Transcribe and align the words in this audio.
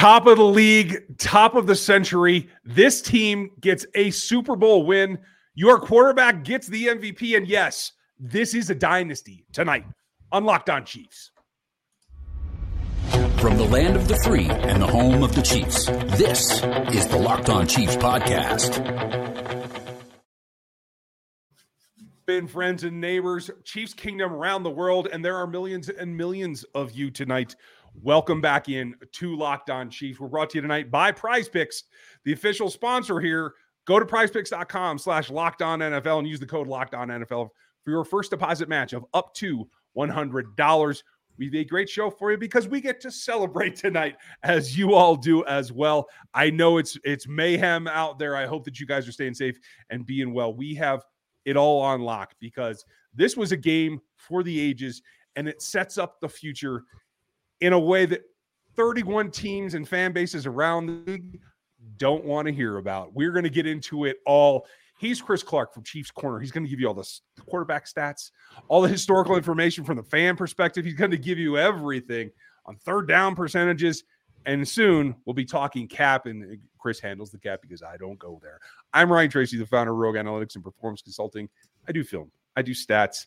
Top 0.00 0.26
of 0.26 0.38
the 0.38 0.44
league, 0.44 1.18
top 1.18 1.54
of 1.54 1.66
the 1.66 1.74
century. 1.74 2.48
This 2.64 3.02
team 3.02 3.50
gets 3.60 3.84
a 3.94 4.10
Super 4.10 4.56
Bowl 4.56 4.86
win. 4.86 5.18
Your 5.54 5.78
quarterback 5.78 6.42
gets 6.42 6.68
the 6.68 6.86
MVP. 6.86 7.36
And 7.36 7.46
yes, 7.46 7.92
this 8.18 8.54
is 8.54 8.70
a 8.70 8.74
dynasty 8.74 9.44
tonight 9.52 9.84
on 10.32 10.46
Locked 10.46 10.70
On 10.70 10.86
Chiefs. 10.86 11.32
From 13.40 13.58
the 13.58 13.68
land 13.70 13.94
of 13.94 14.08
the 14.08 14.16
free 14.24 14.48
and 14.48 14.80
the 14.80 14.86
home 14.86 15.22
of 15.22 15.34
the 15.34 15.42
Chiefs, 15.42 15.84
this 16.16 16.62
is 16.94 17.06
the 17.06 17.18
Locked 17.18 17.50
On 17.50 17.66
Chiefs 17.66 17.96
podcast. 17.96 18.80
Been 22.24 22.46
friends 22.46 22.84
and 22.84 23.00
neighbors, 23.00 23.50
Chiefs 23.64 23.92
Kingdom 23.92 24.32
around 24.32 24.62
the 24.62 24.70
world, 24.70 25.08
and 25.12 25.22
there 25.22 25.36
are 25.36 25.46
millions 25.46 25.90
and 25.90 26.16
millions 26.16 26.64
of 26.74 26.92
you 26.92 27.10
tonight. 27.10 27.54
Welcome 27.94 28.40
back 28.40 28.68
in 28.68 28.94
to 29.12 29.36
Locked 29.36 29.68
On 29.68 29.90
Chiefs. 29.90 30.18
We're 30.18 30.28
brought 30.28 30.50
to 30.50 30.58
you 30.58 30.62
tonight 30.62 30.90
by 30.90 31.12
Prize 31.12 31.48
Picks, 31.48 31.84
the 32.24 32.32
official 32.32 32.70
sponsor 32.70 33.20
here. 33.20 33.54
Go 33.84 33.98
to 33.98 34.06
prizepicks.com 34.06 34.98
slash 34.98 35.30
locked 35.30 35.60
on 35.60 35.80
NFL 35.80 36.20
and 36.20 36.28
use 36.28 36.40
the 36.40 36.46
code 36.46 36.66
locked 36.66 36.94
on 36.94 37.08
NFL 37.08 37.48
for 37.82 37.90
your 37.90 38.04
first 38.04 38.30
deposit 38.30 38.68
match 38.68 38.92
of 38.92 39.04
up 39.12 39.34
to 39.34 39.68
$100. 39.96 41.02
We 41.36 41.46
have 41.46 41.54
a 41.54 41.64
great 41.64 41.88
show 41.88 42.10
for 42.10 42.30
you 42.30 42.38
because 42.38 42.68
we 42.68 42.80
get 42.80 43.00
to 43.00 43.10
celebrate 43.10 43.76
tonight, 43.76 44.16
as 44.42 44.76
you 44.78 44.94
all 44.94 45.16
do 45.16 45.44
as 45.46 45.72
well. 45.72 46.08
I 46.32 46.50
know 46.50 46.78
it's 46.78 46.96
it's 47.04 47.26
mayhem 47.26 47.86
out 47.88 48.18
there. 48.18 48.36
I 48.36 48.46
hope 48.46 48.64
that 48.64 48.78
you 48.78 48.86
guys 48.86 49.08
are 49.08 49.12
staying 49.12 49.34
safe 49.34 49.58
and 49.90 50.06
being 50.06 50.32
well. 50.32 50.54
We 50.54 50.74
have 50.74 51.04
it 51.44 51.56
all 51.56 51.80
on 51.80 52.02
lock 52.02 52.34
because 52.40 52.84
this 53.14 53.36
was 53.36 53.52
a 53.52 53.56
game 53.56 54.00
for 54.16 54.42
the 54.42 54.58
ages 54.60 55.02
and 55.36 55.48
it 55.48 55.62
sets 55.62 55.98
up 55.98 56.20
the 56.20 56.28
future 56.28 56.84
in 57.60 57.72
a 57.72 57.78
way 57.78 58.06
that 58.06 58.22
31 58.76 59.30
teams 59.30 59.74
and 59.74 59.88
fan 59.88 60.12
bases 60.12 60.46
around 60.46 60.86
the 60.86 61.12
league 61.12 61.40
don't 61.96 62.24
want 62.24 62.46
to 62.46 62.52
hear 62.52 62.78
about. 62.78 63.14
We're 63.14 63.32
going 63.32 63.44
to 63.44 63.50
get 63.50 63.66
into 63.66 64.04
it 64.04 64.18
all 64.26 64.66
He's 65.00 65.22
Chris 65.22 65.42
Clark 65.42 65.72
from 65.72 65.82
Chiefs 65.82 66.10
Corner. 66.10 66.40
He's 66.40 66.50
going 66.50 66.64
to 66.64 66.68
give 66.68 66.78
you 66.78 66.86
all 66.86 66.92
the 66.92 67.08
quarterback 67.48 67.86
stats, 67.86 68.32
all 68.68 68.82
the 68.82 68.88
historical 68.88 69.34
information 69.34 69.82
from 69.82 69.96
the 69.96 70.02
fan 70.02 70.36
perspective. 70.36 70.84
He's 70.84 70.92
going 70.94 71.10
to 71.12 71.16
give 71.16 71.38
you 71.38 71.56
everything 71.56 72.30
on 72.66 72.76
third 72.76 73.08
down 73.08 73.34
percentages. 73.34 74.04
And 74.44 74.68
soon 74.68 75.16
we'll 75.24 75.32
be 75.32 75.46
talking 75.46 75.88
cap, 75.88 76.26
and 76.26 76.44
uh, 76.44 76.56
Chris 76.78 77.00
handles 77.00 77.30
the 77.30 77.38
cap 77.38 77.60
because 77.62 77.82
I 77.82 77.96
don't 77.96 78.18
go 78.18 78.38
there. 78.42 78.60
I'm 78.92 79.10
Ryan 79.10 79.30
Tracy, 79.30 79.56
the 79.56 79.64
founder 79.64 79.92
of 79.92 79.96
Rogue 79.96 80.16
Analytics 80.16 80.54
and 80.56 80.62
Performance 80.62 81.00
Consulting. 81.00 81.48
I 81.88 81.92
do 81.92 82.04
film, 82.04 82.30
I 82.54 82.60
do 82.60 82.72
stats, 82.72 83.24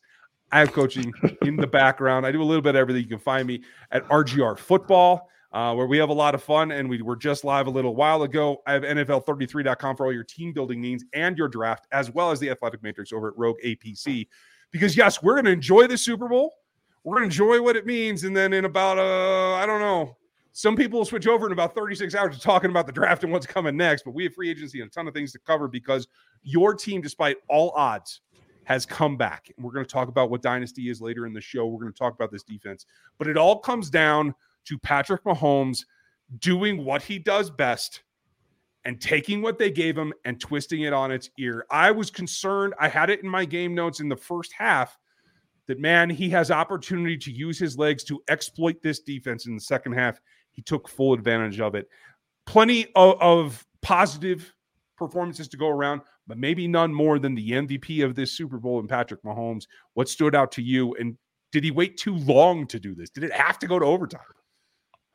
I 0.51 0.59
have 0.59 0.71
coaching 0.71 1.11
in 1.41 1.55
the 1.55 1.67
background. 1.67 2.25
I 2.25 2.31
do 2.31 2.41
a 2.41 2.45
little 2.45 2.61
bit 2.61 2.75
of 2.75 2.79
everything. 2.79 3.03
You 3.03 3.09
can 3.09 3.19
find 3.19 3.47
me 3.47 3.61
at 3.91 4.07
RGR 4.07 4.57
Football 4.57 5.29
uh, 5.53 5.73
where 5.73 5.85
we 5.85 5.97
have 5.97 6.09
a 6.09 6.13
lot 6.13 6.35
of 6.35 6.43
fun. 6.43 6.71
And 6.71 6.89
we 6.89 7.01
were 7.01 7.15
just 7.15 7.43
live 7.43 7.67
a 7.67 7.69
little 7.69 7.95
while 7.95 8.23
ago. 8.23 8.61
I 8.67 8.73
have 8.73 8.83
NFL33.com 8.83 9.95
for 9.95 10.05
all 10.05 10.13
your 10.13 10.23
team 10.23 10.51
building 10.51 10.81
needs 10.81 11.05
and 11.13 11.37
your 11.37 11.47
draft, 11.47 11.87
as 11.91 12.11
well 12.11 12.31
as 12.31 12.39
the 12.39 12.49
athletic 12.49 12.83
matrix 12.83 13.13
over 13.13 13.29
at 13.29 13.37
Rogue 13.37 13.57
APC. 13.63 14.27
Because, 14.71 14.97
yes, 14.97 15.21
we're 15.21 15.33
going 15.33 15.45
to 15.45 15.51
enjoy 15.51 15.87
the 15.87 15.97
Super 15.97 16.27
Bowl. 16.27 16.53
We're 17.03 17.15
going 17.15 17.29
to 17.29 17.33
enjoy 17.33 17.61
what 17.61 17.75
it 17.75 17.85
means. 17.85 18.23
And 18.23 18.35
then 18.35 18.53
in 18.53 18.65
about, 18.65 18.97
uh, 18.97 19.55
I 19.55 19.65
don't 19.65 19.79
know, 19.79 20.17
some 20.53 20.75
people 20.75 20.99
will 20.99 21.05
switch 21.05 21.27
over 21.27 21.45
in 21.45 21.51
about 21.51 21.75
36 21.75 22.15
hours 22.15 22.35
to 22.35 22.41
talking 22.41 22.69
about 22.69 22.87
the 22.87 22.93
draft 22.93 23.23
and 23.23 23.31
what's 23.31 23.45
coming 23.45 23.75
next. 23.77 24.03
But 24.03 24.13
we 24.13 24.23
have 24.23 24.33
free 24.33 24.49
agency 24.49 24.81
and 24.81 24.89
a 24.89 24.93
ton 24.93 25.07
of 25.07 25.13
things 25.13 25.31
to 25.33 25.39
cover 25.39 25.67
because 25.67 26.07
your 26.43 26.73
team, 26.73 27.01
despite 27.01 27.37
all 27.49 27.71
odds, 27.71 28.21
has 28.65 28.85
come 28.85 29.17
back. 29.17 29.51
We're 29.57 29.71
going 29.71 29.85
to 29.85 29.91
talk 29.91 30.07
about 30.07 30.29
what 30.29 30.41
dynasty 30.41 30.89
is 30.89 31.01
later 31.01 31.25
in 31.25 31.33
the 31.33 31.41
show. 31.41 31.65
We're 31.65 31.81
going 31.81 31.93
to 31.93 31.97
talk 31.97 32.13
about 32.13 32.31
this 32.31 32.43
defense. 32.43 32.85
But 33.17 33.27
it 33.27 33.37
all 33.37 33.59
comes 33.59 33.89
down 33.89 34.33
to 34.65 34.77
Patrick 34.79 35.23
Mahomes 35.23 35.85
doing 36.39 36.83
what 36.83 37.01
he 37.01 37.19
does 37.19 37.49
best 37.49 38.03
and 38.85 38.99
taking 38.99 39.41
what 39.41 39.57
they 39.57 39.71
gave 39.71 39.97
him 39.97 40.13
and 40.25 40.39
twisting 40.39 40.81
it 40.81 40.93
on 40.93 41.11
its 41.11 41.29
ear. 41.37 41.65
I 41.69 41.91
was 41.91 42.09
concerned. 42.09 42.73
I 42.79 42.87
had 42.87 43.09
it 43.09 43.23
in 43.23 43.29
my 43.29 43.45
game 43.45 43.73
notes 43.73 43.99
in 43.99 44.09
the 44.09 44.15
first 44.15 44.51
half 44.53 44.97
that, 45.67 45.79
man, 45.79 46.09
he 46.09 46.29
has 46.29 46.51
opportunity 46.51 47.17
to 47.17 47.31
use 47.31 47.57
his 47.57 47.77
legs 47.77 48.03
to 48.05 48.21
exploit 48.27 48.81
this 48.81 48.99
defense 48.99 49.45
in 49.45 49.55
the 49.55 49.61
second 49.61 49.93
half. 49.93 50.19
He 50.51 50.61
took 50.61 50.89
full 50.89 51.13
advantage 51.13 51.59
of 51.59 51.75
it. 51.75 51.87
Plenty 52.45 52.87
of, 52.95 53.21
of 53.21 53.65
positive 53.81 54.53
performances 54.97 55.47
to 55.49 55.57
go 55.57 55.69
around, 55.69 56.01
but 56.27 56.37
maybe 56.37 56.67
none 56.67 56.93
more 56.93 57.19
than 57.19 57.35
the 57.35 57.51
MVP 57.51 58.03
of 58.03 58.15
this 58.15 58.31
Super 58.31 58.57
Bowl 58.57 58.79
and 58.79 58.89
Patrick 58.89 59.23
Mahomes. 59.23 59.65
What 59.93 60.09
stood 60.09 60.35
out 60.35 60.51
to 60.53 60.61
you? 60.61 60.95
And 60.95 61.17
did 61.51 61.63
he 61.63 61.71
wait 61.71 61.97
too 61.97 62.15
long 62.15 62.67
to 62.67 62.79
do 62.79 62.95
this? 62.95 63.09
Did 63.09 63.23
it 63.23 63.33
have 63.33 63.59
to 63.59 63.67
go 63.67 63.79
to 63.79 63.85
overtime? 63.85 64.21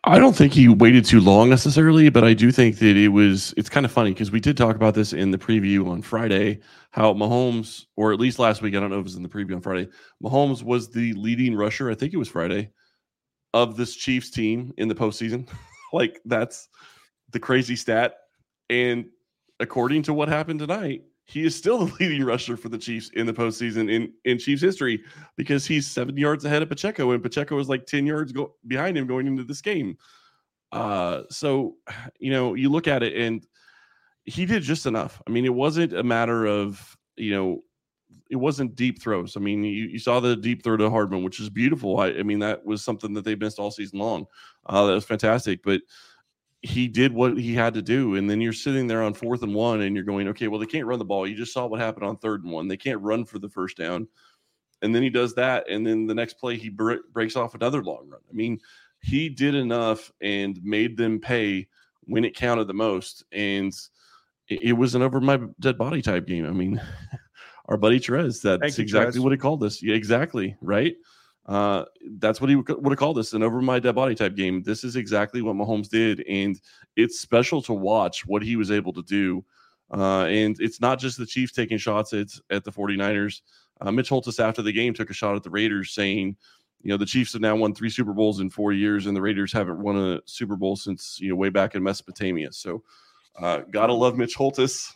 I 0.04 0.18
don't 0.18 0.36
think 0.36 0.52
he 0.52 0.68
waited 0.68 1.04
too 1.04 1.20
long 1.20 1.50
necessarily, 1.50 2.08
but 2.08 2.22
I 2.22 2.32
do 2.32 2.52
think 2.52 2.78
that 2.78 2.96
it 2.96 3.08
was. 3.08 3.52
It's 3.56 3.68
kind 3.68 3.84
of 3.84 3.90
funny 3.90 4.12
because 4.12 4.30
we 4.30 4.40
did 4.40 4.56
talk 4.56 4.76
about 4.76 4.94
this 4.94 5.12
in 5.12 5.32
the 5.32 5.38
preview 5.38 5.88
on 5.88 6.02
Friday. 6.02 6.60
How 6.92 7.12
Mahomes, 7.14 7.84
or 7.96 8.12
at 8.12 8.20
least 8.20 8.38
last 8.38 8.62
week, 8.62 8.74
I 8.74 8.80
don't 8.80 8.90
know 8.90 8.96
if 8.96 9.00
it 9.00 9.04
was 9.04 9.16
in 9.16 9.22
the 9.24 9.28
preview 9.28 9.56
on 9.56 9.60
Friday. 9.60 9.88
Mahomes 10.22 10.62
was 10.62 10.88
the 10.88 11.12
leading 11.14 11.56
rusher. 11.56 11.90
I 11.90 11.94
think 11.94 12.14
it 12.14 12.16
was 12.16 12.28
Friday 12.28 12.70
of 13.54 13.76
this 13.76 13.96
Chiefs 13.96 14.30
team 14.30 14.72
in 14.78 14.86
the 14.88 14.94
postseason. 14.94 15.48
like 15.92 16.20
that's 16.24 16.68
the 17.32 17.40
crazy 17.40 17.76
stat. 17.76 18.14
And 18.70 19.06
according 19.60 20.02
to 20.04 20.14
what 20.14 20.28
happened 20.28 20.60
tonight, 20.60 21.02
he 21.24 21.44
is 21.44 21.54
still 21.54 21.84
the 21.84 21.94
leading 22.00 22.24
rusher 22.24 22.56
for 22.56 22.68
the 22.68 22.78
Chiefs 22.78 23.10
in 23.14 23.26
the 23.26 23.32
postseason 23.32 23.90
in, 23.90 24.12
in 24.24 24.38
Chiefs 24.38 24.62
history 24.62 25.02
because 25.36 25.66
he's 25.66 25.86
seven 25.86 26.16
yards 26.16 26.44
ahead 26.44 26.62
of 26.62 26.68
Pacheco, 26.68 27.10
and 27.12 27.22
Pacheco 27.22 27.56
was 27.56 27.68
like 27.68 27.86
10 27.86 28.06
yards 28.06 28.32
go, 28.32 28.54
behind 28.66 28.96
him 28.96 29.06
going 29.06 29.26
into 29.26 29.44
this 29.44 29.60
game. 29.60 29.96
Uh, 30.72 31.22
so, 31.30 31.76
you 32.18 32.30
know, 32.30 32.54
you 32.54 32.68
look 32.68 32.88
at 32.88 33.02
it 33.02 33.16
and 33.16 33.46
he 34.24 34.44
did 34.44 34.62
just 34.62 34.86
enough. 34.86 35.22
I 35.26 35.30
mean, 35.30 35.44
it 35.44 35.54
wasn't 35.54 35.92
a 35.94 36.02
matter 36.02 36.46
of, 36.46 36.96
you 37.16 37.32
know, 37.32 37.62
it 38.30 38.36
wasn't 38.36 38.76
deep 38.76 39.00
throws. 39.00 39.36
I 39.36 39.40
mean, 39.40 39.64
you, 39.64 39.86
you 39.86 39.98
saw 39.98 40.20
the 40.20 40.36
deep 40.36 40.62
throw 40.62 40.76
to 40.76 40.90
Hardman, 40.90 41.22
which 41.22 41.40
is 41.40 41.48
beautiful. 41.48 41.98
I, 41.98 42.08
I 42.08 42.22
mean, 42.22 42.40
that 42.40 42.64
was 42.64 42.84
something 42.84 43.14
that 43.14 43.24
they 43.24 43.34
missed 43.34 43.58
all 43.58 43.70
season 43.70 43.98
long. 43.98 44.26
Uh, 44.66 44.86
that 44.86 44.92
was 44.92 45.04
fantastic. 45.04 45.62
But 45.62 45.80
he 46.62 46.88
did 46.88 47.12
what 47.12 47.38
he 47.38 47.54
had 47.54 47.74
to 47.74 47.82
do. 47.82 48.16
And 48.16 48.28
then 48.28 48.40
you're 48.40 48.52
sitting 48.52 48.86
there 48.86 49.02
on 49.02 49.14
fourth 49.14 49.42
and 49.42 49.54
one 49.54 49.82
and 49.82 49.94
you're 49.94 50.04
going, 50.04 50.28
okay, 50.28 50.48
well, 50.48 50.58
they 50.58 50.66
can't 50.66 50.86
run 50.86 50.98
the 50.98 51.04
ball. 51.04 51.26
You 51.26 51.36
just 51.36 51.52
saw 51.52 51.66
what 51.66 51.80
happened 51.80 52.04
on 52.04 52.16
third 52.16 52.42
and 52.42 52.52
one. 52.52 52.66
They 52.66 52.76
can't 52.76 53.00
run 53.00 53.24
for 53.24 53.38
the 53.38 53.48
first 53.48 53.76
down. 53.76 54.08
And 54.82 54.94
then 54.94 55.02
he 55.02 55.10
does 55.10 55.34
that. 55.34 55.68
And 55.68 55.86
then 55.86 56.06
the 56.06 56.14
next 56.14 56.34
play, 56.34 56.56
he 56.56 56.68
bre- 56.68 57.04
breaks 57.12 57.36
off 57.36 57.54
another 57.54 57.82
long 57.82 58.08
run. 58.08 58.20
I 58.28 58.32
mean, 58.32 58.58
he 59.00 59.28
did 59.28 59.54
enough 59.54 60.12
and 60.20 60.58
made 60.64 60.96
them 60.96 61.20
pay 61.20 61.68
when 62.02 62.24
it 62.24 62.34
counted 62.34 62.66
the 62.66 62.74
most. 62.74 63.24
And 63.32 63.72
it, 64.48 64.62
it 64.62 64.72
was 64.72 64.94
an 64.94 65.02
over 65.02 65.20
my 65.20 65.40
dead 65.60 65.78
body 65.78 66.02
type 66.02 66.26
game. 66.26 66.46
I 66.46 66.50
mean, 66.50 66.80
our 67.66 67.76
buddy 67.76 68.00
Terez, 68.00 68.42
that's 68.42 68.78
exactly 68.78 69.20
what 69.20 69.32
he 69.32 69.38
called 69.38 69.60
this. 69.60 69.82
Yeah, 69.82 69.94
exactly. 69.94 70.56
Right. 70.60 70.96
Uh, 71.48 71.86
that's 72.18 72.42
what 72.42 72.50
he 72.50 72.56
would 72.56 72.68
have 72.68 72.98
called 72.98 73.16
this 73.16 73.32
an 73.32 73.42
over 73.42 73.62
my 73.62 73.80
dead 73.80 73.94
body 73.94 74.14
type 74.14 74.36
game. 74.36 74.62
This 74.62 74.84
is 74.84 74.96
exactly 74.96 75.40
what 75.40 75.56
Mahomes 75.56 75.88
did, 75.88 76.22
and 76.28 76.60
it's 76.94 77.18
special 77.18 77.62
to 77.62 77.72
watch 77.72 78.26
what 78.26 78.42
he 78.42 78.56
was 78.56 78.70
able 78.70 78.92
to 78.92 79.02
do. 79.02 79.42
Uh, 79.90 80.24
and 80.24 80.60
it's 80.60 80.78
not 80.82 80.98
just 80.98 81.16
the 81.16 81.24
Chiefs 81.24 81.52
taking 81.52 81.78
shots 81.78 82.12
at, 82.12 82.28
at 82.50 82.64
the 82.64 82.70
49ers. 82.70 83.40
Uh, 83.80 83.90
Mitch 83.90 84.10
Holthus 84.10 84.38
after 84.38 84.60
the 84.60 84.72
game 84.72 84.92
took 84.92 85.08
a 85.08 85.14
shot 85.14 85.36
at 85.36 85.42
the 85.42 85.48
Raiders, 85.48 85.94
saying, 85.94 86.36
you 86.82 86.90
know, 86.90 86.98
the 86.98 87.06
Chiefs 87.06 87.32
have 87.32 87.40
now 87.40 87.56
won 87.56 87.74
three 87.74 87.88
Super 87.88 88.12
Bowls 88.12 88.40
in 88.40 88.50
four 88.50 88.72
years, 88.72 89.06
and 89.06 89.16
the 89.16 89.22
Raiders 89.22 89.50
haven't 89.50 89.80
won 89.80 89.96
a 89.96 90.20
Super 90.26 90.56
Bowl 90.56 90.76
since, 90.76 91.18
you 91.18 91.30
know, 91.30 91.36
way 91.36 91.48
back 91.48 91.74
in 91.74 91.82
Mesopotamia. 91.82 92.52
So, 92.52 92.82
uh, 93.40 93.60
gotta 93.70 93.94
love 93.94 94.18
Mitch 94.18 94.34
Holthus. 94.34 94.92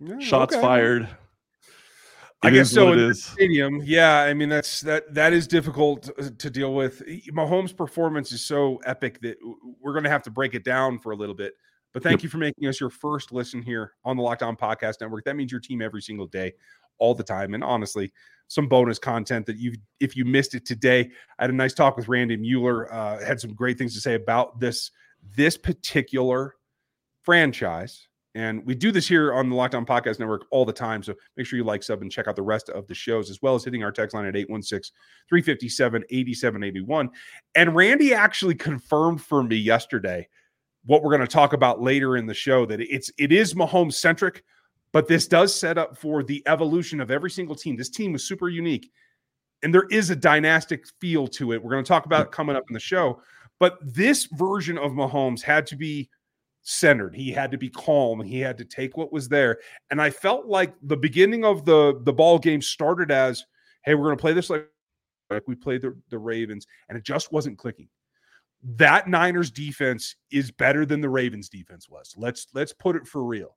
Yeah, 0.00 0.18
Shots 0.18 0.54
okay. 0.54 0.60
fired. 0.62 1.08
I 2.44 2.50
guess 2.50 2.70
so. 2.70 2.92
In 2.92 3.08
the 3.08 3.14
stadium, 3.14 3.82
yeah. 3.84 4.20
I 4.20 4.34
mean, 4.34 4.48
that's 4.48 4.80
that 4.82 5.12
that 5.14 5.32
is 5.32 5.46
difficult 5.46 6.10
to 6.38 6.50
deal 6.50 6.74
with. 6.74 7.02
Mahomes' 7.32 7.76
performance 7.76 8.32
is 8.32 8.44
so 8.44 8.80
epic 8.84 9.20
that 9.22 9.36
we're 9.80 9.92
going 9.92 10.04
to 10.04 10.10
have 10.10 10.22
to 10.22 10.30
break 10.30 10.54
it 10.54 10.64
down 10.64 10.98
for 10.98 11.12
a 11.12 11.16
little 11.16 11.34
bit. 11.34 11.54
But 11.92 12.02
thank 12.02 12.18
yep. 12.18 12.24
you 12.24 12.28
for 12.28 12.38
making 12.38 12.68
us 12.68 12.80
your 12.80 12.90
first 12.90 13.32
listen 13.32 13.62
here 13.62 13.92
on 14.04 14.16
the 14.16 14.22
Locked 14.22 14.42
On 14.42 14.56
Podcast 14.56 15.00
Network. 15.00 15.24
That 15.24 15.36
means 15.36 15.52
your 15.52 15.60
team 15.60 15.80
every 15.80 16.02
single 16.02 16.26
day, 16.26 16.54
all 16.98 17.14
the 17.14 17.22
time. 17.22 17.54
And 17.54 17.62
honestly, 17.62 18.12
some 18.48 18.68
bonus 18.68 18.98
content 18.98 19.46
that 19.46 19.56
you, 19.56 19.74
if 20.00 20.16
you 20.16 20.24
missed 20.24 20.54
it 20.54 20.66
today, 20.66 21.08
I 21.38 21.44
had 21.44 21.50
a 21.50 21.54
nice 21.54 21.72
talk 21.72 21.96
with 21.96 22.08
Randy 22.08 22.36
Mueller. 22.36 22.92
Uh, 22.92 23.24
had 23.24 23.40
some 23.40 23.54
great 23.54 23.78
things 23.78 23.94
to 23.94 24.00
say 24.00 24.14
about 24.14 24.58
this 24.58 24.90
this 25.36 25.56
particular 25.56 26.56
franchise 27.22 28.08
and 28.34 28.64
we 28.66 28.74
do 28.74 28.90
this 28.90 29.06
here 29.06 29.32
on 29.32 29.48
the 29.48 29.54
Locked 29.54 29.76
On 29.76 29.86
Podcast 29.86 30.18
Network 30.18 30.46
all 30.50 30.64
the 30.64 30.72
time. 30.72 31.02
So 31.02 31.14
make 31.36 31.46
sure 31.46 31.56
you 31.56 31.64
like, 31.64 31.84
sub, 31.84 32.02
and 32.02 32.10
check 32.10 32.26
out 32.26 32.34
the 32.34 32.42
rest 32.42 32.68
of 32.68 32.86
the 32.88 32.94
shows, 32.94 33.30
as 33.30 33.40
well 33.40 33.54
as 33.54 33.64
hitting 33.64 33.84
our 33.84 33.92
text 33.92 34.14
line 34.14 34.26
at 34.26 34.34
816 34.34 34.92
357 35.28 36.04
8781. 36.10 37.10
And 37.54 37.76
Randy 37.76 38.12
actually 38.12 38.56
confirmed 38.56 39.22
for 39.22 39.42
me 39.44 39.56
yesterday 39.56 40.28
what 40.84 41.02
we're 41.02 41.10
going 41.10 41.20
to 41.20 41.32
talk 41.32 41.52
about 41.52 41.80
later 41.80 42.16
in 42.16 42.26
the 42.26 42.34
show 42.34 42.66
that 42.66 42.80
it's 42.80 43.10
it 43.18 43.30
is 43.30 43.54
Mahomes 43.54 43.94
centric, 43.94 44.42
but 44.92 45.06
this 45.06 45.28
does 45.28 45.54
set 45.54 45.78
up 45.78 45.96
for 45.96 46.24
the 46.24 46.42
evolution 46.46 47.00
of 47.00 47.12
every 47.12 47.30
single 47.30 47.54
team. 47.54 47.76
This 47.76 47.88
team 47.88 48.12
was 48.12 48.24
super 48.24 48.48
unique, 48.48 48.90
and 49.62 49.72
there 49.72 49.86
is 49.90 50.10
a 50.10 50.16
dynastic 50.16 50.84
feel 51.00 51.28
to 51.28 51.52
it. 51.52 51.62
We're 51.62 51.70
going 51.70 51.84
to 51.84 51.88
talk 51.88 52.06
about 52.06 52.26
it 52.26 52.32
coming 52.32 52.56
up 52.56 52.64
in 52.68 52.74
the 52.74 52.80
show. 52.80 53.22
But 53.60 53.78
this 53.80 54.24
version 54.24 54.76
of 54.76 54.90
Mahomes 54.92 55.40
had 55.40 55.66
to 55.68 55.76
be 55.76 56.10
centered. 56.64 57.14
He 57.14 57.30
had 57.30 57.52
to 57.52 57.58
be 57.58 57.70
calm. 57.70 58.20
He 58.20 58.40
had 58.40 58.58
to 58.58 58.64
take 58.64 58.96
what 58.96 59.12
was 59.12 59.28
there. 59.28 59.58
And 59.90 60.02
I 60.02 60.10
felt 60.10 60.46
like 60.46 60.74
the 60.82 60.96
beginning 60.96 61.44
of 61.44 61.64
the 61.64 62.00
the 62.02 62.12
ball 62.12 62.38
game 62.38 62.60
started 62.60 63.10
as, 63.10 63.44
"Hey, 63.84 63.94
we're 63.94 64.06
going 64.06 64.16
to 64.16 64.20
play 64.20 64.32
this 64.32 64.50
like 64.50 64.68
like 65.30 65.46
we 65.46 65.54
played 65.54 65.82
the, 65.82 65.96
the 66.10 66.18
Ravens," 66.18 66.66
and 66.88 66.98
it 66.98 67.04
just 67.04 67.30
wasn't 67.30 67.58
clicking. 67.58 67.88
That 68.76 69.08
Niners 69.08 69.50
defense 69.50 70.16
is 70.32 70.50
better 70.50 70.86
than 70.86 71.00
the 71.00 71.08
Ravens 71.08 71.48
defense 71.48 71.88
was. 71.88 72.14
Let's 72.16 72.48
let's 72.54 72.72
put 72.72 72.96
it 72.96 73.06
for 73.06 73.22
real. 73.22 73.56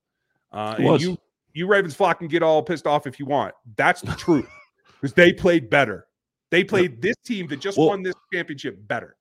Uh, 0.52 0.76
and 0.78 1.02
you 1.02 1.18
you 1.54 1.68
Ravens 1.68 1.96
flock 1.96 2.22
and 2.22 2.30
get 2.30 2.44
all 2.44 2.62
pissed 2.62 2.86
off 2.86 3.08
if 3.08 3.20
you 3.20 3.26
want. 3.26 3.56
That's 3.78 4.02
the 4.02 4.12
truth 4.18 4.50
because 4.94 5.14
they 5.14 5.34
played 5.34 5.70
better. 5.70 6.08
They 6.50 6.64
played 6.64 7.02
this 7.02 7.16
team 7.26 7.48
that 7.48 7.60
just 7.60 7.78
well, 7.78 7.90
won 7.90 8.04
this 8.04 8.16
championship 8.34 8.78
better. 8.88 9.18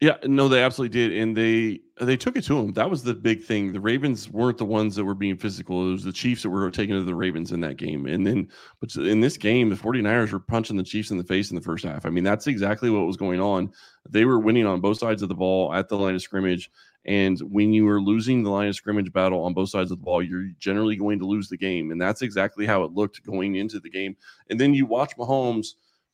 Yeah, 0.00 0.18
no, 0.24 0.46
they 0.48 0.62
absolutely 0.62 0.92
did, 0.98 1.16
and 1.16 1.34
they 1.34 1.80
they 2.02 2.18
took 2.18 2.36
it 2.36 2.44
to 2.44 2.54
them. 2.54 2.74
That 2.74 2.90
was 2.90 3.02
the 3.02 3.14
big 3.14 3.42
thing. 3.42 3.72
The 3.72 3.80
Ravens 3.80 4.28
weren't 4.28 4.58
the 4.58 4.66
ones 4.66 4.94
that 4.94 5.06
were 5.06 5.14
being 5.14 5.38
physical. 5.38 5.88
It 5.88 5.92
was 5.92 6.04
the 6.04 6.12
Chiefs 6.12 6.42
that 6.42 6.50
were 6.50 6.70
taking 6.70 6.94
to 6.96 7.02
the 7.02 7.14
Ravens 7.14 7.50
in 7.50 7.60
that 7.60 7.78
game. 7.78 8.04
And 8.04 8.26
then, 8.26 8.50
but 8.78 8.94
in 8.96 9.20
this 9.20 9.38
game, 9.38 9.70
the 9.70 9.76
49ers 9.76 10.32
were 10.32 10.38
punching 10.38 10.76
the 10.76 10.82
Chiefs 10.82 11.10
in 11.10 11.16
the 11.16 11.24
face 11.24 11.50
in 11.50 11.56
the 11.56 11.62
first 11.62 11.82
half. 11.82 12.04
I 12.04 12.10
mean, 12.10 12.24
that's 12.24 12.46
exactly 12.46 12.90
what 12.90 13.06
was 13.06 13.16
going 13.16 13.40
on. 13.40 13.72
They 14.06 14.26
were 14.26 14.38
winning 14.38 14.66
on 14.66 14.82
both 14.82 14.98
sides 14.98 15.22
of 15.22 15.30
the 15.30 15.34
ball 15.34 15.72
at 15.72 15.88
the 15.88 15.96
line 15.96 16.14
of 16.14 16.20
scrimmage. 16.20 16.70
And 17.06 17.38
when 17.40 17.72
you 17.72 17.88
are 17.88 18.00
losing 18.00 18.42
the 18.42 18.50
line 18.50 18.68
of 18.68 18.74
scrimmage 18.74 19.10
battle 19.14 19.44
on 19.44 19.54
both 19.54 19.70
sides 19.70 19.90
of 19.90 19.98
the 19.98 20.04
ball, 20.04 20.22
you're 20.22 20.50
generally 20.58 20.96
going 20.96 21.20
to 21.20 21.26
lose 21.26 21.48
the 21.48 21.56
game. 21.56 21.90
And 21.90 21.98
that's 21.98 22.20
exactly 22.20 22.66
how 22.66 22.82
it 22.84 22.92
looked 22.92 23.24
going 23.24 23.54
into 23.54 23.80
the 23.80 23.88
game. 23.88 24.14
And 24.50 24.60
then 24.60 24.74
you 24.74 24.84
watch 24.84 25.16
Mahomes 25.16 25.68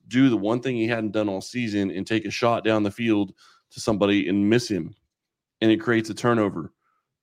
do 0.06 0.28
the 0.28 0.36
one 0.36 0.60
thing 0.60 0.76
he 0.76 0.86
hadn't 0.86 1.12
done 1.12 1.28
all 1.28 1.40
season 1.40 1.90
and 1.90 2.06
take 2.06 2.24
a 2.26 2.30
shot 2.30 2.62
down 2.62 2.84
the 2.84 2.90
field 2.90 3.32
to 3.72 3.80
somebody 3.80 4.28
and 4.28 4.48
miss 4.48 4.68
him, 4.68 4.94
and 5.60 5.70
it 5.70 5.78
creates 5.78 6.10
a 6.10 6.14
turnover. 6.14 6.72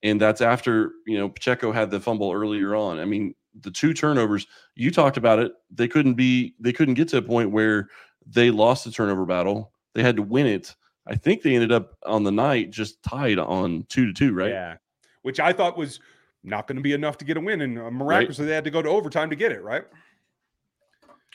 And 0.04 0.20
that's 0.20 0.42
after 0.42 0.92
you 1.06 1.18
know 1.18 1.30
Pacheco 1.30 1.72
had 1.72 1.92
the 1.92 2.00
fumble 2.00 2.32
earlier 2.32 2.76
on. 2.76 3.00
I 3.00 3.06
mean, 3.06 3.36
the 3.62 3.72
two 3.72 3.94
turnovers 3.94 4.48
you 4.76 4.92
talked 4.92 5.18
about 5.18 5.40
it. 5.40 5.54
They 5.72 5.88
couldn't 5.88 6.16
be. 6.16 6.56
They 6.60 6.74
couldn't 6.74 6.94
get 6.96 7.08
to 7.10 7.18
a 7.18 7.22
point 7.22 7.52
where 7.52 7.90
they 8.26 8.52
lost 8.52 8.86
the 8.86 8.92
turnover 8.92 9.26
battle. 9.26 9.72
They 9.94 10.04
had 10.04 10.16
to 10.16 10.22
win 10.22 10.46
it. 10.46 10.76
I 11.08 11.16
think 11.16 11.42
they 11.42 11.56
ended 11.56 11.72
up 11.72 11.98
on 12.06 12.24
the 12.24 12.32
night 12.32 12.70
just 12.70 13.02
tied 13.02 13.40
on 13.40 13.86
two 13.90 14.06
to 14.06 14.14
two, 14.14 14.34
right? 14.34 14.52
Yeah, 14.52 14.78
which 15.24 15.40
I 15.40 15.54
thought 15.54 15.78
was 15.78 16.00
not 16.44 16.68
going 16.68 16.78
to 16.78 16.82
be 16.82 16.94
enough 16.94 17.18
to 17.18 17.26
get 17.26 17.38
a 17.38 17.42
win, 17.42 17.62
and 17.62 17.80
uh, 17.80 17.92
miraculously 17.92 18.46
right. 18.46 18.50
they 18.50 18.56
had 18.56 18.64
to 18.64 18.72
go 18.72 18.82
to 18.82 18.90
overtime 18.90 19.30
to 19.30 19.36
get 19.36 19.52
it, 19.52 19.64
right? 19.64 19.84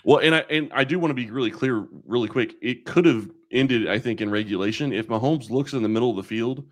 Well, 0.04 0.18
and 0.18 0.34
I 0.34 0.40
and 0.50 0.70
I 0.72 0.84
do 0.84 0.98
want 0.98 1.10
to 1.10 1.14
be 1.14 1.30
really 1.30 1.50
clear, 1.50 1.86
really 2.06 2.28
quick. 2.28 2.54
It 2.62 2.84
could 2.84 3.04
have 3.04 3.28
ended, 3.54 3.88
I 3.88 3.98
think, 3.98 4.20
in 4.20 4.30
regulation. 4.30 4.92
If 4.92 5.08
Mahomes 5.08 5.50
looks 5.50 5.72
in 5.72 5.82
the 5.82 5.88
middle 5.88 6.10
of 6.10 6.16
the 6.16 6.22
field, 6.22 6.64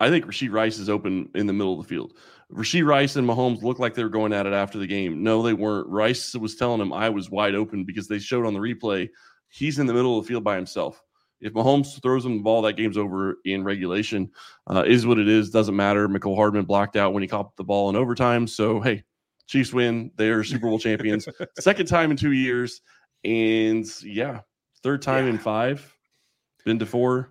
I 0.00 0.10
think 0.10 0.26
Rashee 0.26 0.52
Rice 0.52 0.78
is 0.78 0.90
open 0.90 1.30
in 1.34 1.46
the 1.46 1.52
middle 1.52 1.78
of 1.78 1.86
the 1.86 1.88
field. 1.88 2.14
Rashee 2.52 2.84
Rice 2.84 3.16
and 3.16 3.26
Mahomes 3.26 3.62
looked 3.62 3.80
like 3.80 3.94
they 3.94 4.02
were 4.02 4.10
going 4.10 4.32
at 4.32 4.46
it 4.46 4.52
after 4.52 4.78
the 4.78 4.86
game. 4.86 5.22
No, 5.22 5.42
they 5.42 5.54
weren't. 5.54 5.88
Rice 5.88 6.34
was 6.34 6.56
telling 6.56 6.80
him 6.80 6.92
I 6.92 7.08
was 7.08 7.30
wide 7.30 7.54
open 7.54 7.84
because 7.84 8.08
they 8.08 8.18
showed 8.18 8.46
on 8.46 8.54
the 8.54 8.60
replay 8.60 9.08
he's 9.48 9.78
in 9.78 9.86
the 9.86 9.94
middle 9.94 10.18
of 10.18 10.24
the 10.24 10.28
field 10.28 10.44
by 10.44 10.56
himself. 10.56 11.00
If 11.40 11.52
Mahomes 11.52 12.00
throws 12.02 12.24
him 12.24 12.38
the 12.38 12.42
ball, 12.42 12.62
that 12.62 12.74
game's 12.74 12.96
over 12.96 13.36
in 13.44 13.64
regulation. 13.64 14.30
Uh, 14.68 14.84
is 14.86 15.06
what 15.06 15.18
it 15.18 15.28
is. 15.28 15.50
Doesn't 15.50 15.76
matter. 15.76 16.08
Mecole 16.08 16.36
Hardman 16.36 16.64
blocked 16.64 16.96
out 16.96 17.12
when 17.12 17.22
he 17.22 17.28
caught 17.28 17.56
the 17.56 17.64
ball 17.64 17.90
in 17.90 17.96
overtime. 17.96 18.46
So 18.46 18.80
hey, 18.80 19.04
Chiefs 19.46 19.72
win. 19.72 20.10
They're 20.16 20.42
Super 20.42 20.68
Bowl 20.68 20.78
champions. 20.78 21.28
Second 21.58 21.86
time 21.86 22.10
in 22.10 22.16
two 22.16 22.32
years. 22.32 22.80
And 23.24 23.86
yeah, 24.02 24.40
third 24.84 25.02
time 25.02 25.24
yeah. 25.24 25.30
in 25.30 25.38
five. 25.38 25.96
Been 26.64 26.78
to 26.78 26.86
four. 26.86 27.30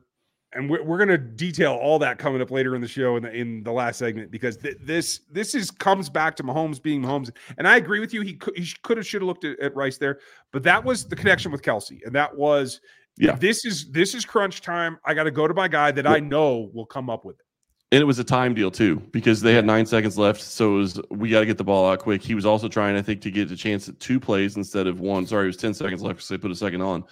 And 0.55 0.69
we're, 0.69 0.83
we're 0.83 0.97
going 0.97 1.09
to 1.09 1.17
detail 1.17 1.73
all 1.73 1.97
that 1.99 2.19
coming 2.19 2.41
up 2.41 2.51
later 2.51 2.75
in 2.75 2.81
the 2.81 2.87
show 2.87 3.15
in 3.15 3.23
the 3.23 3.31
in 3.31 3.63
the 3.63 3.71
last 3.71 3.97
segment 3.97 4.29
because 4.29 4.57
th- 4.57 4.77
this 4.81 5.21
this 5.31 5.55
is 5.55 5.71
comes 5.71 6.09
back 6.09 6.35
to 6.35 6.43
Mahomes 6.43 6.81
being 6.81 7.01
Mahomes, 7.01 7.31
and 7.57 7.67
I 7.67 7.77
agree 7.77 7.99
with 7.99 8.13
you. 8.13 8.21
He 8.21 8.33
could 8.33 8.55
he 8.57 8.71
could 8.83 8.97
have 8.97 9.07
should 9.07 9.21
have 9.21 9.27
looked 9.27 9.45
at, 9.45 9.57
at 9.59 9.75
Rice 9.75 9.97
there, 9.97 10.19
but 10.51 10.61
that 10.63 10.83
was 10.83 11.05
the 11.05 11.15
connection 11.15 11.51
with 11.51 11.63
Kelce, 11.63 12.05
and 12.05 12.13
that 12.13 12.35
was 12.35 12.81
yeah. 13.17 13.35
This 13.35 13.65
is 13.65 13.89
this 13.91 14.13
is 14.13 14.25
crunch 14.25 14.61
time. 14.61 14.99
I 15.05 15.13
got 15.13 15.23
to 15.23 15.31
go 15.31 15.47
to 15.47 15.53
my 15.53 15.67
guy 15.67 15.91
that 15.91 16.05
I 16.05 16.19
know 16.19 16.69
will 16.73 16.85
come 16.85 17.09
up 17.09 17.25
with 17.25 17.39
it 17.39 17.45
and 17.93 18.01
it 18.01 18.05
was 18.05 18.17
a 18.17 18.23
time 18.23 18.55
deal 18.55 18.71
too 18.71 18.95
because 19.11 19.39
they 19.39 19.53
had 19.53 19.67
nine 19.67 19.85
seconds 19.85 20.17
left. 20.17 20.41
So 20.41 20.75
it 20.75 20.77
was 20.79 21.01
we 21.11 21.29
got 21.29 21.41
to 21.41 21.45
get 21.45 21.59
the 21.59 21.63
ball 21.63 21.87
out 21.87 21.99
quick. 21.99 22.23
He 22.23 22.33
was 22.33 22.43
also 22.43 22.67
trying, 22.67 22.95
I 22.95 23.03
think, 23.03 23.21
to 23.21 23.29
get 23.29 23.51
a 23.51 23.55
chance 23.55 23.87
at 23.87 23.99
two 23.99 24.19
plays 24.19 24.57
instead 24.57 24.87
of 24.87 24.99
one. 24.99 25.27
Sorry, 25.27 25.43
it 25.43 25.47
was 25.47 25.57
ten 25.57 25.75
seconds 25.75 26.01
left 26.01 26.15
because 26.15 26.29
they 26.29 26.39
put 26.39 26.49
a 26.49 26.55
second 26.55 26.81
on. 26.81 27.03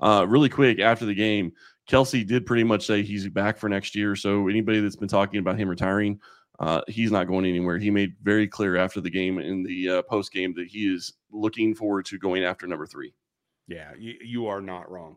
Uh, 0.00 0.26
really 0.28 0.48
quick 0.48 0.80
after 0.80 1.04
the 1.04 1.14
game, 1.14 1.52
Kelce 1.88 2.26
did 2.26 2.46
pretty 2.46 2.64
much 2.64 2.86
say 2.86 3.02
he's 3.02 3.28
back 3.28 3.58
for 3.58 3.68
next 3.68 3.94
year. 3.94 4.16
So 4.16 4.48
anybody 4.48 4.80
that's 4.80 4.96
been 4.96 5.08
talking 5.08 5.40
about 5.40 5.58
him 5.58 5.68
retiring, 5.68 6.20
uh, 6.58 6.82
he's 6.88 7.10
not 7.10 7.26
going 7.26 7.46
anywhere. 7.46 7.78
He 7.78 7.90
made 7.90 8.14
very 8.22 8.46
clear 8.46 8.76
after 8.76 9.00
the 9.00 9.10
game 9.10 9.38
in 9.38 9.62
the 9.62 9.88
uh, 9.88 10.02
post 10.02 10.32
game 10.32 10.54
that 10.56 10.68
he 10.68 10.92
is 10.92 11.12
looking 11.30 11.74
forward 11.74 12.06
to 12.06 12.18
going 12.18 12.44
after 12.44 12.66
number 12.66 12.86
three. 12.86 13.14
Yeah, 13.66 13.92
you, 13.98 14.14
you 14.22 14.46
are 14.46 14.60
not 14.60 14.90
wrong 14.90 15.16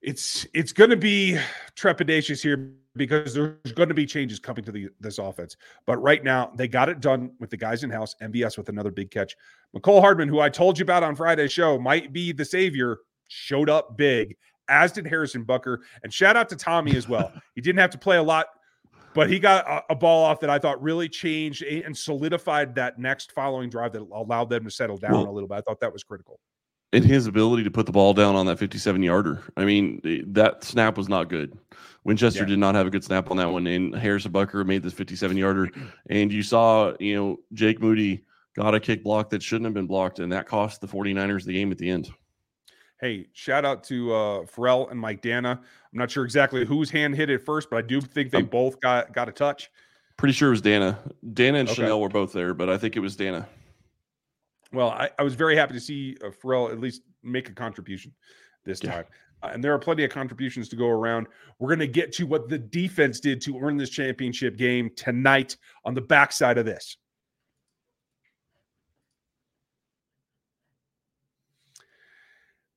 it's 0.00 0.46
it's 0.54 0.72
going 0.72 0.90
to 0.90 0.96
be 0.96 1.38
trepidatious 1.76 2.40
here 2.40 2.74
because 2.94 3.34
there's 3.34 3.72
going 3.74 3.88
to 3.88 3.94
be 3.94 4.06
changes 4.06 4.38
coming 4.38 4.64
to 4.64 4.72
the, 4.72 4.88
this 5.00 5.18
offense. 5.18 5.56
But 5.86 5.98
right 5.98 6.22
now, 6.22 6.52
they 6.54 6.68
got 6.68 6.88
it 6.88 7.00
done 7.00 7.32
with 7.38 7.50
the 7.50 7.56
guys 7.56 7.84
in 7.84 7.90
house. 7.90 8.14
MVS 8.22 8.56
with 8.56 8.68
another 8.68 8.90
big 8.90 9.10
catch. 9.10 9.36
Mecole 9.76 10.00
Hardman, 10.00 10.28
who 10.28 10.40
I 10.40 10.48
told 10.48 10.78
you 10.78 10.82
about 10.82 11.02
on 11.02 11.14
Friday's 11.14 11.52
show, 11.52 11.78
might 11.78 12.12
be 12.12 12.32
the 12.32 12.44
savior, 12.44 12.98
showed 13.28 13.70
up 13.70 13.96
big, 13.96 14.36
as 14.68 14.92
did 14.92 15.06
Harrison 15.06 15.44
Butker. 15.44 15.78
And 16.02 16.12
shout 16.12 16.36
out 16.36 16.48
to 16.50 16.56
Tommy 16.56 16.96
as 16.96 17.08
well. 17.08 17.32
he 17.54 17.60
didn't 17.60 17.78
have 17.78 17.90
to 17.90 17.98
play 17.98 18.16
a 18.16 18.22
lot, 18.22 18.46
but 19.14 19.30
he 19.30 19.38
got 19.38 19.66
a, 19.66 19.92
a, 19.92 19.94
ball 19.94 20.24
off 20.24 20.40
that 20.40 20.50
I 20.50 20.58
thought 20.58 20.82
really 20.82 21.08
changed 21.08 21.62
and 21.62 21.96
solidified 21.96 22.74
that 22.74 22.98
next 22.98 23.32
following 23.32 23.70
drive 23.70 23.92
that 23.92 24.02
allowed 24.02 24.50
them 24.50 24.64
to 24.64 24.70
settle 24.70 24.96
down 24.96 25.12
well, 25.12 25.28
a 25.28 25.32
little 25.32 25.48
bit. 25.48 25.56
I 25.56 25.60
thought 25.60 25.80
that 25.80 25.92
was 25.92 26.02
critical 26.02 26.40
and 26.92 27.04
his 27.04 27.26
ability 27.26 27.64
to 27.64 27.70
put 27.70 27.86
the 27.86 27.92
ball 27.92 28.14
down 28.14 28.34
on 28.34 28.46
that 28.46 28.58
57 28.58 29.02
yarder. 29.02 29.42
I 29.56 29.64
mean, 29.64 30.00
that 30.28 30.64
snap 30.64 30.96
was 30.96 31.08
not 31.08 31.28
good. 31.28 31.58
Winchester 32.04 32.40
yeah. 32.40 32.46
did 32.46 32.58
not 32.58 32.74
have 32.74 32.86
a 32.86 32.90
good 32.90 33.04
snap 33.04 33.30
on 33.30 33.36
that 33.36 33.50
one, 33.50 33.66
and 33.66 33.94
Harrison 33.94 34.32
Butker 34.32 34.64
made 34.64 34.82
this 34.82 34.94
57 34.94 35.36
yarder. 35.36 35.70
And 36.10 36.32
you 36.32 36.42
saw, 36.42 36.94
you 36.98 37.14
know, 37.14 37.36
Jake 37.52 37.80
Moody 37.82 38.24
got 38.56 38.74
a 38.74 38.80
kick 38.80 39.04
block 39.04 39.28
that 39.30 39.42
shouldn't 39.42 39.66
have 39.66 39.74
been 39.74 39.86
blocked, 39.86 40.20
and 40.20 40.32
that 40.32 40.46
cost 40.46 40.80
the 40.80 40.88
49ers 40.88 41.44
the 41.44 41.52
game 41.52 41.70
at 41.70 41.76
the 41.76 41.90
end. 41.90 42.08
Hey, 43.00 43.26
shout 43.32 43.64
out 43.64 43.84
to 43.84 44.12
uh, 44.12 44.40
Pharrell 44.44 44.90
and 44.90 44.98
Mike 44.98 45.22
Danna. 45.22 45.56
I'm 45.56 45.98
not 45.98 46.10
sure 46.10 46.24
exactly 46.24 46.64
whose 46.64 46.90
hand 46.90 47.14
hit 47.14 47.30
it 47.30 47.44
first, 47.44 47.70
but 47.70 47.76
I 47.76 47.82
do 47.82 48.00
think 48.00 48.30
they 48.30 48.42
both 48.42 48.80
got 48.80 49.12
got 49.12 49.28
a 49.28 49.32
touch. 49.32 49.70
Pretty 50.16 50.32
sure 50.32 50.48
it 50.48 50.52
was 50.52 50.62
Danna. 50.62 50.98
Danna 51.32 51.60
and 51.60 51.68
okay. 51.68 51.82
Chenal 51.82 52.00
were 52.00 52.08
both 52.08 52.32
there, 52.32 52.54
but 52.54 52.68
I 52.68 52.76
think 52.76 52.96
it 52.96 53.00
was 53.00 53.16
Danna. 53.16 53.46
Well, 54.72 54.90
I, 54.90 55.10
I 55.18 55.22
was 55.22 55.34
very 55.34 55.56
happy 55.56 55.74
to 55.74 55.80
see 55.80 56.16
uh, 56.24 56.30
Pharrell 56.30 56.70
at 56.70 56.80
least 56.80 57.02
make 57.22 57.48
a 57.48 57.52
contribution 57.52 58.12
this 58.64 58.82
yeah. 58.82 58.92
time. 58.92 59.04
Uh, 59.42 59.50
and 59.52 59.62
there 59.62 59.72
are 59.72 59.78
plenty 59.78 60.04
of 60.04 60.10
contributions 60.10 60.68
to 60.70 60.76
go 60.76 60.88
around. 60.88 61.28
We're 61.58 61.68
going 61.68 61.78
to 61.78 61.86
get 61.86 62.12
to 62.14 62.26
what 62.26 62.48
the 62.48 62.58
defense 62.58 63.20
did 63.20 63.40
to 63.42 63.58
earn 63.60 63.76
this 63.76 63.90
championship 63.90 64.56
game 64.56 64.90
tonight 64.96 65.56
on 65.84 65.94
the 65.94 66.00
backside 66.00 66.58
of 66.58 66.64
this. 66.64 66.96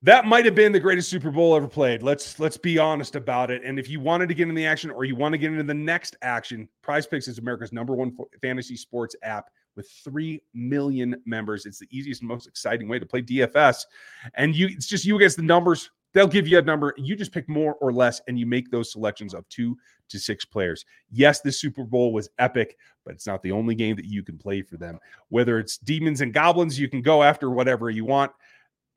That 0.03 0.25
might 0.25 0.45
have 0.45 0.55
been 0.55 0.71
the 0.71 0.79
greatest 0.79 1.09
Super 1.09 1.29
Bowl 1.29 1.55
ever 1.55 1.67
played. 1.67 2.01
Let's 2.01 2.39
let's 2.39 2.57
be 2.57 2.79
honest 2.79 3.15
about 3.15 3.51
it. 3.51 3.61
And 3.63 3.77
if 3.77 3.87
you 3.87 3.99
wanted 3.99 4.29
to 4.29 4.33
get 4.33 4.49
in 4.49 4.55
the 4.55 4.65
action 4.65 4.89
or 4.89 5.05
you 5.05 5.15
want 5.15 5.33
to 5.33 5.37
get 5.37 5.51
into 5.51 5.63
the 5.63 5.75
next 5.75 6.15
action, 6.23 6.67
Prize 6.81 7.05
Picks 7.05 7.27
is 7.27 7.37
America's 7.37 7.71
number 7.71 7.93
one 7.93 8.17
fantasy 8.41 8.75
sports 8.75 9.15
app 9.21 9.49
with 9.75 9.87
3 10.03 10.41
million 10.55 11.15
members. 11.25 11.67
It's 11.67 11.77
the 11.77 11.87
easiest 11.91 12.21
and 12.21 12.27
most 12.27 12.47
exciting 12.47 12.87
way 12.87 12.97
to 12.97 13.05
play 13.05 13.21
DFS. 13.21 13.85
And 14.33 14.55
you 14.55 14.69
it's 14.71 14.87
just 14.87 15.05
you 15.05 15.15
against 15.17 15.37
the 15.37 15.43
numbers. 15.43 15.91
They'll 16.13 16.27
give 16.27 16.47
you 16.47 16.57
a 16.57 16.63
number. 16.63 16.95
You 16.97 17.15
just 17.15 17.31
pick 17.31 17.47
more 17.47 17.75
or 17.75 17.93
less 17.93 18.21
and 18.27 18.39
you 18.39 18.47
make 18.47 18.71
those 18.71 18.91
selections 18.91 19.35
of 19.35 19.47
2 19.49 19.77
to 20.09 20.19
6 20.19 20.45
players. 20.45 20.83
Yes, 21.11 21.41
the 21.41 21.51
Super 21.51 21.83
Bowl 21.83 22.11
was 22.11 22.27
epic, 22.39 22.75
but 23.05 23.13
it's 23.13 23.27
not 23.27 23.41
the 23.43 23.51
only 23.51 23.75
game 23.75 23.95
that 23.95 24.05
you 24.05 24.23
can 24.23 24.37
play 24.37 24.61
for 24.63 24.77
them. 24.77 24.99
Whether 25.29 25.59
it's 25.59 25.77
demons 25.77 26.21
and 26.21 26.33
goblins, 26.33 26.79
you 26.79 26.89
can 26.89 27.01
go 27.01 27.23
after 27.23 27.51
whatever 27.51 27.91
you 27.91 28.03
want 28.03 28.31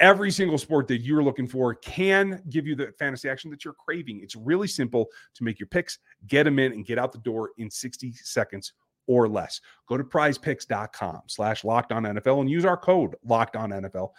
every 0.01 0.31
single 0.31 0.59
sport 0.59 0.89
that 0.89 1.03
you're 1.03 1.23
looking 1.23 1.47
for 1.47 1.75
can 1.75 2.43
give 2.51 2.67
you 2.67 2.75
the 2.75 2.93
fantasy 2.99 3.29
action 3.29 3.51
that 3.51 3.65
you're 3.65 3.75
craving. 3.75 4.21
It's 4.23 4.37
really 4.37 4.69
simple 4.69 5.09
to 5.35 5.45
make 5.45 5.59
your 5.59 5.69
picks, 5.69 5.99
get 6.27 6.45
them 6.45 6.59
in, 6.59 6.73
and 6.73 6.85
get 6.85 6.99
out 6.99 7.13
the 7.13 7.19
door 7.19 7.51
in 7.59 7.71
60 7.71 8.13
seconds 8.13 8.73
or 9.07 9.29
less. 9.29 9.61
Go 9.89 9.97
to 9.97 10.05
prizepicks.com 10.05 11.23
slash 11.27 11.65
locked 11.65 11.93
on 11.93 12.05
NFL 12.05 12.41
and 12.41 12.51
use 12.51 12.65
our 12.65 12.77
code 12.77 13.15
locked 13.25 13.57
on 13.57 13.71
NFL. 13.71 14.11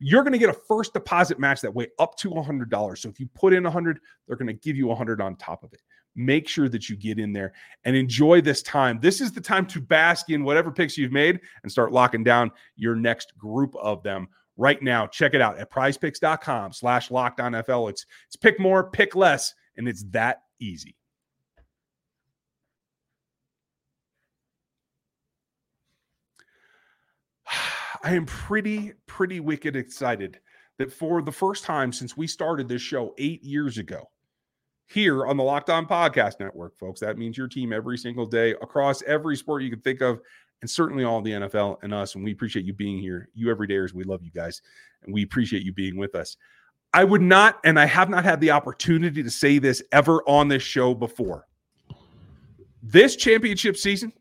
You're 0.00 0.22
going 0.22 0.32
to 0.32 0.38
get 0.38 0.48
a 0.48 0.58
first 0.68 0.92
deposit 0.92 1.40
match 1.40 1.60
that 1.60 1.74
way 1.74 1.88
up 1.98 2.16
to 2.18 2.30
$100. 2.30 2.98
So 2.98 3.08
if 3.08 3.18
you 3.18 3.28
put 3.34 3.52
in 3.52 3.64
100, 3.64 3.98
they're 4.26 4.36
going 4.36 4.46
to 4.46 4.52
give 4.52 4.76
you 4.76 4.86
100 4.86 5.20
on 5.20 5.34
top 5.36 5.64
of 5.64 5.72
it. 5.72 5.82
Make 6.14 6.48
sure 6.48 6.68
that 6.68 6.88
you 6.88 6.96
get 6.96 7.18
in 7.18 7.32
there 7.32 7.52
and 7.84 7.96
enjoy 7.96 8.40
this 8.40 8.62
time. 8.62 8.98
This 9.00 9.20
is 9.20 9.32
the 9.32 9.40
time 9.40 9.66
to 9.66 9.80
bask 9.80 10.30
in 10.30 10.44
whatever 10.44 10.70
picks 10.70 10.96
you've 10.96 11.12
made 11.12 11.40
and 11.62 11.70
start 11.70 11.92
locking 11.92 12.22
down 12.22 12.50
your 12.76 12.94
next 12.94 13.36
group 13.36 13.74
of 13.76 14.02
them 14.02 14.28
right 14.58 14.82
now. 14.82 15.06
Check 15.06 15.32
it 15.32 15.40
out 15.40 15.58
at 15.58 15.72
prizepicks.com 15.72 16.74
slash 16.74 17.10
locked 17.10 17.40
on 17.40 17.52
NFL. 17.52 17.88
It's, 17.88 18.04
it's 18.26 18.36
pick 18.36 18.60
more, 18.60 18.90
pick 18.90 19.16
less, 19.16 19.54
And 19.76 19.88
it's 19.88 20.04
that 20.10 20.42
easy. 20.60 20.96
I 28.04 28.14
am 28.14 28.26
pretty, 28.26 28.92
pretty 29.06 29.40
wicked 29.40 29.76
excited 29.76 30.40
that 30.78 30.92
for 30.92 31.22
the 31.22 31.32
first 31.32 31.64
time 31.64 31.92
since 31.92 32.16
we 32.16 32.26
started 32.26 32.68
this 32.68 32.82
show 32.82 33.14
eight 33.18 33.42
years 33.42 33.78
ago, 33.78 34.10
here 34.88 35.26
on 35.26 35.36
the 35.36 35.42
Locked 35.42 35.68
On 35.68 35.86
Podcast 35.86 36.40
Network, 36.40 36.76
folks, 36.78 37.00
that 37.00 37.18
means 37.18 37.36
your 37.36 37.46
team 37.48 37.74
every 37.74 37.98
single 37.98 38.24
day 38.24 38.52
across 38.62 39.02
every 39.02 39.36
sport 39.36 39.62
you 39.62 39.70
can 39.70 39.82
think 39.82 40.00
of, 40.00 40.18
and 40.60 40.70
certainly 40.70 41.04
all 41.04 41.20
the 41.20 41.32
NFL 41.32 41.78
and 41.82 41.94
us. 41.94 42.14
And 42.14 42.24
we 42.24 42.32
appreciate 42.32 42.64
you 42.64 42.72
being 42.72 42.98
here. 42.98 43.28
You 43.34 43.48
everydayers, 43.48 43.92
we 43.92 44.04
love 44.04 44.22
you 44.22 44.30
guys, 44.30 44.62
and 45.04 45.14
we 45.14 45.22
appreciate 45.22 45.62
you 45.62 45.72
being 45.72 45.96
with 45.96 46.14
us. 46.14 46.36
I 46.94 47.04
would 47.04 47.22
not, 47.22 47.58
and 47.64 47.78
I 47.78 47.86
have 47.86 48.08
not 48.08 48.24
had 48.24 48.40
the 48.40 48.50
opportunity 48.50 49.22
to 49.22 49.30
say 49.30 49.58
this 49.58 49.82
ever 49.92 50.22
on 50.26 50.48
this 50.48 50.62
show 50.62 50.94
before. 50.94 51.46
This 52.82 53.16
championship 53.16 53.76
season 53.76 54.12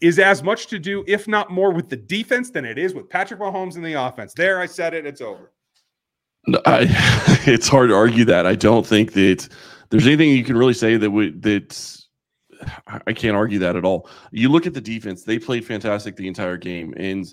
is 0.00 0.18
as 0.18 0.42
much 0.42 0.66
to 0.68 0.78
do, 0.78 1.04
if 1.06 1.26
not 1.26 1.50
more, 1.50 1.72
with 1.72 1.88
the 1.88 1.96
defense 1.96 2.50
than 2.50 2.64
it 2.64 2.78
is 2.78 2.94
with 2.94 3.08
Patrick 3.08 3.40
Mahomes 3.40 3.76
and 3.76 3.84
the 3.84 3.94
offense. 3.94 4.34
There, 4.34 4.60
I 4.60 4.66
said 4.66 4.92
it. 4.92 5.06
It's 5.06 5.22
over. 5.22 5.52
I, 6.66 6.86
it's 7.46 7.68
hard 7.68 7.88
to 7.88 7.94
argue 7.94 8.24
that. 8.26 8.46
I 8.46 8.54
don't 8.54 8.86
think 8.86 9.14
that 9.14 9.48
there's 9.90 10.06
anything 10.06 10.30
you 10.30 10.44
can 10.44 10.56
really 10.56 10.74
say 10.74 10.96
that 10.96 11.10
would 11.10 11.42
that 11.42 12.05
I 13.06 13.12
can't 13.12 13.36
argue 13.36 13.58
that 13.60 13.76
at 13.76 13.84
all. 13.84 14.08
You 14.30 14.48
look 14.48 14.66
at 14.66 14.74
the 14.74 14.80
defense; 14.80 15.22
they 15.22 15.38
played 15.38 15.64
fantastic 15.64 16.16
the 16.16 16.28
entire 16.28 16.56
game, 16.56 16.94
and 16.96 17.26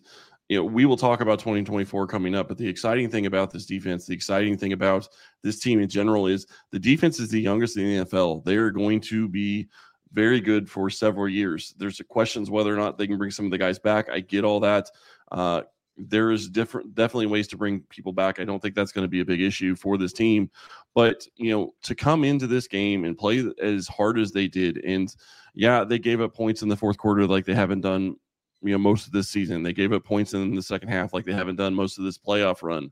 you 0.49 0.57
know 0.57 0.63
we 0.63 0.85
will 0.85 0.97
talk 0.97 1.21
about 1.21 1.39
2024 1.39 2.07
coming 2.07 2.35
up. 2.35 2.47
But 2.47 2.57
the 2.57 2.67
exciting 2.67 3.09
thing 3.09 3.25
about 3.25 3.51
this 3.51 3.65
defense, 3.65 4.05
the 4.05 4.13
exciting 4.13 4.57
thing 4.57 4.73
about 4.73 5.07
this 5.41 5.59
team 5.59 5.79
in 5.79 5.89
general, 5.89 6.27
is 6.27 6.47
the 6.71 6.79
defense 6.79 7.19
is 7.19 7.29
the 7.29 7.41
youngest 7.41 7.77
in 7.77 7.85
the 7.85 8.05
NFL. 8.05 8.43
They 8.43 8.55
are 8.55 8.71
going 8.71 9.01
to 9.01 9.27
be 9.27 9.67
very 10.13 10.39
good 10.39 10.69
for 10.69 10.89
several 10.89 11.27
years. 11.27 11.73
There's 11.77 11.99
questions 12.07 12.49
whether 12.49 12.73
or 12.73 12.77
not 12.77 12.97
they 12.97 13.07
can 13.07 13.17
bring 13.17 13.31
some 13.31 13.45
of 13.45 13.51
the 13.51 13.57
guys 13.57 13.79
back. 13.79 14.09
I 14.09 14.19
get 14.19 14.43
all 14.43 14.59
that. 14.61 14.89
Uh, 15.31 15.63
there 15.97 16.31
is 16.31 16.49
different, 16.49 16.95
definitely 16.95 17.27
ways 17.27 17.47
to 17.49 17.57
bring 17.57 17.81
people 17.89 18.11
back. 18.11 18.39
I 18.39 18.45
don't 18.45 18.61
think 18.61 18.75
that's 18.75 18.91
going 18.91 19.05
to 19.05 19.09
be 19.09 19.21
a 19.21 19.25
big 19.25 19.41
issue 19.41 19.75
for 19.75 19.97
this 19.97 20.13
team. 20.13 20.49
But 20.95 21.27
you 21.35 21.51
know, 21.51 21.73
to 21.83 21.95
come 21.95 22.23
into 22.23 22.47
this 22.47 22.67
game 22.67 23.05
and 23.05 23.17
play 23.17 23.47
as 23.61 23.87
hard 23.87 24.19
as 24.19 24.31
they 24.31 24.47
did, 24.47 24.77
and 24.85 25.13
yeah, 25.53 25.83
they 25.83 25.99
gave 25.99 26.21
up 26.21 26.33
points 26.33 26.61
in 26.61 26.69
the 26.69 26.77
fourth 26.77 26.97
quarter 26.97 27.27
like 27.27 27.45
they 27.45 27.55
haven't 27.55 27.81
done. 27.81 28.15
You 28.61 28.71
know, 28.71 28.77
most 28.77 29.07
of 29.07 29.11
this 29.11 29.29
season, 29.29 29.61
they 29.61 29.73
gave 29.73 29.91
up 29.91 30.05
points 30.05 30.33
in 30.33 30.55
the 30.55 30.63
second 30.63 30.87
half 30.87 31.13
like 31.13 31.25
they 31.25 31.33
haven't 31.33 31.57
done 31.57 31.73
most 31.73 31.97
of 31.97 32.05
this 32.05 32.17
playoff 32.17 32.63
run. 32.63 32.91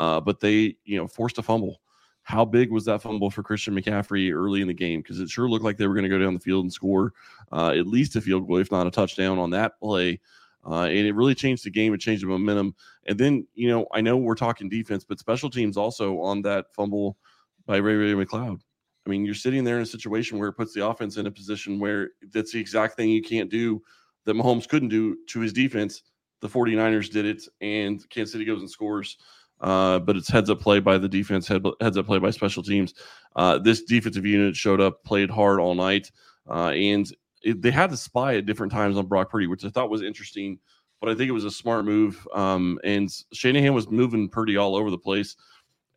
Uh, 0.00 0.20
but 0.20 0.40
they, 0.40 0.76
you 0.84 0.98
know, 0.98 1.06
forced 1.06 1.38
a 1.38 1.42
fumble 1.42 1.80
how 2.24 2.44
big 2.44 2.70
was 2.70 2.86
that 2.86 3.02
fumble 3.02 3.30
for 3.30 3.42
Christian 3.42 3.78
McCaffrey 3.78 4.32
early 4.32 4.62
in 4.62 4.66
the 4.66 4.74
game? 4.74 5.00
Because 5.00 5.20
it 5.20 5.28
sure 5.28 5.48
looked 5.48 5.64
like 5.64 5.76
they 5.76 5.86
were 5.86 5.94
going 5.94 6.04
to 6.04 6.10
go 6.10 6.18
down 6.18 6.32
the 6.32 6.40
field 6.40 6.64
and 6.64 6.72
score 6.72 7.12
uh, 7.52 7.74
at 7.76 7.86
least 7.86 8.16
a 8.16 8.20
field 8.20 8.48
goal, 8.48 8.56
if 8.56 8.72
not 8.72 8.86
a 8.86 8.90
touchdown 8.90 9.38
on 9.38 9.50
that 9.50 9.78
play. 9.78 10.18
Uh, 10.66 10.84
and 10.84 11.06
it 11.06 11.14
really 11.14 11.34
changed 11.34 11.64
the 11.64 11.70
game. 11.70 11.92
It 11.92 12.00
changed 12.00 12.22
the 12.22 12.26
momentum. 12.26 12.74
And 13.06 13.18
then, 13.18 13.46
you 13.54 13.68
know, 13.68 13.86
I 13.92 14.00
know 14.00 14.16
we're 14.16 14.34
talking 14.34 14.68
defense, 14.68 15.04
but 15.04 15.18
special 15.18 15.50
teams 15.50 15.76
also 15.76 16.20
on 16.20 16.42
that 16.42 16.66
fumble 16.74 17.18
by 17.66 17.76
Ray 17.76 17.94
Ray 17.94 18.24
McCloud. 18.24 18.60
I 19.06 19.10
mean, 19.10 19.24
you're 19.24 19.34
sitting 19.34 19.64
there 19.64 19.76
in 19.76 19.82
a 19.82 19.86
situation 19.86 20.38
where 20.38 20.48
it 20.48 20.54
puts 20.54 20.72
the 20.72 20.86
offense 20.86 21.18
in 21.18 21.26
a 21.26 21.30
position 21.30 21.78
where 21.78 22.10
that's 22.32 22.52
the 22.52 22.60
exact 22.60 22.96
thing 22.96 23.10
you 23.10 23.22
can't 23.22 23.50
do 23.50 23.82
that 24.24 24.36
Mahomes 24.36 24.68
couldn't 24.68 24.88
do 24.88 25.16
to 25.28 25.40
his 25.40 25.52
defense. 25.52 26.02
The 26.40 26.48
49ers 26.48 27.10
did 27.10 27.26
it, 27.26 27.42
and 27.60 28.08
Kansas 28.10 28.32
City 28.32 28.44
goes 28.44 28.60
and 28.60 28.70
scores. 28.70 29.18
Uh, 29.60 29.98
but 29.98 30.16
it's 30.16 30.28
heads 30.28 30.50
up 30.50 30.60
play 30.60 30.80
by 30.80 30.98
the 30.98 31.08
defense, 31.08 31.46
head, 31.46 31.64
heads 31.80 31.96
up 31.96 32.06
play 32.06 32.18
by 32.18 32.30
special 32.30 32.62
teams. 32.62 32.94
Uh, 33.36 33.58
this 33.58 33.82
defensive 33.82 34.26
unit 34.26 34.56
showed 34.56 34.80
up, 34.80 35.02
played 35.04 35.30
hard 35.30 35.60
all 35.60 35.74
night, 35.74 36.10
uh, 36.50 36.68
and 36.70 37.14
it, 37.44 37.62
they 37.62 37.70
had 37.70 37.90
to 37.90 37.96
spy 37.96 38.36
at 38.36 38.46
different 38.46 38.72
times 38.72 38.96
on 38.96 39.06
Brock 39.06 39.30
Purdy, 39.30 39.46
which 39.46 39.64
I 39.64 39.68
thought 39.68 39.90
was 39.90 40.02
interesting. 40.02 40.58
But 41.00 41.10
I 41.10 41.14
think 41.14 41.28
it 41.28 41.32
was 41.32 41.44
a 41.44 41.50
smart 41.50 41.84
move. 41.84 42.26
Um, 42.34 42.78
and 42.82 43.10
Shanahan 43.32 43.74
was 43.74 43.90
moving 43.90 44.28
Purdy 44.28 44.56
all 44.56 44.74
over 44.74 44.90
the 44.90 44.98
place, 44.98 45.36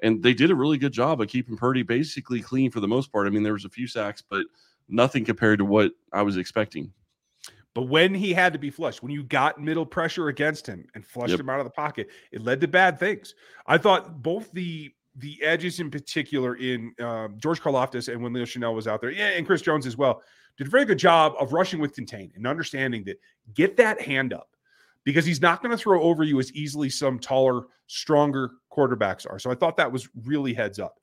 and 0.02 0.22
they 0.22 0.34
did 0.34 0.52
a 0.52 0.56
really 0.56 0.78
good 0.78 0.92
job 0.92 1.22
of 1.22 1.30
keeping 1.30 1.56
Purdy 1.56 1.82
basically 1.82 2.42
clean 2.42 2.70
for 2.70 2.82
the 2.82 2.88
most 2.88 3.12
part. 3.12 3.26
I 3.26 3.30
mean, 3.30 3.44
there 3.44 3.54
was 3.54 3.66
a 3.66 3.70
few 3.70 3.88
sacks, 3.88 4.22
but 4.28 4.46
nothing 4.90 5.24
compared 5.24 5.60
to 5.60 5.66
what 5.66 5.94
I 6.12 6.24
was 6.24 6.36
expecting. 6.38 6.92
But 7.74 7.84
when 7.84 8.14
he 8.14 8.34
had 8.34 8.54
to 8.54 8.60
be 8.60 8.72
flushed, 8.72 9.04
when 9.04 9.12
you 9.12 9.24
got 9.24 9.62
middle 9.62 9.86
pressure 9.86 10.30
against 10.30 10.66
him 10.66 10.88
and 10.96 11.06
flushed 11.06 11.32
yep. 11.32 11.40
him 11.40 11.50
out 11.50 11.60
of 11.60 11.66
the 11.66 11.72
pocket, 11.72 12.10
it 12.32 12.42
led 12.42 12.60
to 12.62 12.68
bad 12.68 13.00
things. 13.00 13.36
I 13.66 13.78
thought 13.78 14.22
both 14.22 14.52
the 14.52 14.92
the 15.16 15.42
edges 15.44 15.80
in 15.80 15.90
particular 15.90 16.56
in 16.56 16.94
uh, 17.00 17.28
George 17.38 17.62
Karlaftis 17.62 18.12
and 18.12 18.22
when 18.22 18.34
Leo 18.34 18.46
Chenal 18.46 18.76
was 18.76 18.88
out 18.88 19.02
there, 19.02 19.12
yeah, 19.12 19.30
and 19.30 19.46
Chris 19.48 19.62
Jones 19.62 19.86
as 19.86 19.96
well, 19.98 20.22
did 20.58 20.68
a 20.68 20.70
very 20.70 20.86
good 20.86 21.00
job 21.00 21.34
of 21.40 21.54
rushing 21.54 21.80
with 21.80 21.94
contain 21.94 22.32
and 22.36 22.48
understanding 22.48 23.04
that 23.06 23.20
get 23.54 23.78
that 23.78 24.02
hand 24.02 24.34
up 24.34 24.50
because 25.04 25.26
he's 25.26 25.42
not 25.42 25.62
going 25.62 25.72
to 25.72 25.78
throw 25.78 26.02
over 26.02 26.24
you 26.24 26.40
as 26.40 26.52
easily 26.54 26.90
some 26.90 27.20
taller, 27.20 27.64
stronger 27.88 28.52
quarterbacks 28.72 29.30
are. 29.30 29.40
So 29.40 29.52
I 29.52 29.56
thought 29.56 29.78
that 29.78 29.92
was 29.92 30.10
really 30.26 30.54
heads 30.54 30.80
up. 30.80 31.00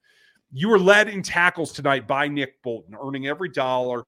You 0.52 0.68
were 0.68 0.78
led 0.78 1.08
in 1.08 1.22
tackles 1.22 1.72
tonight 1.72 2.06
by 2.06 2.28
Nick 2.28 2.62
Bolton, 2.62 2.94
earning 3.00 3.26
every 3.26 3.48
dollar, 3.48 4.04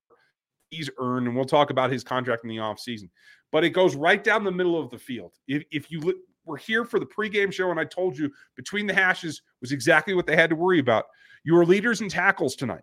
he's 0.70 0.90
earned, 0.98 1.26
and 1.26 1.34
we'll 1.34 1.44
talk 1.44 1.70
about 1.70 1.90
his 1.90 2.04
contract 2.04 2.44
in 2.44 2.50
the 2.50 2.56
offseason. 2.56 3.08
But 3.52 3.64
it 3.64 3.70
goes 3.70 3.94
right 3.94 4.22
down 4.22 4.44
the 4.44 4.52
middle 4.52 4.78
of 4.78 4.90
the 4.90 4.98
field. 4.98 5.32
If, 5.48 5.64
if 5.70 5.90
you 5.90 6.22
were 6.44 6.56
here 6.56 6.84
for 6.84 6.98
the 6.98 7.06
pregame 7.06 7.52
show, 7.52 7.70
and 7.70 7.80
I 7.80 7.84
told 7.84 8.18
you 8.18 8.30
between 8.54 8.86
the 8.86 8.94
hashes 8.94 9.42
was 9.60 9.72
exactly 9.72 10.14
what 10.14 10.26
they 10.26 10.36
had 10.36 10.50
to 10.50 10.56
worry 10.56 10.78
about. 10.78 11.06
You 11.44 11.54
were 11.54 11.64
leaders 11.64 12.00
in 12.00 12.08
tackles 12.08 12.56
tonight 12.56 12.82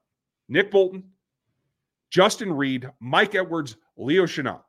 Nick 0.49 0.71
Bolton, 0.71 1.03
Justin 2.13 2.53
Reid, 2.53 2.87
Mike 2.99 3.33
Edwards, 3.33 3.75
Leo 3.97 4.25
Chenal. 4.25 4.61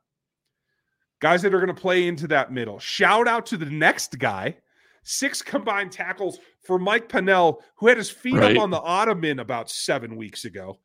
Guys 1.20 1.42
that 1.42 1.52
are 1.54 1.60
going 1.60 1.74
to 1.74 1.80
play 1.80 2.08
into 2.08 2.26
that 2.28 2.50
middle. 2.50 2.78
Shout 2.78 3.28
out 3.28 3.44
to 3.46 3.58
the 3.58 3.66
next 3.66 4.18
guy. 4.18 4.56
Six 5.02 5.42
combined 5.42 5.92
tackles 5.92 6.38
for 6.62 6.78
Mike 6.78 7.10
Pennel, 7.10 7.62
who 7.76 7.88
had 7.88 7.98
his 7.98 8.10
feet 8.10 8.34
right. 8.34 8.56
up 8.56 8.62
on 8.62 8.70
the 8.70 8.80
ottoman 8.80 9.40
about 9.40 9.70
seven 9.70 10.16
weeks 10.16 10.46
ago. 10.46 10.78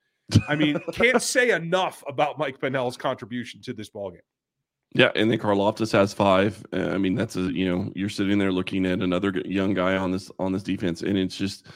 I 0.49 0.55
mean, 0.55 0.77
can't 0.91 1.21
say 1.21 1.51
enough 1.51 2.03
about 2.07 2.37
Mike 2.37 2.59
Pennel's 2.59 2.97
contribution 2.97 3.61
to 3.61 3.73
this 3.73 3.89
ballgame. 3.89 4.19
Yeah, 4.93 5.11
and 5.15 5.31
then 5.31 5.39
Karlaftis 5.39 5.93
has 5.93 6.13
five. 6.13 6.63
Uh, 6.73 6.89
I 6.89 6.97
mean, 6.97 7.15
that's 7.15 7.37
a 7.37 7.53
you 7.53 7.69
know 7.69 7.91
you're 7.95 8.09
sitting 8.09 8.37
there 8.37 8.51
looking 8.51 8.85
at 8.85 8.99
another 8.99 9.31
young 9.45 9.73
guy 9.73 9.95
on 9.95 10.11
this 10.11 10.29
on 10.39 10.51
this 10.51 10.63
defense, 10.63 11.03
and 11.03 11.17
it's 11.17 11.37
just 11.37 11.67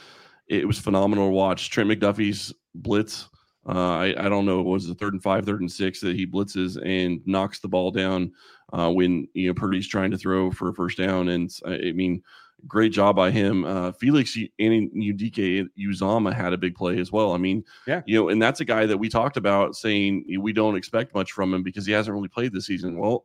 it 0.48 0.66
was 0.66 0.78
phenomenal 0.78 1.28
to 1.28 1.32
watch. 1.32 1.70
Trent 1.70 1.88
McDuffie's 1.88 2.52
blitz. 2.74 3.28
Uh, 3.66 3.96
I 3.96 4.14
I 4.18 4.28
don't 4.28 4.46
know 4.46 4.60
it 4.60 4.66
was 4.66 4.86
the 4.86 4.94
third 4.94 5.14
and 5.14 5.22
five, 5.22 5.46
third 5.46 5.60
and 5.60 5.72
six 5.72 6.00
that 6.00 6.16
he 6.16 6.26
blitzes 6.26 6.76
and 6.84 7.20
knocks 7.26 7.60
the 7.60 7.68
ball 7.68 7.90
down 7.90 8.32
uh, 8.72 8.90
when 8.90 9.28
you 9.34 9.48
know 9.48 9.54
Purdy's 9.54 9.88
trying 9.88 10.10
to 10.10 10.18
throw 10.18 10.50
for 10.50 10.68
a 10.68 10.74
first 10.74 10.98
down, 10.98 11.28
and 11.28 11.50
I 11.66 11.92
mean 11.92 12.22
great 12.66 12.92
job 12.92 13.16
by 13.16 13.30
him. 13.30 13.64
Uh, 13.64 13.92
Felix 13.92 14.36
and 14.58 14.90
Udike 14.92 15.68
Uzama 15.78 16.32
had 16.32 16.52
a 16.52 16.58
big 16.58 16.74
play 16.74 16.98
as 16.98 17.12
well. 17.12 17.32
I 17.32 17.38
mean, 17.38 17.64
yeah, 17.86 18.02
you 18.06 18.18
know, 18.18 18.28
and 18.28 18.40
that's 18.40 18.60
a 18.60 18.64
guy 18.64 18.86
that 18.86 18.98
we 18.98 19.08
talked 19.08 19.36
about 19.36 19.76
saying 19.76 20.24
we 20.40 20.52
don't 20.52 20.76
expect 20.76 21.14
much 21.14 21.32
from 21.32 21.52
him 21.52 21.62
because 21.62 21.86
he 21.86 21.92
hasn't 21.92 22.14
really 22.14 22.28
played 22.28 22.52
this 22.52 22.66
season. 22.66 22.98
Well, 22.98 23.24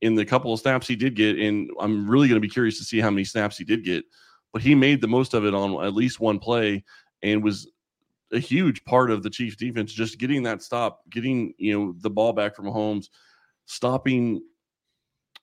in 0.00 0.14
the 0.14 0.24
couple 0.24 0.52
of 0.52 0.60
snaps 0.60 0.86
he 0.86 0.96
did 0.96 1.16
get, 1.16 1.38
and 1.38 1.70
I'm 1.80 2.08
really 2.08 2.28
going 2.28 2.40
to 2.40 2.46
be 2.46 2.52
curious 2.52 2.78
to 2.78 2.84
see 2.84 3.00
how 3.00 3.10
many 3.10 3.24
snaps 3.24 3.56
he 3.56 3.64
did 3.64 3.84
get, 3.84 4.04
but 4.52 4.62
he 4.62 4.74
made 4.74 5.00
the 5.00 5.08
most 5.08 5.34
of 5.34 5.44
it 5.44 5.54
on 5.54 5.84
at 5.84 5.94
least 5.94 6.20
one 6.20 6.38
play 6.38 6.84
and 7.22 7.42
was 7.42 7.70
a 8.32 8.38
huge 8.38 8.84
part 8.84 9.10
of 9.10 9.22
the 9.22 9.30
Chiefs 9.30 9.56
defense 9.56 9.92
just 9.92 10.18
getting 10.18 10.42
that 10.44 10.62
stop, 10.62 11.00
getting, 11.10 11.54
you 11.58 11.78
know, 11.78 11.94
the 12.00 12.10
ball 12.10 12.32
back 12.32 12.54
from 12.54 12.66
Holmes, 12.66 13.10
stopping 13.66 14.40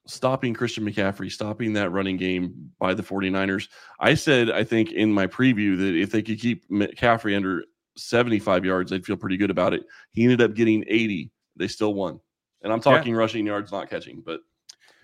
stopping 0.08 0.54
Christian 0.54 0.86
McCaffrey, 0.86 1.32
stopping 1.32 1.74
that 1.74 1.92
running 1.92 2.18
game 2.18 2.72
by 2.80 2.94
the 2.94 3.04
49ers. 3.04 3.70
I 4.00 4.14
said, 4.14 4.52
I 4.52 4.64
think 4.64 4.92
in 4.92 5.12
my 5.12 5.28
preview 5.28 5.78
that 5.78 5.96
if 5.96 6.12
they 6.12 6.22
could 6.22 6.40
keep 6.40 6.70
McCaffrey 6.70 7.36
under 7.36 7.64
75 7.98 8.66
yards, 8.66 8.92
they'd 8.92 9.06
feel 9.06 9.18
pretty 9.18 9.38
good 9.38 9.50
about 9.50 9.74
it. 9.74 9.84
He 10.12 10.24
ended 10.24 10.42
up 10.42 10.54
getting 10.54 10.84
80. 10.88 11.32
They 11.56 11.68
still 11.68 11.94
won. 11.94 12.20
And 12.62 12.72
I'm 12.72 12.82
talking 12.82 13.14
yeah. 13.14 13.20
rushing 13.20 13.46
yards, 13.46 13.72
not 13.72 13.90
catching, 13.90 14.22
but 14.26 14.42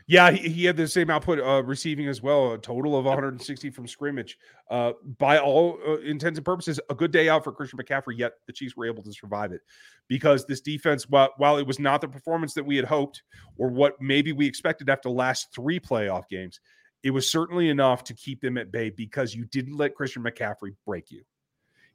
yeah, 0.08 0.32
he, 0.32 0.50
he 0.50 0.66
had 0.66 0.78
the 0.78 0.88
same 0.88 1.10
output 1.10 1.40
uh, 1.40 1.64
receiving 1.64 2.08
as 2.08 2.22
well, 2.22 2.54
a 2.54 2.58
total 2.58 2.98
of 2.98 3.06
160 3.06 3.70
from 3.70 3.88
scrimmage. 3.88 4.38
Uh, 4.70 4.94
by 5.18 5.38
all 5.38 5.80
uh, 5.88 6.00
intents 6.00 6.38
and 6.38 6.46
purposes, 6.46 6.80
a 6.90 6.96
good 6.96 7.12
day 7.12 7.30
out 7.30 7.44
for 7.44 7.52
Christian 7.52 7.80
McCaffrey, 7.80 8.18
yet 8.18 8.34
the 8.48 8.54
Chiefs 8.54 8.76
were 8.76 8.86
able 8.86 9.04
to 9.04 9.14
survive 9.14 9.52
it 9.52 9.62
because 10.08 10.46
this 10.46 10.62
defense, 10.62 11.10
while, 11.10 11.30
while 11.38 11.58
it 11.58 11.66
was 11.66 11.80
not 11.80 12.02
the 12.02 12.08
performance 12.08 12.54
that 12.54 12.66
we 12.66 12.76
had 12.76 12.86
hoped 12.86 13.24
or 13.58 13.70
what 13.70 14.02
maybe 14.02 14.34
we 14.34 14.46
expected 14.46 14.90
after 14.90 15.10
the 15.10 15.16
last 15.16 15.54
three 15.54 15.80
playoff 15.80 16.28
games, 16.30 16.60
it 17.04 17.12
was 17.12 17.30
certainly 17.30 17.70
enough 17.70 18.04
to 18.06 18.14
keep 18.14 18.42
them 18.42 18.58
at 18.58 18.72
bay 18.72 18.90
because 18.90 19.34
you 19.34 19.46
didn't 19.46 19.78
let 19.78 19.96
Christian 19.96 20.24
McCaffrey 20.24 20.76
break 20.86 21.12
you. 21.12 21.24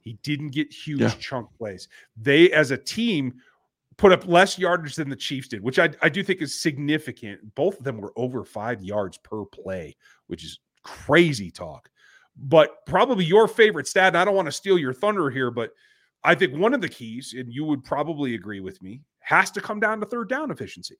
He 0.01 0.17
didn't 0.23 0.49
get 0.49 0.71
huge 0.71 1.01
yeah. 1.01 1.13
chunk 1.19 1.49
plays. 1.57 1.87
They, 2.15 2.51
as 2.51 2.71
a 2.71 2.77
team, 2.77 3.41
put 3.97 4.11
up 4.11 4.27
less 4.27 4.57
yardage 4.57 4.95
than 4.95 5.09
the 5.09 5.15
Chiefs 5.15 5.47
did, 5.47 5.61
which 5.61 5.79
I, 5.79 5.89
I 6.01 6.09
do 6.09 6.23
think 6.23 6.41
is 6.41 6.59
significant. 6.59 7.55
Both 7.55 7.79
of 7.79 7.83
them 7.83 7.97
were 7.97 8.13
over 8.15 8.43
five 8.43 8.83
yards 8.83 9.17
per 9.17 9.43
play, 9.45 9.95
which 10.27 10.43
is 10.43 10.59
crazy 10.83 11.51
talk. 11.51 11.89
But 12.37 12.85
probably 12.85 13.25
your 13.25 13.47
favorite 13.47 13.87
stat, 13.87 14.09
and 14.09 14.17
I 14.17 14.25
don't 14.25 14.35
want 14.35 14.45
to 14.45 14.51
steal 14.51 14.77
your 14.77 14.93
thunder 14.93 15.31
here, 15.31 15.49
but 15.49 15.71
I 16.23 16.35
think 16.35 16.55
one 16.55 16.75
of 16.75 16.81
the 16.81 16.89
keys, 16.89 17.33
and 17.35 17.51
you 17.51 17.65
would 17.65 17.83
probably 17.83 18.35
agree 18.35 18.59
with 18.59 18.81
me, 18.81 19.01
has 19.19 19.49
to 19.51 19.61
come 19.61 19.79
down 19.79 19.99
to 19.99 20.05
third 20.05 20.29
down 20.29 20.51
efficiency. 20.51 20.97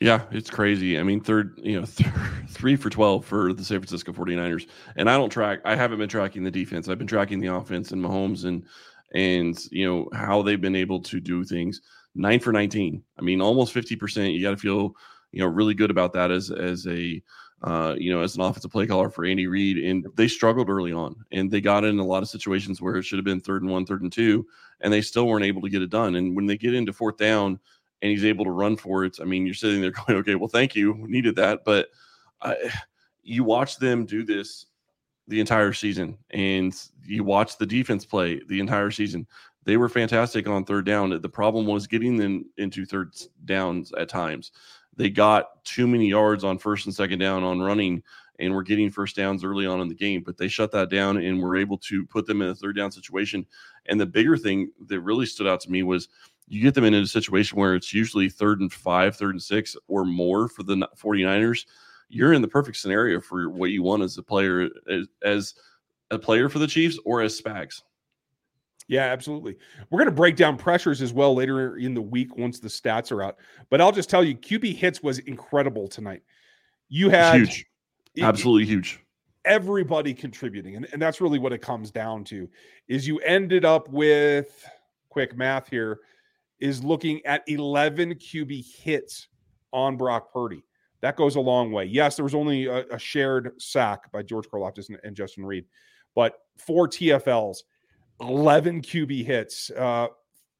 Yeah, 0.00 0.22
it's 0.30 0.48
crazy. 0.48 0.98
I 0.98 1.02
mean, 1.02 1.20
third, 1.20 1.58
you 1.62 1.78
know, 1.78 1.86
th- 1.86 2.08
three 2.48 2.76
for 2.76 2.88
12 2.88 3.24
for 3.24 3.52
the 3.52 3.64
San 3.64 3.80
Francisco 3.80 4.12
49ers. 4.12 4.66
And 4.96 5.10
I 5.10 5.16
don't 5.16 5.30
track, 5.30 5.60
I 5.64 5.76
haven't 5.76 5.98
been 5.98 6.08
tracking 6.08 6.42
the 6.42 6.50
defense. 6.50 6.88
I've 6.88 6.98
been 6.98 7.06
tracking 7.06 7.38
the 7.40 7.54
offense 7.54 7.92
and 7.92 8.02
Mahomes 8.02 8.44
and, 8.44 8.64
and, 9.14 9.58
you 9.70 9.86
know, 9.86 10.08
how 10.12 10.42
they've 10.42 10.60
been 10.60 10.76
able 10.76 11.00
to 11.02 11.20
do 11.20 11.44
things. 11.44 11.80
Nine 12.14 12.40
for 12.40 12.52
19. 12.52 13.02
I 13.18 13.22
mean, 13.22 13.40
almost 13.40 13.74
50%. 13.74 14.32
You 14.32 14.42
got 14.42 14.50
to 14.50 14.56
feel, 14.56 14.94
you 15.32 15.40
know, 15.40 15.46
really 15.46 15.74
good 15.74 15.90
about 15.90 16.12
that 16.14 16.30
as, 16.30 16.50
as 16.50 16.86
a, 16.86 17.22
uh, 17.62 17.94
you 17.98 18.12
know, 18.12 18.22
as 18.22 18.36
an 18.36 18.42
offensive 18.42 18.70
play 18.70 18.86
caller 18.86 19.10
for 19.10 19.24
Andy 19.24 19.46
Reid. 19.46 19.78
And 19.78 20.06
they 20.16 20.28
struggled 20.28 20.68
early 20.68 20.92
on 20.92 21.16
and 21.30 21.50
they 21.50 21.60
got 21.60 21.84
in 21.84 21.98
a 21.98 22.04
lot 22.04 22.22
of 22.22 22.28
situations 22.28 22.80
where 22.80 22.96
it 22.96 23.04
should 23.04 23.18
have 23.18 23.24
been 23.24 23.40
third 23.40 23.62
and 23.62 23.70
one, 23.70 23.86
third 23.86 24.02
and 24.02 24.12
two, 24.12 24.46
and 24.80 24.92
they 24.92 25.02
still 25.02 25.26
weren't 25.26 25.44
able 25.44 25.62
to 25.62 25.68
get 25.68 25.82
it 25.82 25.90
done. 25.90 26.16
And 26.16 26.34
when 26.34 26.46
they 26.46 26.56
get 26.56 26.74
into 26.74 26.92
fourth 26.92 27.16
down, 27.16 27.60
and 28.02 28.10
he's 28.10 28.24
able 28.24 28.44
to 28.44 28.50
run 28.50 28.76
for 28.76 29.04
it. 29.04 29.18
I 29.20 29.24
mean, 29.24 29.44
you're 29.44 29.54
sitting 29.54 29.80
there 29.80 29.90
going, 30.06 30.18
okay, 30.20 30.34
well, 30.34 30.48
thank 30.48 30.74
you, 30.74 30.92
we 30.92 31.08
needed 31.08 31.36
that. 31.36 31.64
But 31.64 31.88
I, 32.40 32.56
you 33.22 33.44
watch 33.44 33.76
them 33.76 34.06
do 34.06 34.24
this 34.24 34.66
the 35.28 35.40
entire 35.40 35.72
season, 35.72 36.18
and 36.30 36.74
you 37.04 37.24
watch 37.24 37.58
the 37.58 37.66
defense 37.66 38.04
play 38.04 38.40
the 38.48 38.60
entire 38.60 38.90
season. 38.90 39.26
They 39.64 39.76
were 39.76 39.88
fantastic 39.88 40.48
on 40.48 40.64
third 40.64 40.86
down. 40.86 41.10
The 41.20 41.28
problem 41.28 41.66
was 41.66 41.86
getting 41.86 42.16
them 42.16 42.46
into 42.56 42.84
third 42.84 43.14
downs 43.44 43.92
at 43.92 44.08
times. 44.08 44.52
They 44.96 45.10
got 45.10 45.64
too 45.64 45.86
many 45.86 46.08
yards 46.08 46.44
on 46.44 46.58
first 46.58 46.86
and 46.86 46.94
second 46.94 47.18
down 47.18 47.44
on 47.44 47.60
running, 47.60 48.02
and 48.40 48.54
were 48.54 48.62
getting 48.62 48.90
first 48.90 49.16
downs 49.16 49.44
early 49.44 49.66
on 49.66 49.80
in 49.80 49.88
the 49.88 49.94
game. 49.94 50.22
But 50.24 50.36
they 50.36 50.48
shut 50.48 50.72
that 50.72 50.90
down 50.90 51.18
and 51.18 51.40
were 51.40 51.56
able 51.56 51.78
to 51.78 52.04
put 52.06 52.26
them 52.26 52.42
in 52.42 52.48
a 52.48 52.54
third 52.54 52.76
down 52.76 52.90
situation. 52.90 53.46
And 53.86 54.00
the 54.00 54.06
bigger 54.06 54.36
thing 54.36 54.70
that 54.86 55.00
really 55.00 55.26
stood 55.26 55.46
out 55.46 55.60
to 55.60 55.70
me 55.70 55.82
was 55.82 56.08
you 56.48 56.60
get 56.60 56.74
them 56.74 56.84
in 56.84 56.94
a 56.94 57.06
situation 57.06 57.58
where 57.58 57.74
it's 57.74 57.94
usually 57.94 58.28
third 58.28 58.60
and 58.60 58.72
five, 58.72 59.14
third 59.14 59.34
and 59.34 59.42
six 59.42 59.76
or 59.86 60.04
more 60.04 60.48
for 60.48 60.62
the 60.62 60.76
49ers, 60.96 61.66
you're 62.10 62.32
in 62.32 62.42
the 62.42 62.48
perfect 62.48 62.76
scenario 62.76 63.20
for 63.20 63.48
what 63.48 63.70
you 63.70 63.82
want 63.82 64.02
as 64.02 64.18
a 64.18 64.22
player, 64.22 64.68
as, 64.90 65.06
as 65.22 65.54
a 66.10 66.18
player 66.18 66.48
for 66.48 66.58
the 66.58 66.66
Chiefs 66.66 66.98
or 67.04 67.22
as 67.22 67.40
Spags. 67.40 67.82
Yeah, 68.88 69.04
absolutely. 69.04 69.56
We're 69.88 70.00
going 70.00 70.10
to 70.10 70.14
break 70.14 70.34
down 70.34 70.56
pressures 70.56 71.00
as 71.00 71.12
well 71.12 71.32
later 71.32 71.76
in 71.76 71.94
the 71.94 72.02
week 72.02 72.36
once 72.36 72.58
the 72.58 72.68
stats 72.68 73.12
are 73.12 73.22
out. 73.22 73.36
But 73.70 73.80
I'll 73.80 73.92
just 73.92 74.10
tell 74.10 74.24
you, 74.24 74.36
QB 74.36 74.74
hits 74.74 75.00
was 75.00 75.20
incredible 75.20 75.86
tonight. 75.86 76.22
You 76.88 77.08
had 77.08 77.36
huge, 77.36 77.66
absolutely 78.20 78.66
huge. 78.66 78.98
Everybody 79.44 80.12
contributing, 80.12 80.74
and, 80.74 80.88
and 80.92 81.00
that's 81.00 81.20
really 81.20 81.38
what 81.38 81.52
it 81.52 81.62
comes 81.62 81.92
down 81.92 82.24
to. 82.24 82.48
Is 82.88 83.06
you 83.06 83.20
ended 83.20 83.64
up 83.64 83.88
with 83.88 84.68
quick 85.08 85.36
math 85.36 85.68
here 85.68 86.00
is 86.58 86.82
looking 86.82 87.24
at 87.24 87.42
11 87.46 88.14
QB 88.16 88.64
hits 88.82 89.28
on 89.72 89.96
Brock 89.96 90.32
Purdy. 90.32 90.64
That 91.02 91.16
goes 91.16 91.36
a 91.36 91.40
long 91.40 91.72
way. 91.72 91.84
Yes, 91.86 92.16
there 92.16 92.24
was 92.24 92.34
only 92.34 92.66
a, 92.66 92.84
a 92.88 92.98
shared 92.98 93.52
sack 93.60 94.10
by 94.12 94.22
George 94.22 94.46
Karlaftis 94.48 94.88
and, 94.88 94.98
and, 95.02 95.16
Justin 95.16 95.44
Reid, 95.46 95.64
but 96.14 96.34
four 96.58 96.88
TFLs, 96.88 97.58
11 98.20 98.82
QB 98.82 99.24
hits. 99.24 99.70
Uh, 99.70 100.08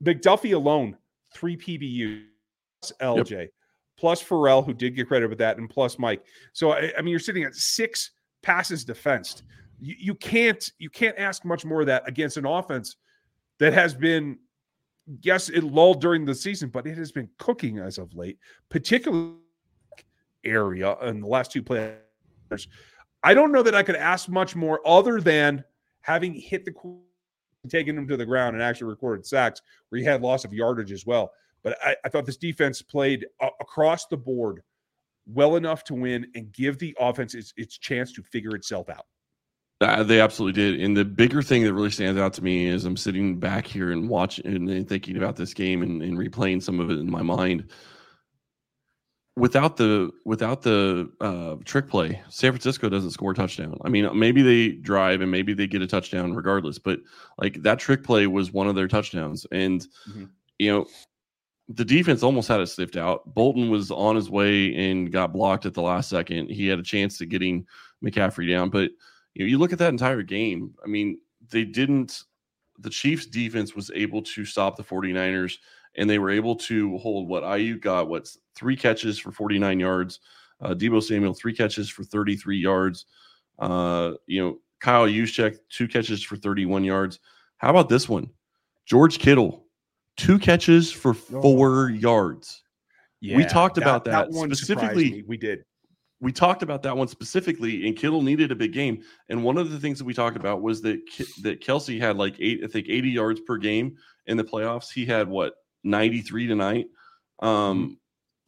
McDuffie 0.03 0.55
alone, 0.55 0.97
three 1.35 1.57
PBU, 1.57 2.25
plus 2.81 2.93
LJ, 3.01 3.31
yep. 3.31 3.51
plus 3.99 4.23
Pharrell, 4.23 4.65
who 4.65 4.73
did 4.73 4.97
get 4.97 5.09
credit 5.09 5.29
with 5.29 5.39
that, 5.39 5.59
and 5.59 5.69
plus 5.69 5.99
Mike. 5.99 6.25
So 6.55 6.73
I, 6.73 6.93
I 6.97 7.03
mean, 7.03 7.11
you're 7.11 7.21
sitting 7.21 7.45
at 7.45 7.55
six 7.55 8.13
passes 8.43 8.85
defensed. 8.85 9.43
You, 9.79 9.95
you 9.99 10.15
can't 10.15 10.71
you 10.79 10.89
can't 10.89 11.19
ask 11.19 11.45
much 11.45 11.65
more 11.67 11.83
of 11.83 11.87
that 11.89 12.09
against 12.09 12.39
an 12.39 12.47
offense 12.47 12.97
that 13.59 13.75
has 13.75 13.95
been 13.95 14.39
yes, 15.23 15.49
it 15.49 15.65
lulled 15.65 16.01
during 16.01 16.25
the 16.25 16.35
season, 16.35 16.69
but 16.69 16.87
it 16.87 16.97
has 16.97 17.13
been 17.13 17.29
cooking 17.39 17.79
as 17.79 17.99
of 17.99 18.15
late, 18.15 18.39
particularly 18.69 19.35
area 20.45 20.97
in 21.03 21.21
the 21.21 21.27
last 21.27 21.53
two 21.53 21.63
players. 21.63 21.99
I 23.23 23.35
don't 23.35 23.53
know 23.53 23.63
that 23.63 23.75
I 23.75 23.83
could 23.83 23.97
ask 23.97 24.29
much 24.29 24.57
more 24.57 24.81
other 24.87 25.21
than 25.21 25.65
having 26.01 26.35
hit 26.35 26.65
the 26.65 26.73
taking 27.69 27.97
him 27.97 28.09
to 28.09 28.17
the 28.17 28.25
ground 28.25 28.55
and 28.55 28.63
actually 28.63 28.89
recorded 28.89 29.27
sacks 29.27 29.61
where 29.89 29.99
he 29.99 30.05
had 30.05 30.23
loss 30.23 30.45
of 30.45 30.53
yardage 30.53 30.93
as 30.93 31.05
well. 31.05 31.31
But 31.63 31.77
I, 31.85 31.97
I 32.05 32.09
thought 32.09 32.25
this 32.25 32.39
defense 32.39 32.81
played 32.81 33.27
uh, 33.41 33.51
across 33.61 34.07
the 34.07 34.17
board 34.17 34.63
well 35.27 35.57
enough 35.57 35.85
to 35.85 35.95
win 35.95 36.27
and 36.35 36.51
give 36.53 36.79
the 36.79 36.97
offense 36.99 37.35
its, 37.35 37.53
its 37.57 37.77
chance 37.77 38.13
to 38.15 38.23
figure 38.23 38.55
itself 38.57 38.89
out. 38.89 39.07
Uh, 39.83 40.03
they 40.03 40.21
absolutely 40.21 40.61
did. 40.61 40.81
And 40.81 40.97
the 40.97 41.05
bigger 41.05 41.43
thing 41.43 41.65
that 41.65 41.73
really 41.73 41.91
stands 41.91 42.21
out 42.21 42.35
to 42.35 42.45
me 42.45 42.67
is 42.67 42.85
I'm 42.85 42.97
sitting 42.97 43.39
back 43.39 43.67
here 43.67 43.93
and 43.93 44.09
watching 44.09 44.47
and 44.47 44.89
thinking 44.89 45.17
about 45.17 45.37
this 45.37 45.55
game 45.55 45.83
and, 45.83 46.03
and 46.03 46.19
replaying 46.19 46.63
some 46.63 46.81
of 46.81 46.91
it 46.91 46.99
in 46.99 47.11
my 47.11 47.23
mind. 47.23 47.71
Without 49.41 49.79
the 49.79 50.11
without 50.27 50.61
the 50.61 51.11
uh, 51.21 51.57
trick 51.65 51.89
play, 51.89 52.21
San 52.29 52.53
Francisco 52.53 52.91
doesn't 52.91 53.13
score 53.13 53.33
a 53.33 53.35
touchdown. 53.35 53.79
I 53.85 53.89
mean, 53.89 54.07
maybe 54.19 54.43
they 54.43 54.73
drive 54.73 55.23
and 55.23 55.31
maybe 55.31 55.55
they 55.55 55.67
get 55.67 55.81
a 55.81 55.87
touchdown 55.87 56.35
regardless, 56.35 56.79
but 56.79 57.01
like 57.39 57.63
that 57.63 57.79
trick 57.79 58.05
play 58.05 58.27
was 58.27 58.53
one 58.53 58.69
of 58.69 58.75
their 58.75 58.87
touchdowns. 58.87 59.47
And 59.51 59.81
mm-hmm. 60.09 60.25
you 60.59 60.71
know, 60.71 60.87
the 61.69 61.85
defense 61.85 62.23
almost 62.23 62.49
had 62.49 62.61
it 62.61 62.67
sniffed 62.67 62.97
out. 62.97 63.35
Bolton 63.35 63.71
was 63.71 63.91
on 63.91 64.15
his 64.15 64.29
way 64.29 64.75
and 64.75 65.11
got 65.11 65.33
blocked 65.33 65.65
at 65.65 65.73
the 65.73 65.83
last 65.83 66.11
second. 66.11 66.51
He 66.51 66.67
had 66.67 66.79
a 66.79 66.83
chance 66.83 67.17
to 67.19 67.27
getting 67.27 67.67
McCaffrey 68.05 68.49
down, 68.51 68.69
but 68.69 68.91
you 69.35 69.45
know, 69.45 69.49
you 69.49 69.57
look 69.57 69.73
at 69.73 69.79
that 69.79 69.91
entire 69.91 70.23
game. 70.23 70.75
I 70.85 70.89
mean, 70.89 71.19
they 71.51 71.65
didn't, 71.65 72.25
the 72.79 72.91
Chiefs 72.91 73.25
defense 73.27 73.75
was 73.75 73.91
able 73.95 74.21
to 74.23 74.45
stop 74.45 74.77
the 74.77 74.83
49ers 74.83 75.59
and 75.97 76.11
they 76.11 76.19
were 76.19 76.31
able 76.31 76.57
to 76.57 76.99
hold 76.99 77.29
what 77.29 77.43
Aiyuk 77.43 77.81
got, 77.81 78.09
what's 78.09 78.39
three 78.61 78.77
catches 78.77 79.19
for 79.19 79.33
49 79.33 79.81
yards. 79.81 80.21
Uh, 80.61 80.75
Deebo 80.75 81.03
Samuel, 81.03 81.35
three 81.35 81.55
catches 81.55 81.89
for 81.89 82.05
33 82.05 82.59
yards. 82.59 83.07
Uh, 83.59 84.13
you 84.27 84.41
know, 84.41 84.59
Kyle 84.79 85.07
Juszczyk, 85.07 85.57
two 85.71 85.89
catches 85.89 86.23
for 86.23 86.37
31 86.37 86.85
yards. 86.85 87.19
How 87.57 87.71
about 87.71 87.89
this 87.89 88.09
one? 88.09 88.31
George 88.87 89.19
Kittle, 89.19 89.65
two 90.17 90.39
catches 90.39 90.93
for 90.93 91.11
oh. 91.11 91.43
four 91.43 91.87
oh. 91.87 91.95
yards. 91.95 92.63
Yeah, 93.23 93.37
we 93.37 93.45
talked 93.45 93.77
that, 93.77 93.83
about 93.83 94.05
that, 94.05 94.31
that 94.31 94.55
specifically. 94.57 95.25
We 95.27 95.37
did 95.37 95.65
we 96.21 96.33
talked 96.33 96.63
about 96.63 96.83
that 96.83 96.97
one 96.97 97.09
specifically, 97.09 97.87
and 97.87 97.97
Kittle 97.97 98.23
needed 98.23 98.53
a 98.53 98.55
big 98.55 98.73
game. 98.73 99.03
And 99.29 99.43
one 99.43 99.57
of 99.57 99.71
the 99.71 99.81
things 99.81 99.99
that 99.99 100.05
we 100.05 100.13
talked 100.13 100.37
about 100.37 100.61
was 100.61 100.83
that 100.83 101.01
that 101.43 101.61
Kelce 101.61 101.99
had 101.99 102.17
like 102.17 102.37
eight, 102.39 102.61
I 102.63 102.67
think, 102.67 102.89
eighty 102.89 103.11
yards 103.11 103.41
per 103.41 103.57
game 103.57 103.97
in 104.27 104.37
the 104.37 104.45
playoffs. 104.45 104.93
He 104.93 105.07
had 105.07 105.29
what 105.29 105.55
ninety 105.83 106.21
three 106.21 106.47
tonight, 106.47 106.87
um, 107.41 107.49
mm-hmm. 107.51 107.93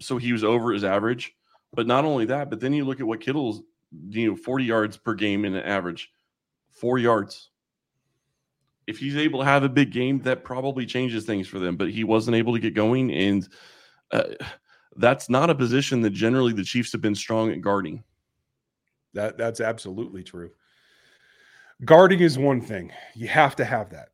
So 0.03 0.19
he 0.19 0.33
was 0.33 0.45
over 0.45 0.73
his 0.73 0.85
average. 0.85 1.35
But 1.73 1.87
not 1.87 2.05
only 2.05 2.27
that, 2.27 2.51
but 2.51 2.61
then 2.61 2.73
you 2.75 2.85
look 2.85 3.01
at 3.01 3.07
what 3.07 3.21
Kittle's, 3.21 3.63
you 4.09 4.31
know, 4.31 4.37
forty 4.37 4.65
yards 4.65 4.97
per 4.97 5.15
game 5.15 5.45
in 5.45 5.55
an 5.55 5.65
average, 5.65 6.11
four 6.71 6.99
yards. 6.99 7.51
If 8.87 8.99
he's 8.99 9.17
able 9.17 9.39
to 9.39 9.47
have 9.47 9.63
a 9.63 9.69
big 9.69 9.93
game, 9.93 10.21
that 10.23 10.45
probably 10.45 10.85
changes 10.85 11.25
things 11.25 11.49
for 11.49 11.59
them. 11.59 11.77
But 11.77 11.91
he 11.91 12.05
wasn't 12.05 12.37
able 12.37 12.53
to 12.53 12.61
get 12.61 12.75
going, 12.75 13.13
and. 13.13 13.49
Uh, 14.11 14.35
that's 14.97 15.31
not 15.31 15.49
a 15.49 15.55
position 15.55 16.03
that 16.03 16.11
generally 16.11 16.53
the 16.53 16.63
Chiefs 16.63 16.93
have 16.93 17.01
been 17.01 17.15
strong 17.15 17.51
at 17.51 17.63
guarding. 17.63 18.05
That 19.15 19.39
that's 19.39 19.61
absolutely 19.61 20.23
true. 20.23 20.51
Guarding 21.85 22.21
is 22.21 22.39
one 22.39 22.61
thing. 22.61 22.93
You 23.15 23.29
have 23.29 23.57
to 23.57 23.65
have 23.65 23.91
that. 23.91 24.11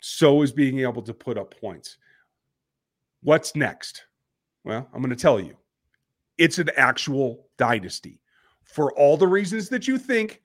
So 0.00 0.42
is 0.42 0.52
being 0.52 0.80
able 0.80 1.02
to 1.02 1.12
put 1.12 1.36
up 1.36 1.60
points. 1.60 1.98
What's 3.22 3.54
next? 3.54 4.04
Well, 4.64 4.88
I'm 4.92 5.00
going 5.00 5.14
to 5.14 5.20
tell 5.20 5.40
you. 5.40 5.56
It's 6.38 6.58
an 6.58 6.70
actual 6.76 7.48
dynasty. 7.58 8.20
For 8.64 8.92
all 8.92 9.16
the 9.16 9.26
reasons 9.26 9.68
that 9.70 9.88
you 9.88 9.98
think, 9.98 10.40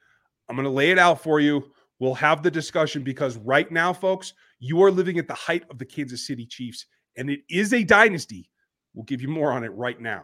I'm 0.50 0.56
going 0.56 0.66
to 0.66 0.72
lay 0.72 0.92
it 0.92 1.00
out 1.00 1.22
for 1.22 1.40
you. 1.40 1.72
We'll 2.00 2.16
have 2.16 2.44
the 2.44 2.52
discussion 2.52 3.04
because 3.04 3.38
right 3.38 3.72
now, 3.72 3.94
folks, 3.94 4.34
you 4.60 4.82
are 4.84 4.92
living 4.92 5.18
at 5.20 5.28
the 5.28 5.34
height 5.34 5.64
of 5.70 5.78
the 5.78 5.86
Kansas 5.86 6.28
City 6.28 6.46
Chiefs, 6.46 6.86
and 7.16 7.30
it 7.30 7.42
is 7.50 7.74
a 7.74 7.84
dynasty 7.84 8.50
We'll 8.96 9.04
give 9.04 9.22
you 9.22 9.28
more 9.28 9.52
on 9.52 9.64
it 9.64 9.74
right 9.74 10.00
now. 10.00 10.24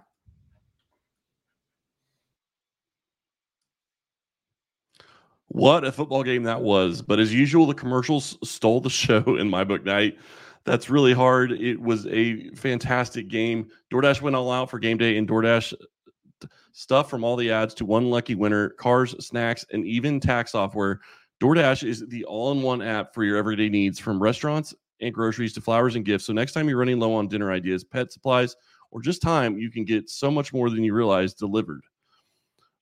What 5.50 5.84
a 5.84 5.92
football 5.92 6.24
game 6.24 6.44
that 6.44 6.62
was. 6.62 7.02
But 7.02 7.20
as 7.20 7.34
usual, 7.34 7.66
the 7.66 7.74
commercials 7.74 8.38
stole 8.50 8.80
the 8.80 8.90
show 8.90 9.36
in 9.38 9.50
my 9.50 9.66
book 9.66 9.84
night. 9.84 10.18
That's 10.64 10.90
really 10.90 11.14
hard. 11.14 11.54
It 11.54 11.82
was 11.82 12.06
a 12.08 12.50
fantastic 12.52 13.28
game. 13.28 13.68
DoorDash 13.92 14.22
went 14.22 14.36
all 14.36 14.52
out 14.52 14.70
for 14.70 14.80
game 14.80 14.98
day, 14.98 15.18
and 15.18 15.28
DoorDash 15.28 15.74
uh, 15.74 16.48
stuff 16.72 17.10
from 17.10 17.24
all 17.24 17.36
the 17.36 17.52
ads 17.52 17.74
to 17.76 17.86
one 17.86 18.10
lucky 18.10 18.36
winner, 18.36 18.70
cars, 18.70 19.16
snacks, 19.26 19.66
and 19.72 19.86
even 19.86 20.20
tax 20.20 20.52
software. 20.52 21.02
DoorDash 21.42 21.88
is 21.88 22.06
the 22.08 22.24
all 22.26 22.52
in 22.52 22.62
one 22.62 22.82
app 22.82 23.14
for 23.14 23.24
your 23.24 23.38
everyday 23.38 23.70
needs 23.70 23.98
from 23.98 24.22
restaurants 24.22 24.76
and 25.02 25.14
groceries 25.14 25.54
to 25.54 25.62
flowers 25.62 25.96
and 25.96 26.06
gifts. 26.06 26.26
So 26.26 26.34
next 26.34 26.52
time 26.52 26.70
you're 26.70 26.78
running 26.78 27.00
low 27.00 27.16
on 27.16 27.28
dinner 27.28 27.52
ideas, 27.52 27.84
pet 27.84 28.12
supplies, 28.12 28.56
or 28.92 29.02
just 29.02 29.22
time, 29.22 29.58
you 29.58 29.72
can 29.72 29.84
get 29.84 30.10
so 30.10 30.30
much 30.30 30.54
more 30.54 30.70
than 30.70 30.84
you 30.84 30.94
realize 30.94 31.34
delivered. 31.34 31.82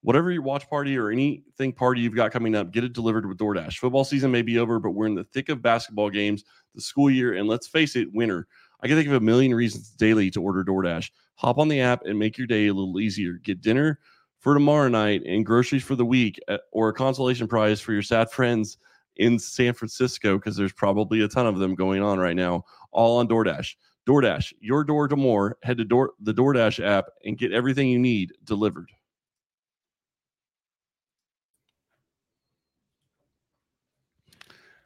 Whatever 0.02 0.32
your 0.32 0.42
watch 0.42 0.70
party 0.70 0.98
or 0.98 1.10
anything 1.10 1.74
party 1.74 2.02
you've 2.02 2.16
got 2.16 2.32
coming 2.32 2.56
up, 2.56 2.72
get 2.72 2.84
it 2.84 2.94
delivered 2.94 3.28
with 3.28 3.38
DoorDash. 3.38 3.78
Football 3.78 4.04
season 4.04 4.32
may 4.32 4.42
be 4.42 4.58
over, 4.58 4.80
but 4.80 4.92
we're 4.92 5.08
in 5.08 5.16
the 5.16 5.26
thick 5.26 5.50
of 5.50 5.62
basketball 5.62 6.10
games, 6.10 6.44
the 6.76 6.82
school 6.82 7.10
year, 7.10 7.34
and 7.34 7.48
let's 7.48 7.68
face 7.68 7.96
it, 7.96 8.08
winter. 8.14 8.48
I 8.82 8.88
can 8.88 8.96
think 8.96 9.08
of 9.08 9.14
a 9.14 9.20
million 9.20 9.54
reasons 9.54 9.90
daily 9.90 10.32
to 10.32 10.42
order 10.42 10.64
DoorDash. 10.64 11.12
Hop 11.36 11.58
on 11.58 11.68
the 11.68 11.82
app 11.82 12.06
and 12.06 12.18
make 12.18 12.38
your 12.38 12.48
day 12.48 12.68
a 12.68 12.74
little 12.74 13.00
easier. 13.00 13.34
Get 13.34 13.62
dinner 13.62 14.00
for 14.40 14.54
tomorrow 14.54 14.88
night 14.88 15.24
and 15.26 15.46
groceries 15.46 15.84
for 15.84 15.96
the 15.96 16.06
week, 16.06 16.40
uh, 16.48 16.58
or 16.72 16.90
a 16.90 16.94
consolation 16.94 17.48
prize 17.48 17.82
for 17.82 17.92
your 17.92 18.02
sad 18.02 18.32
friends 18.32 18.78
in 19.18 19.38
San 19.38 19.74
Francisco, 19.74 20.38
because 20.38 20.56
there's 20.56 20.72
probably 20.72 21.22
a 21.22 21.28
ton 21.28 21.46
of 21.46 21.60
them 21.60 21.76
going 21.76 22.02
on 22.02 22.20
right 22.20 22.38
now, 22.38 22.64
all 22.92 23.18
on 23.18 23.28
DoorDash. 23.28 23.76
DoorDash, 24.08 24.54
your 24.62 24.86
door 24.86 25.10
to 25.10 25.18
more. 25.18 25.58
Head 25.62 25.78
to 25.78 25.84
door, 25.84 26.14
the 26.22 26.34
DoorDash 26.34 26.84
app 26.84 27.08
and 27.26 27.38
get 27.38 27.52
everything 27.52 27.90
you 27.90 28.00
need 28.00 28.32
delivered. 28.46 28.90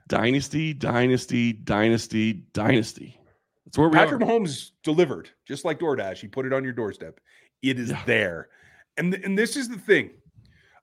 Dynasty, 0.07 0.73
dynasty, 0.73 1.53
dynasty, 1.53 2.33
dynasty. 2.53 3.19
That's 3.65 3.77
where 3.77 3.89
we 3.89 3.95
Patrick 3.95 4.21
are. 4.21 4.25
Mahomes 4.25 4.71
delivered, 4.83 5.29
just 5.47 5.65
like 5.65 5.79
DoorDash. 5.79 6.17
He 6.17 6.27
put 6.27 6.45
it 6.45 6.53
on 6.53 6.63
your 6.63 6.73
doorstep. 6.73 7.19
It 7.61 7.79
is 7.79 7.89
Yeah. 7.89 8.03
there. 8.05 8.49
And, 8.97 9.13
th- 9.13 9.23
and 9.25 9.37
this 9.37 9.55
is 9.57 9.69
the 9.69 9.77
thing. 9.77 10.11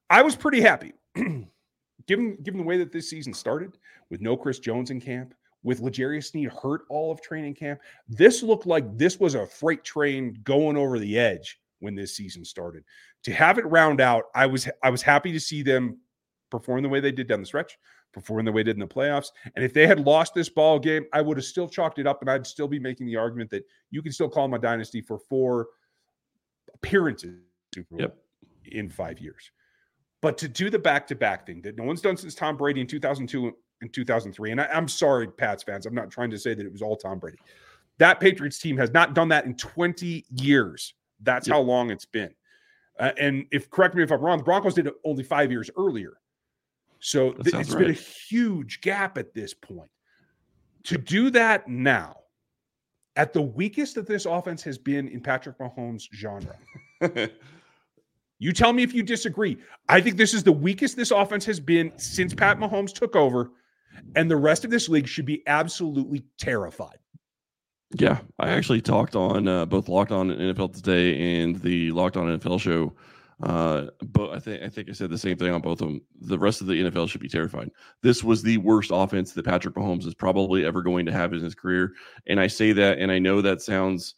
I 0.09 0.23
was 0.23 0.35
pretty 0.35 0.61
happy. 0.61 0.93
given 2.07 2.37
given 2.43 2.59
the 2.59 2.67
way 2.67 2.79
that 2.79 2.93
this 2.93 3.09
season 3.11 3.33
started, 3.35 3.79
with 4.11 4.21
no 4.21 4.37
Chris 4.37 4.59
Jones 4.59 4.91
in 4.91 5.01
camp, 5.01 5.35
with 5.63 5.81
L'Jarius 5.81 6.31
Sneed 6.31 6.49
hurt 6.51 6.83
all 6.89 7.13
of 7.13 7.21
training 7.21 7.55
camp, 7.55 7.81
this 8.09 8.43
looked 8.43 8.67
like 8.67 8.97
this 8.97 9.21
was 9.21 9.35
a 9.35 9.47
freight 9.47 9.85
train 9.85 10.39
going 10.43 10.77
over 10.77 10.99
the 10.99 11.19
edge 11.19 11.61
when 11.81 11.95
this 11.95 12.17
season 12.17 12.45
started. 12.45 12.83
To 13.25 13.33
have 13.33 13.59
it 13.59 13.67
round 13.67 14.01
out, 14.01 14.25
I 14.35 14.47
was 14.47 14.69
I 14.83 14.91
was 14.91 15.03
happy 15.03 15.31
to 15.33 15.41
see 15.41 15.63
them 15.63 15.99
perform 16.51 16.83
the 16.83 16.89
way 16.89 16.99
they 17.01 17.13
did 17.13 17.29
down 17.29 17.41
the 17.41 17.47
stretch, 17.47 17.79
perform 18.13 18.45
the 18.45 18.53
way 18.53 18.63
they 18.63 18.71
did 18.71 18.77
in 18.77 18.81
the 18.81 18.87
playoffs. 18.87 19.29
And 19.55 19.65
if 19.65 19.73
they 19.73 19.87
had 19.87 20.01
lost 20.01 20.35
this 20.35 20.49
ball 20.49 20.79
game, 20.79 21.07
I 21.13 21.21
would 21.21 21.37
have 21.37 21.45
still 21.45 21.69
chalked 21.69 21.99
it 21.99 22.07
up, 22.07 22.21
and 22.23 22.31
I'd 22.31 22.47
still 22.47 22.69
be 22.69 22.79
making 22.79 23.07
the 23.07 23.17
argument 23.17 23.51
that 23.51 23.65
you 23.91 24.03
can 24.03 24.13
still 24.13 24.29
call 24.29 24.45
them 24.45 24.55
a 24.55 24.59
dynasty 24.59 25.01
for 25.01 25.19
four 25.19 25.69
appearances 26.75 27.31
in 27.31 27.43
Super 27.75 27.91
Bowl 27.97 28.01
Yep. 28.01 28.17
in 28.73 28.89
five 28.89 29.19
years. 29.21 29.51
But 30.23 30.37
to 30.39 30.49
do 30.49 30.69
the 30.71 30.79
back-to-back 30.79 31.47
thing 31.47 31.63
that 31.63 31.77
no 31.77 31.85
one's 31.85 32.03
done 32.03 32.17
since 32.17 32.35
Tom 32.35 32.57
Brady 32.57 32.81
in 32.81 32.87
2002 32.87 33.53
and 33.81 33.93
2003, 33.93 34.51
and 34.53 34.61
I, 34.61 34.67
I'm 34.67 34.89
sorry, 34.89 35.27
Pats 35.29 35.63
fans, 35.63 35.87
I'm 35.87 35.95
not 35.95 36.11
trying 36.11 36.31
to 36.31 36.39
say 36.39 36.53
that 36.55 36.65
it 36.67 36.71
was 36.73 36.83
all 36.83 36.97
Tom 36.97 37.19
Brady. 37.19 37.39
That 37.99 38.21
Patriots 38.21 38.59
team 38.59 38.77
has 38.77 38.91
not 38.93 39.15
done 39.15 39.29
that 39.29 39.47
in 39.47 39.55
20 39.57 40.25
years. 40.37 40.95
That's 41.23 41.47
Yep. 41.49 41.55
how 41.55 41.61
long 41.61 41.91
it's 41.91 42.05
been. 42.07 42.35
Uh, 42.99 43.13
and 43.19 43.47
if 43.51 43.71
correct 43.71 43.95
me 43.95 44.03
if 44.03 44.11
I'm 44.11 44.21
wrong, 44.21 44.39
the 44.39 44.45
Broncos 44.45 44.75
did 44.75 44.87
it 44.87 44.95
only 45.05 45.23
five 45.23 45.51
years 45.51 45.71
earlier. 45.79 46.20
So 47.01 47.33
th- 47.33 47.55
it's 47.55 47.75
been 47.75 47.91
a 47.91 47.93
huge 47.93 48.81
gap 48.83 49.19
at 49.19 49.35
this 49.35 49.55
point. 49.55 49.91
To 50.85 50.99
do 50.99 51.31
that 51.31 51.69
now, 51.69 52.17
at 53.17 53.33
the 53.33 53.43
weakest 53.43 53.97
that 53.97 54.07
this 54.07 54.27
offense 54.27 54.63
has 54.63 54.79
been 54.79 55.09
in 55.09 55.21
Patrick 55.21 55.59
Mahomes' 55.59 56.09
genre, 56.15 56.57
you 58.39 58.53
tell 58.53 58.73
me 58.73 58.83
if 58.83 58.95
you 58.95 59.03
disagree. 59.03 59.59
I 59.89 60.01
think 60.01 60.17
this 60.17 60.33
is 60.33 60.43
the 60.43 60.53
weakest 60.53 60.97
this 60.97 61.11
offense 61.11 61.45
has 61.47 61.61
been 61.61 61.93
since 61.97 62.35
Pat 62.35 62.59
Mahomes 62.59 62.93
took 62.93 63.17
over, 63.17 63.51
and 64.15 64.31
the 64.31 64.37
rest 64.37 64.65
of 64.65 64.71
this 64.71 64.89
league 64.89 65.09
should 65.09 65.27
be 65.27 65.43
absolutely 65.47 66.25
terrified. 66.39 66.99
Yeah, 67.99 68.21
I 68.39 68.51
actually 68.51 68.81
talked 68.81 69.17
on 69.17 69.49
uh, 69.49 69.67
both 69.67 69.89
Locked 69.89 70.13
On 70.13 70.29
NFL 70.29 70.75
Today 70.75 71.41
and 71.41 71.61
the 71.61 71.91
Locked 71.91 72.17
On 72.17 72.27
NFL 72.39 72.61
show. 72.61 72.95
Uh, 73.43 73.87
but 74.13 74.31
I 74.31 74.39
think 74.39 74.63
I 74.63 74.69
think 74.69 74.91
I 74.91 74.93
said 74.93 75.11
the 75.11 75.17
same 75.17 75.37
thing 75.39 75.53
on 75.53 75.63
both 75.63 75.81
of 75.81 75.89
them. 75.89 76.03
The 76.21 76.39
rest 76.39 76.61
of 76.61 76.67
the 76.67 76.75
NFL 76.75 77.09
should 77.09 77.23
be 77.23 77.29
terrified. 77.29 77.71
This 78.03 78.23
was 78.23 78.43
the 78.43 78.59
worst 78.59 78.91
offense 78.93 79.33
that 79.33 79.47
Patrick 79.47 79.75
Mahomes 79.75 80.07
is 80.07 80.15
probably 80.15 80.65
ever 80.67 80.83
going 80.83 81.07
to 81.07 81.13
have 81.13 81.33
in 81.33 81.43
his 81.43 81.55
career, 81.55 81.93
and 82.27 82.39
I 82.39 82.47
say 82.47 82.73
that, 82.73 82.99
and 82.99 83.11
I 83.11 83.19
know 83.19 83.41
that 83.41 83.63
sounds 83.63 84.17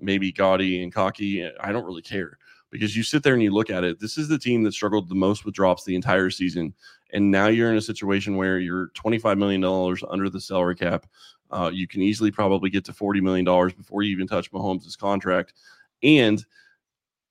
maybe 0.00 0.32
gaudy 0.32 0.82
and 0.82 0.92
cocky. 0.92 1.48
I 1.60 1.70
don't 1.70 1.84
really 1.84 2.02
care 2.02 2.36
because 2.70 2.96
you 2.96 3.04
sit 3.04 3.22
there 3.22 3.34
and 3.34 3.42
you 3.42 3.52
look 3.52 3.70
at 3.70 3.84
it. 3.84 4.00
This 4.00 4.18
is 4.18 4.26
the 4.26 4.38
team 4.38 4.64
that 4.64 4.72
struggled 4.72 5.08
the 5.08 5.14
most 5.14 5.44
with 5.44 5.54
drops 5.54 5.84
the 5.84 5.94
entire 5.94 6.30
season, 6.30 6.74
and 7.12 7.30
now 7.30 7.46
you're 7.46 7.70
in 7.70 7.76
a 7.76 7.82
situation 7.82 8.36
where 8.36 8.58
you're 8.58 8.88
25 8.94 9.38
million 9.38 9.60
dollars 9.60 10.02
under 10.10 10.28
the 10.28 10.40
salary 10.40 10.74
cap. 10.74 11.06
Uh, 11.52 11.70
you 11.72 11.86
can 11.86 12.02
easily 12.02 12.32
probably 12.32 12.70
get 12.70 12.84
to 12.86 12.92
$40 12.92 13.22
million 13.22 13.44
before 13.76 14.02
you 14.02 14.10
even 14.10 14.26
touch 14.26 14.50
Mahomes' 14.50 14.98
contract. 14.98 15.52
And 16.02 16.44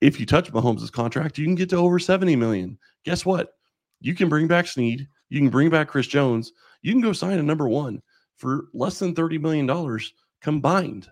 if 0.03 0.19
you 0.19 0.25
touch 0.25 0.51
Mahomes' 0.51 0.91
contract, 0.91 1.37
you 1.37 1.45
can 1.45 1.55
get 1.55 1.69
to 1.69 1.77
over 1.77 1.97
70 1.97 2.35
million. 2.35 2.77
Guess 3.05 3.25
what? 3.25 3.53
You 4.01 4.13
can 4.13 4.27
bring 4.27 4.47
back 4.47 4.67
Sneed. 4.67 5.07
You 5.29 5.39
can 5.39 5.49
bring 5.49 5.69
back 5.69 5.87
Chris 5.87 6.07
Jones. 6.07 6.51
You 6.81 6.91
can 6.91 6.99
go 6.99 7.13
sign 7.13 7.39
a 7.39 7.43
number 7.43 7.69
one 7.69 8.01
for 8.35 8.65
less 8.73 8.99
than 8.99 9.15
$30 9.15 9.39
million 9.39 9.99
combined. 10.41 11.09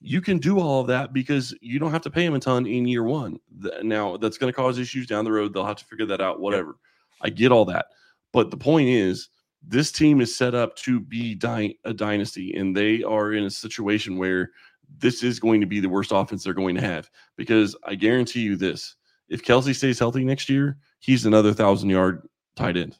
You 0.00 0.20
can 0.20 0.38
do 0.38 0.58
all 0.58 0.80
of 0.80 0.88
that 0.88 1.12
because 1.12 1.54
you 1.60 1.78
don't 1.78 1.92
have 1.92 2.02
to 2.02 2.10
pay 2.10 2.24
him 2.24 2.34
a 2.34 2.40
ton 2.40 2.66
in 2.66 2.88
year 2.88 3.04
one. 3.04 3.38
Now, 3.82 4.16
that's 4.16 4.36
going 4.36 4.52
to 4.52 4.56
cause 4.56 4.78
issues 4.78 5.06
down 5.06 5.24
the 5.24 5.32
road. 5.32 5.54
They'll 5.54 5.64
have 5.64 5.76
to 5.76 5.84
figure 5.84 6.06
that 6.06 6.20
out, 6.20 6.40
whatever. 6.40 6.76
I 7.22 7.30
get 7.30 7.52
all 7.52 7.64
that. 7.66 7.86
But 8.32 8.50
the 8.50 8.56
point 8.56 8.88
is, 8.88 9.28
this 9.62 9.92
team 9.92 10.20
is 10.20 10.36
set 10.36 10.56
up 10.56 10.74
to 10.78 10.98
be 10.98 11.36
dy- 11.36 11.78
a 11.84 11.94
dynasty, 11.94 12.52
and 12.54 12.76
they 12.76 13.04
are 13.04 13.32
in 13.32 13.44
a 13.44 13.50
situation 13.50 14.18
where 14.18 14.50
this 14.98 15.22
is 15.22 15.40
going 15.40 15.60
to 15.60 15.66
be 15.66 15.80
the 15.80 15.88
worst 15.88 16.12
offense 16.12 16.44
they're 16.44 16.54
going 16.54 16.74
to 16.74 16.80
have. 16.80 17.10
Because 17.36 17.76
I 17.84 17.94
guarantee 17.94 18.40
you 18.40 18.56
this: 18.56 18.96
if 19.28 19.42
Kelce 19.42 19.74
stays 19.74 19.98
healthy 19.98 20.24
next 20.24 20.48
year, 20.48 20.78
he's 21.00 21.26
another 21.26 21.52
thousand 21.52 21.90
yard 21.90 22.28
tight 22.56 22.76
end, 22.76 22.98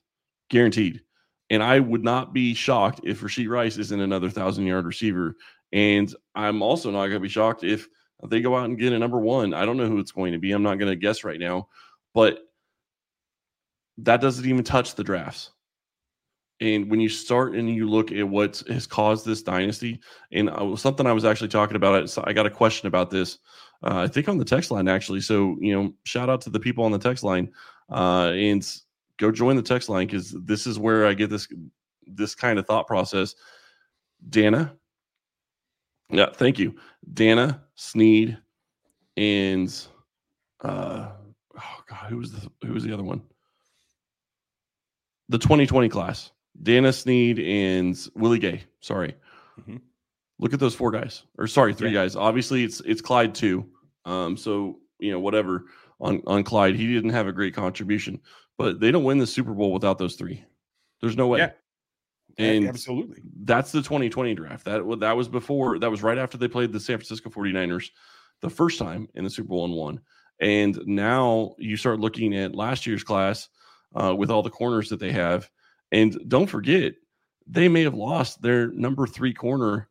guaranteed. 0.48 1.00
And 1.50 1.62
I 1.62 1.78
would 1.80 2.02
not 2.02 2.32
be 2.32 2.54
shocked 2.54 3.00
if 3.04 3.20
Rashee 3.20 3.48
Rice 3.48 3.76
isn't 3.76 4.00
another 4.00 4.30
thousand 4.30 4.66
yard 4.66 4.86
receiver. 4.86 5.36
And 5.72 6.14
I'm 6.34 6.62
also 6.62 6.90
not 6.90 7.06
going 7.06 7.12
to 7.12 7.20
be 7.20 7.28
shocked 7.28 7.64
if 7.64 7.88
they 8.28 8.40
go 8.40 8.56
out 8.56 8.66
and 8.66 8.78
get 8.78 8.92
a 8.92 8.98
number 8.98 9.18
one. 9.18 9.52
I 9.52 9.64
don't 9.64 9.76
know 9.76 9.88
who 9.88 9.98
it's 9.98 10.12
going 10.12 10.32
to 10.32 10.38
be. 10.38 10.52
I'm 10.52 10.62
not 10.62 10.78
going 10.78 10.90
to 10.90 10.96
guess 10.96 11.24
right 11.24 11.38
now, 11.38 11.68
but 12.14 12.38
that 13.98 14.20
doesn't 14.20 14.48
even 14.48 14.64
touch 14.64 14.94
the 14.94 15.04
drafts. 15.04 15.50
And 16.60 16.88
when 16.90 17.00
you 17.00 17.08
start 17.08 17.54
and 17.54 17.68
you 17.68 17.88
look 17.88 18.12
at 18.12 18.28
what 18.28 18.62
has 18.68 18.86
caused 18.86 19.26
this 19.26 19.42
dynasty, 19.42 20.00
and 20.30 20.48
I 20.48 20.74
something 20.76 21.06
I 21.06 21.12
was 21.12 21.24
actually 21.24 21.48
talking 21.48 21.76
about 21.76 22.16
I 22.24 22.32
got 22.32 22.46
a 22.46 22.50
question 22.50 22.86
about 22.86 23.10
this. 23.10 23.38
Uh, 23.82 23.98
I 23.98 24.08
think 24.08 24.28
on 24.28 24.38
the 24.38 24.44
text 24.44 24.70
line 24.70 24.86
actually. 24.86 25.20
So 25.20 25.56
you 25.60 25.74
know, 25.74 25.92
shout 26.04 26.30
out 26.30 26.40
to 26.42 26.50
the 26.50 26.60
people 26.60 26.84
on 26.84 26.92
the 26.92 26.98
text 26.98 27.24
line, 27.24 27.52
uh, 27.90 28.32
and 28.34 28.64
go 29.18 29.32
join 29.32 29.56
the 29.56 29.62
text 29.62 29.88
line 29.88 30.06
because 30.06 30.30
this 30.44 30.66
is 30.66 30.78
where 30.78 31.06
I 31.06 31.14
get 31.14 31.28
this 31.28 31.48
this 32.06 32.34
kind 32.34 32.58
of 32.58 32.66
thought 32.66 32.86
process. 32.86 33.34
Danna, 34.30 34.72
yeah, 36.10 36.30
thank 36.32 36.58
you, 36.58 36.76
Danna 37.12 37.60
Sneed, 37.74 38.38
and 39.16 39.86
uh, 40.62 41.10
oh 41.58 41.82
god, 41.88 42.06
who 42.08 42.18
was 42.18 42.30
the 42.30 42.50
who 42.64 42.72
was 42.72 42.84
the 42.84 42.92
other 42.92 43.02
one? 43.02 43.22
The 45.28 45.38
2020 45.38 45.88
class. 45.88 46.30
Danna 46.62 46.94
Sneed 46.94 47.38
and 47.38 47.96
Willie 48.14 48.38
Gay. 48.38 48.62
Sorry. 48.80 49.14
Mhm. 49.60 49.80
Look 50.38 50.52
at 50.52 50.60
those 50.60 50.74
four 50.74 50.90
guys. 50.90 51.22
Or 51.38 51.46
sorry, 51.46 51.74
three 51.74 51.90
Yeah. 51.90 52.02
guys. 52.02 52.16
Obviously 52.16 52.64
it's 52.64 52.80
it's 52.80 53.00
Clyde 53.00 53.34
too. 53.34 53.66
Um, 54.04 54.36
so 54.36 54.78
you 54.98 55.10
know, 55.12 55.20
whatever 55.20 55.66
on 56.00 56.22
on 56.26 56.44
Clyde, 56.44 56.76
he 56.76 56.92
didn't 56.92 57.10
have 57.10 57.26
a 57.26 57.32
great 57.32 57.54
contribution, 57.54 58.20
but 58.58 58.80
they 58.80 58.90
don't 58.90 59.04
win 59.04 59.18
the 59.18 59.26
Super 59.26 59.52
Bowl 59.54 59.72
without 59.72 59.98
those 59.98 60.16
three. 60.16 60.44
There's 61.00 61.16
no 61.16 61.28
way. 61.28 61.38
Yeah. 61.40 61.52
And 62.36 62.66
absolutely. 62.66 63.22
that's 63.44 63.70
the 63.70 63.80
2020 63.80 64.34
draft. 64.34 64.64
That 64.64 64.82
that 65.00 65.16
was 65.16 65.28
before 65.28 65.78
that 65.78 65.90
was 65.90 66.02
right 66.02 66.18
after 66.18 66.36
they 66.36 66.48
played 66.48 66.72
the 66.72 66.80
San 66.80 66.98
Francisco 66.98 67.30
49ers 67.30 67.90
the 68.40 68.50
first 68.50 68.78
time 68.78 69.08
in 69.14 69.22
the 69.24 69.30
Super 69.30 69.48
Bowl 69.48 69.64
and 69.64 69.74
won. 69.74 70.00
And 70.40 70.80
now 70.84 71.54
you 71.58 71.76
start 71.76 72.00
looking 72.00 72.34
at 72.36 72.56
last 72.56 72.86
year's 72.86 73.04
class 73.04 73.48
uh, 73.94 74.12
with 74.16 74.30
all 74.30 74.42
the 74.42 74.50
corners 74.50 74.88
that 74.88 74.98
they 74.98 75.12
have. 75.12 75.48
And 75.94 76.18
don't 76.28 76.48
forget, 76.48 76.94
they 77.46 77.68
may 77.68 77.83
have 77.83 77.94
lost 77.94 78.42
their 78.42 78.72
number 78.72 79.07
three 79.07 79.33
corner 79.33 79.88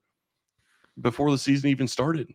before 0.99 1.31
the 1.31 1.37
season 1.37 1.69
even 1.69 1.87
started. 1.87 2.33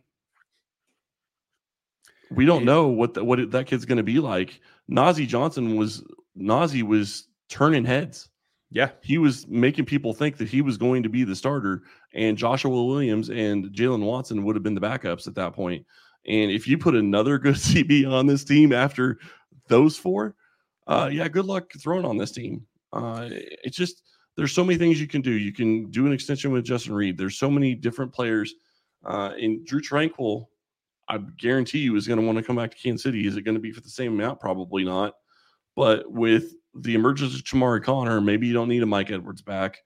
We 2.31 2.45
don't 2.45 2.65
know 2.65 2.87
what 2.87 3.13
the, 3.13 3.23
what 3.23 3.39
it, 3.39 3.51
that 3.51 3.67
kid's 3.67 3.85
going 3.85 3.97
to 3.97 4.03
be 4.03 4.19
like. 4.19 4.59
Nazeeh 4.89 5.27
Johnson 5.27 5.75
was 5.75 6.03
Nazeeh 6.35 6.81
was 6.81 7.27
turning 7.47 7.85
heads 7.85 8.29
Yeah. 8.71 8.89
he 9.03 9.19
was 9.19 9.47
making 9.47 9.85
people 9.85 10.13
think 10.13 10.37
that 10.37 10.47
he 10.47 10.63
was 10.63 10.77
going 10.77 11.03
to 11.03 11.09
be 11.09 11.23
the 11.23 11.35
starter, 11.35 11.83
and 12.15 12.37
Joshua 12.37 12.71
Williams 12.71 13.29
and 13.29 13.65
Jaylen 13.65 14.03
Watson 14.03 14.43
would 14.45 14.55
have 14.55 14.63
been 14.63 14.75
the 14.75 14.81
backups 14.81 15.27
at 15.27 15.35
that 15.35 15.53
point. 15.53 15.85
And 16.25 16.49
if 16.49 16.67
you 16.67 16.79
put 16.79 16.95
another 16.95 17.37
good 17.37 17.55
CB 17.67 18.11
on 18.11 18.25
this 18.25 18.43
team 18.43 18.73
after 18.73 19.19
those 19.67 19.95
four, 19.95 20.35
uh, 20.87 21.09
yeah, 21.11 21.27
good 21.27 21.45
luck 21.45 21.71
throwing 21.79 22.05
on 22.05 22.17
this 22.17 22.31
team. 22.31 22.65
Uh, 22.91 23.27
it's 23.31 23.77
just 23.77 24.03
there's 24.35 24.53
so 24.53 24.63
many 24.63 24.77
things 24.77 25.01
you 25.01 25.07
can 25.07 25.21
do. 25.21 25.31
You 25.31 25.51
can 25.51 25.89
do 25.91 26.05
an 26.05 26.13
extension 26.13 26.51
with 26.51 26.63
Justin 26.63 26.93
Reid. 26.93 27.17
There's 27.17 27.37
so 27.37 27.49
many 27.49 27.75
different 27.75 28.13
players. 28.13 28.53
Uh, 29.05 29.33
and 29.39 29.65
Drue 29.65 29.81
Tranquill, 29.81 30.47
I 31.07 31.17
guarantee 31.37 31.79
you, 31.79 31.95
is 31.95 32.07
going 32.07 32.19
to 32.19 32.25
want 32.25 32.37
to 32.37 32.43
come 32.43 32.55
back 32.55 32.71
to 32.71 32.77
Kansas 32.77 33.03
City. 33.03 33.27
Is 33.27 33.35
it 33.35 33.41
going 33.41 33.55
to 33.55 33.61
be 33.61 33.71
for 33.71 33.81
the 33.81 33.89
same 33.89 34.13
amount? 34.13 34.39
Probably 34.39 34.83
not. 34.83 35.13
But 35.75 36.11
with 36.11 36.53
the 36.75 36.95
emergence 36.95 37.35
of 37.35 37.41
Chamarri 37.41 37.83
Connor, 37.83 38.21
maybe 38.21 38.47
you 38.47 38.53
don't 38.53 38.69
need 38.69 38.83
a 38.83 38.85
Mike 38.85 39.11
Edwards 39.11 39.41
back. 39.41 39.77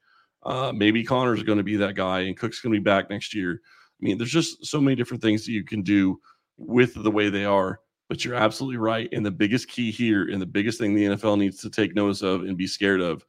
Uh, 0.44 0.72
maybe 0.76 1.04
Connor's 1.04 1.44
going 1.44 1.58
to 1.58 1.64
be 1.64 1.78
that 1.78 1.96
guy, 1.96 2.22
and 2.22 2.38
Cook's 2.38 2.60
going 2.60 2.74
to 2.74 2.80
be 2.80 2.84
back 2.84 3.10
next 3.10 3.34
year. 3.34 3.62
I 3.64 4.06
mean, 4.06 4.18
there's 4.18 4.32
just 4.32 4.66
so 4.66 4.82
many 4.82 4.96
different 4.96 5.24
things 5.24 5.46
that 5.46 5.52
you 5.52 5.64
can 5.64 5.82
do 5.82 6.20
with 6.58 6.94
the 7.02 7.12
way 7.12 7.30
they 7.30 7.46
are. 7.46 7.80
But 8.10 8.24
you're 8.24 8.36
absolutely 8.36 8.78
right. 8.78 9.10
And 9.12 9.26
the 9.26 9.32
biggest 9.32 9.70
key 9.70 9.92
here, 9.92 10.30
and 10.30 10.42
the 10.42 10.46
biggest 10.46 10.80
thing 10.80 10.94
the 10.94 11.06
NFL 11.06 11.38
needs 11.38 11.62
to 11.62 11.70
take 11.70 11.96
notice 11.96 12.22
of 12.22 12.42
and 12.42 12.58
be 12.58 12.68
scared 12.68 13.02
of, 13.02 13.26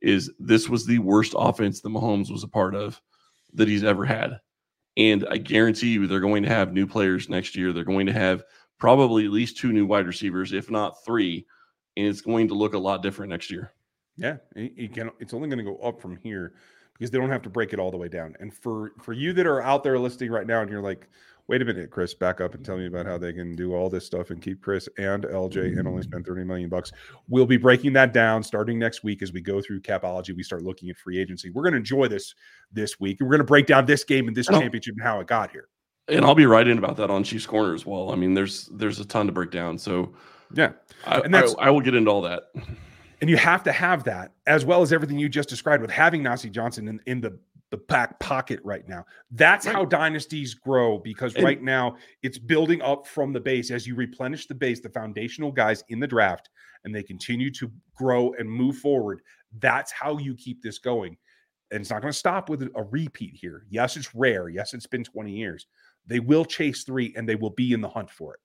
is 0.00 0.30
this 0.38 0.68
was 0.68 0.86
the 0.86 0.98
worst 0.98 1.34
offense 1.36 1.80
that 1.80 1.88
Mahomes 1.88 2.30
was 2.30 2.42
a 2.42 2.48
part 2.48 2.74
of 2.74 3.00
that 3.54 3.68
he's 3.68 3.84
ever 3.84 4.04
had. 4.04 4.40
And 4.96 5.26
I 5.30 5.38
guarantee 5.38 5.88
you, 5.88 6.06
they're 6.06 6.20
going 6.20 6.42
to 6.42 6.48
have 6.48 6.72
new 6.72 6.86
players 6.86 7.28
next 7.28 7.56
year. 7.56 7.72
They're 7.72 7.84
going 7.84 8.06
to 8.06 8.12
have 8.12 8.44
probably 8.78 9.24
at 9.24 9.30
least 9.30 9.56
two 9.56 9.72
new 9.72 9.86
wide 9.86 10.06
receivers, 10.06 10.52
if 10.52 10.70
not 10.70 11.04
three, 11.04 11.46
and 11.96 12.06
it's 12.06 12.20
going 12.20 12.48
to 12.48 12.54
look 12.54 12.74
a 12.74 12.78
lot 12.78 13.02
different 13.02 13.30
next 13.30 13.50
year. 13.50 13.72
Yeah, 14.16 14.36
it 14.54 14.92
can, 14.92 15.10
it's 15.18 15.32
only 15.32 15.48
going 15.48 15.64
to 15.64 15.64
go 15.64 15.78
up 15.78 16.00
from 16.00 16.16
here 16.16 16.54
because 16.92 17.10
they 17.10 17.18
don't 17.18 17.30
have 17.30 17.42
to 17.42 17.50
break 17.50 17.72
it 17.72 17.78
all 17.78 17.90
the 17.90 17.96
way 17.96 18.08
down. 18.08 18.34
And 18.40 18.52
for 18.52 18.92
for 19.00 19.12
you 19.12 19.32
that 19.32 19.46
are 19.46 19.62
out 19.62 19.82
there 19.82 19.98
listening 19.98 20.30
right 20.30 20.46
now, 20.46 20.60
and 20.60 20.70
you're 20.70 20.82
like, 20.82 21.08
wait 21.48 21.60
a 21.60 21.64
minute, 21.64 21.90
Chris, 21.90 22.14
back 22.14 22.40
up 22.40 22.54
and 22.54 22.64
tell 22.64 22.76
me 22.76 22.86
about 22.86 23.06
how 23.06 23.18
they 23.18 23.32
can 23.32 23.54
do 23.54 23.74
all 23.74 23.90
this 23.90 24.06
stuff 24.06 24.30
and 24.30 24.40
keep 24.40 24.62
Chris 24.62 24.88
and 24.98 25.24
LJ 25.24 25.78
and 25.78 25.88
only 25.88 26.02
spend 26.02 26.24
30 26.24 26.44
million 26.44 26.68
bucks. 26.68 26.92
We'll 27.28 27.46
be 27.46 27.56
breaking 27.56 27.92
that 27.94 28.12
down 28.12 28.42
starting 28.42 28.78
next 28.78 29.02
week 29.02 29.22
as 29.22 29.32
we 29.32 29.40
go 29.40 29.60
through 29.60 29.80
capology. 29.80 30.34
We 30.36 30.42
start 30.42 30.62
looking 30.62 30.88
at 30.90 30.96
free 30.96 31.18
agency. 31.18 31.50
We're 31.50 31.62
going 31.62 31.72
to 31.72 31.78
enjoy 31.78 32.08
this 32.08 32.34
this 32.72 33.00
week. 33.00 33.18
And 33.20 33.28
we're 33.28 33.32
going 33.32 33.46
to 33.46 33.50
break 33.50 33.66
down 33.66 33.86
this 33.86 34.04
game 34.04 34.28
and 34.28 34.36
this 34.36 34.46
championship 34.46 34.94
and 34.94 35.02
how 35.02 35.20
it 35.20 35.26
got 35.26 35.50
here. 35.50 35.68
And 36.08 36.24
I'll 36.24 36.34
be 36.34 36.46
writing 36.46 36.78
about 36.78 36.96
that 36.96 37.10
on 37.10 37.24
Chiefs 37.24 37.46
Corner 37.46 37.74
as 37.74 37.86
well. 37.86 38.10
I 38.10 38.16
mean, 38.16 38.34
there's 38.34 38.68
there's 38.72 38.98
a 38.98 39.04
ton 39.04 39.26
to 39.26 39.32
break 39.32 39.50
down. 39.50 39.78
So 39.78 40.14
yeah, 40.54 40.72
I, 41.06 41.20
and 41.20 41.32
that's, 41.32 41.54
I, 41.58 41.66
I 41.66 41.70
will 41.70 41.80
get 41.80 41.94
into 41.94 42.10
all 42.10 42.22
that. 42.22 42.52
And 43.20 43.30
you 43.30 43.36
have 43.36 43.62
to 43.64 43.72
have 43.72 44.02
that 44.04 44.32
as 44.46 44.64
well 44.64 44.82
as 44.82 44.92
everything 44.92 45.18
you 45.18 45.28
just 45.28 45.48
described 45.48 45.80
with 45.80 45.92
having 45.92 46.22
Nazeeh 46.22 46.50
Johnson 46.50 46.88
in, 46.88 47.00
in 47.06 47.20
the 47.20 47.38
the 47.72 47.78
back 47.78 48.20
pocket 48.20 48.60
right 48.62 48.86
now. 48.86 49.04
That's 49.30 49.66
right. 49.66 49.74
how 49.74 49.86
dynasties 49.86 50.52
grow 50.52 50.98
because 50.98 51.34
and, 51.34 51.42
right 51.42 51.60
now 51.60 51.96
it's 52.22 52.38
building 52.38 52.82
up 52.82 53.06
from 53.06 53.32
the 53.32 53.40
base 53.40 53.70
as 53.70 53.86
you 53.86 53.94
replenish 53.94 54.46
the 54.46 54.54
base, 54.54 54.80
the 54.80 54.90
foundational 54.90 55.50
guys 55.50 55.82
in 55.88 55.98
the 55.98 56.06
draft, 56.06 56.50
and 56.84 56.94
they 56.94 57.02
continue 57.02 57.50
to 57.52 57.72
grow 57.96 58.34
and 58.34 58.48
move 58.48 58.76
forward. 58.76 59.22
That's 59.58 59.90
how 59.90 60.18
you 60.18 60.34
keep 60.34 60.62
this 60.62 60.78
going. 60.78 61.16
And 61.70 61.80
it's 61.80 61.88
not 61.88 62.02
going 62.02 62.12
to 62.12 62.18
stop 62.18 62.50
with 62.50 62.62
a 62.62 62.82
repeat 62.90 63.34
here. 63.34 63.64
Yes, 63.70 63.96
it's 63.96 64.14
rare. 64.14 64.50
Yes, 64.50 64.74
it's 64.74 64.86
been 64.86 65.02
20 65.02 65.32
years. 65.32 65.66
They 66.06 66.20
will 66.20 66.44
chase 66.44 66.84
three 66.84 67.14
and 67.16 67.26
they 67.26 67.36
will 67.36 67.50
be 67.50 67.72
in 67.72 67.80
the 67.80 67.88
hunt 67.88 68.10
for 68.10 68.34
it. 68.34 68.40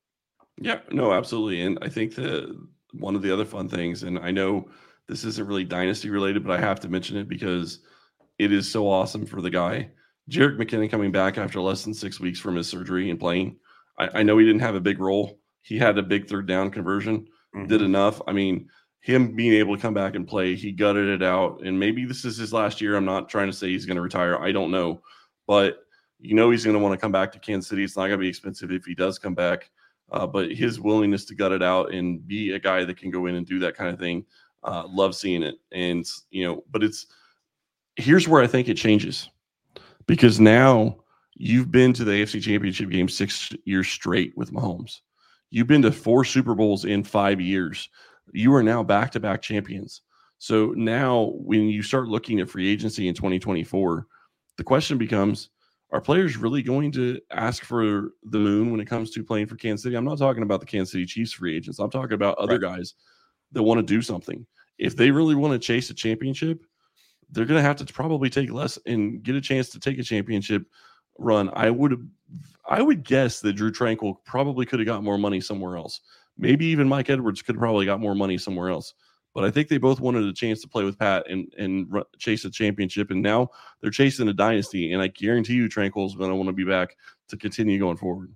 Yeah, 0.57 0.79
no, 0.89 1.11
absolutely. 1.11 1.63
And 1.63 1.77
I 1.81 1.89
think 1.89 2.15
that 2.15 2.57
one 2.93 3.13
of 3.13 3.21
the 3.21 3.33
other 3.33 3.45
fun 3.45 3.67
things, 3.67 4.03
and 4.03 4.17
I 4.17 4.31
know 4.31 4.69
this 5.09 5.25
isn't 5.25 5.45
really 5.45 5.65
dynasty 5.65 6.09
related, 6.09 6.45
but 6.45 6.57
I 6.57 6.61
have 6.61 6.79
to 6.79 6.87
mention 6.87 7.17
it 7.17 7.27
because– 7.27 7.79
it 8.39 8.51
is 8.51 8.69
so 8.69 8.89
awesome 8.89 9.25
for 9.25 9.41
the 9.41 9.49
guy. 9.49 9.89
Jerick 10.29 10.57
McKinnon 10.57 10.91
coming 10.91 11.11
back 11.11 11.37
after 11.37 11.61
less 11.61 11.83
than 11.83 11.93
six 11.93 12.19
weeks 12.19 12.39
from 12.39 12.55
his 12.55 12.67
surgery 12.67 13.09
and 13.09 13.19
playing. 13.19 13.57
I, 13.97 14.19
I 14.19 14.23
know 14.23 14.37
he 14.37 14.45
didn't 14.45 14.61
have 14.61 14.75
a 14.75 14.81
big 14.81 14.99
role. 14.99 15.39
He 15.61 15.77
had 15.77 15.97
a 15.97 16.03
big 16.03 16.27
third 16.27 16.47
down 16.47 16.69
conversion, 16.71 17.27
mm-hmm. 17.55 17.67
did 17.67 17.81
enough. 17.81 18.21
I 18.27 18.33
mean, 18.33 18.69
him 18.99 19.35
being 19.35 19.53
able 19.53 19.75
to 19.75 19.81
come 19.81 19.93
back 19.93 20.15
and 20.15 20.27
play, 20.27 20.55
he 20.55 20.71
gutted 20.71 21.07
it 21.07 21.23
out. 21.23 21.61
And 21.63 21.79
maybe 21.79 22.05
this 22.05 22.25
is 22.25 22.37
his 22.37 22.53
last 22.53 22.81
year. 22.81 22.95
I'm 22.95 23.05
not 23.05 23.29
trying 23.29 23.47
to 23.47 23.53
say 23.53 23.69
he's 23.69 23.85
going 23.85 23.95
to 23.95 24.01
retire. 24.01 24.37
I 24.37 24.51
don't 24.51 24.71
know. 24.71 25.01
But 25.45 25.79
you 26.19 26.35
know 26.35 26.49
he's 26.49 26.63
going 26.63 26.75
to 26.75 26.83
want 26.83 26.93
to 26.93 27.01
come 27.01 27.11
back 27.11 27.31
to 27.31 27.39
Kansas 27.39 27.69
City. 27.69 27.83
It's 27.83 27.95
not 27.95 28.07
going 28.07 28.19
to 28.19 28.23
be 28.23 28.27
expensive 28.27 28.71
if 28.71 28.85
he 28.85 28.95
does 28.95 29.19
come 29.19 29.33
back. 29.33 29.69
Uh, 30.11 30.25
but 30.25 30.51
his 30.51 30.79
willingness 30.79 31.25
to 31.25 31.35
gut 31.35 31.51
it 31.51 31.61
out 31.61 31.93
and 31.93 32.25
be 32.27 32.51
a 32.51 32.59
guy 32.59 32.83
that 32.85 32.97
can 32.97 33.11
go 33.11 33.25
in 33.25 33.35
and 33.35 33.45
do 33.45 33.59
that 33.59 33.75
kind 33.75 33.89
of 33.89 33.99
thing, 33.99 34.25
uh, 34.63 34.83
love 34.87 35.15
seeing 35.15 35.43
it. 35.43 35.55
And 35.73 36.05
you 36.31 36.45
know, 36.45 36.63
but 36.71 36.83
it's 36.83 37.07
here's 37.97 38.27
where 38.27 38.41
I 38.41 38.47
think 38.47 38.69
it 38.69 38.77
changes 38.77 39.29
because 40.05 40.39
now 40.39 40.97
you've 41.35 41.71
been 41.71 41.93
to 41.93 42.03
the 42.03 42.11
AFC 42.11 42.41
Championship 42.41 42.89
game 42.89 43.09
six 43.09 43.51
years 43.65 43.87
straight 43.87 44.35
with 44.37 44.51
Mahomes. 44.51 45.01
You've 45.49 45.67
been 45.67 45.81
to 45.81 45.91
four 45.91 46.23
Super 46.23 46.55
Bowls 46.55 46.85
in 46.85 47.03
five 47.03 47.41
years. 47.41 47.89
You 48.33 48.53
are 48.53 48.63
now 48.63 48.83
back 48.83 49.11
to 49.11 49.19
back 49.19 49.41
champions. 49.41 50.01
So 50.39 50.73
now, 50.75 51.31
when 51.35 51.67
you 51.67 51.81
start 51.81 52.07
looking 52.07 52.39
at 52.39 52.49
free 52.49 52.69
agency 52.71 53.07
in 53.07 53.15
2024, 53.15 54.05
the 54.57 54.63
question 54.63 54.97
becomes 54.97 55.49
are 55.91 56.01
players 56.01 56.35
really 56.35 56.61
going 56.61 56.91
to 56.91 57.19
ask 57.31 57.63
for 57.63 58.09
the 58.23 58.37
moon 58.37 58.71
when 58.71 58.81
it 58.81 58.89
comes 58.89 59.09
to 59.11 59.23
playing 59.23 59.47
for 59.47 59.55
Kansas 59.55 59.83
City? 59.83 59.95
I'm 59.95 60.03
not 60.03 60.17
talking 60.17 60.43
about 60.43 60.59
the 60.59 60.65
Kansas 60.65 60.91
City 60.91 61.05
Chiefs 61.05 61.31
free 61.31 61.55
agents. 61.55 61.79
I'm 61.79 61.89
talking 61.89 62.13
about 62.13 62.37
other 62.37 62.59
right. 62.59 62.77
guys 62.77 62.95
that 63.53 63.63
want 63.63 63.79
to 63.79 63.83
do 63.83 64.01
something. 64.01 64.45
If 64.77 64.97
they 64.97 65.11
really 65.11 65.33
want 65.33 65.53
to 65.53 65.65
chase 65.65 65.89
a 65.89 65.93
championship, 65.93 66.61
they're 67.31 67.45
going 67.45 67.59
to 67.59 67.67
have 67.67 67.75
to 67.77 67.93
probably 67.93 68.29
take 68.29 68.51
less 68.51 68.79
and 68.85 69.21
get 69.23 69.35
a 69.35 69.41
chance 69.41 69.69
to 69.69 69.79
take 69.79 69.99
a 69.99 70.03
championship 70.03 70.65
run. 71.17 71.49
I 71.53 71.69
would 71.69 72.09
I 72.67 72.81
would 72.81 73.03
guess 73.03 73.39
that 73.41 73.53
Drue 73.53 73.71
Tranquill 73.71 74.17
probably 74.25 74.65
could 74.65 74.79
have 74.79 74.85
got 74.85 75.03
more 75.03 75.17
money 75.17 75.41
somewhere 75.41 75.77
else. 75.77 76.01
Maybe 76.37 76.65
even 76.65 76.87
Mike 76.87 77.09
Edwards 77.09 77.41
could 77.41 77.55
have 77.55 77.61
probably 77.61 77.85
got 77.85 77.99
more 77.99 78.15
money 78.15 78.37
somewhere 78.37 78.69
else. 78.69 78.93
But 79.33 79.43
I 79.43 79.51
think 79.51 79.67
they 79.67 79.77
both 79.77 79.99
wanted 79.99 80.23
a 80.23 80.33
chance 80.33 80.61
to 80.61 80.67
play 80.67 80.83
with 80.83 80.97
Pat 80.97 81.29
and 81.29 81.53
and 81.57 82.03
chase 82.17 82.43
a 82.45 82.49
championship, 82.49 83.11
and 83.11 83.21
now 83.21 83.49
they're 83.81 83.91
chasing 83.91 84.27
a 84.27 84.33
dynasty. 84.33 84.93
And 84.93 85.01
I 85.01 85.07
guarantee 85.07 85.53
you, 85.53 85.69
Tranquill's 85.69 86.15
going 86.15 86.29
to 86.29 86.35
want 86.35 86.47
to 86.47 86.53
be 86.53 86.63
back 86.63 86.95
to 87.29 87.37
continue 87.37 87.77
going 87.77 87.97
forward. 87.97 88.33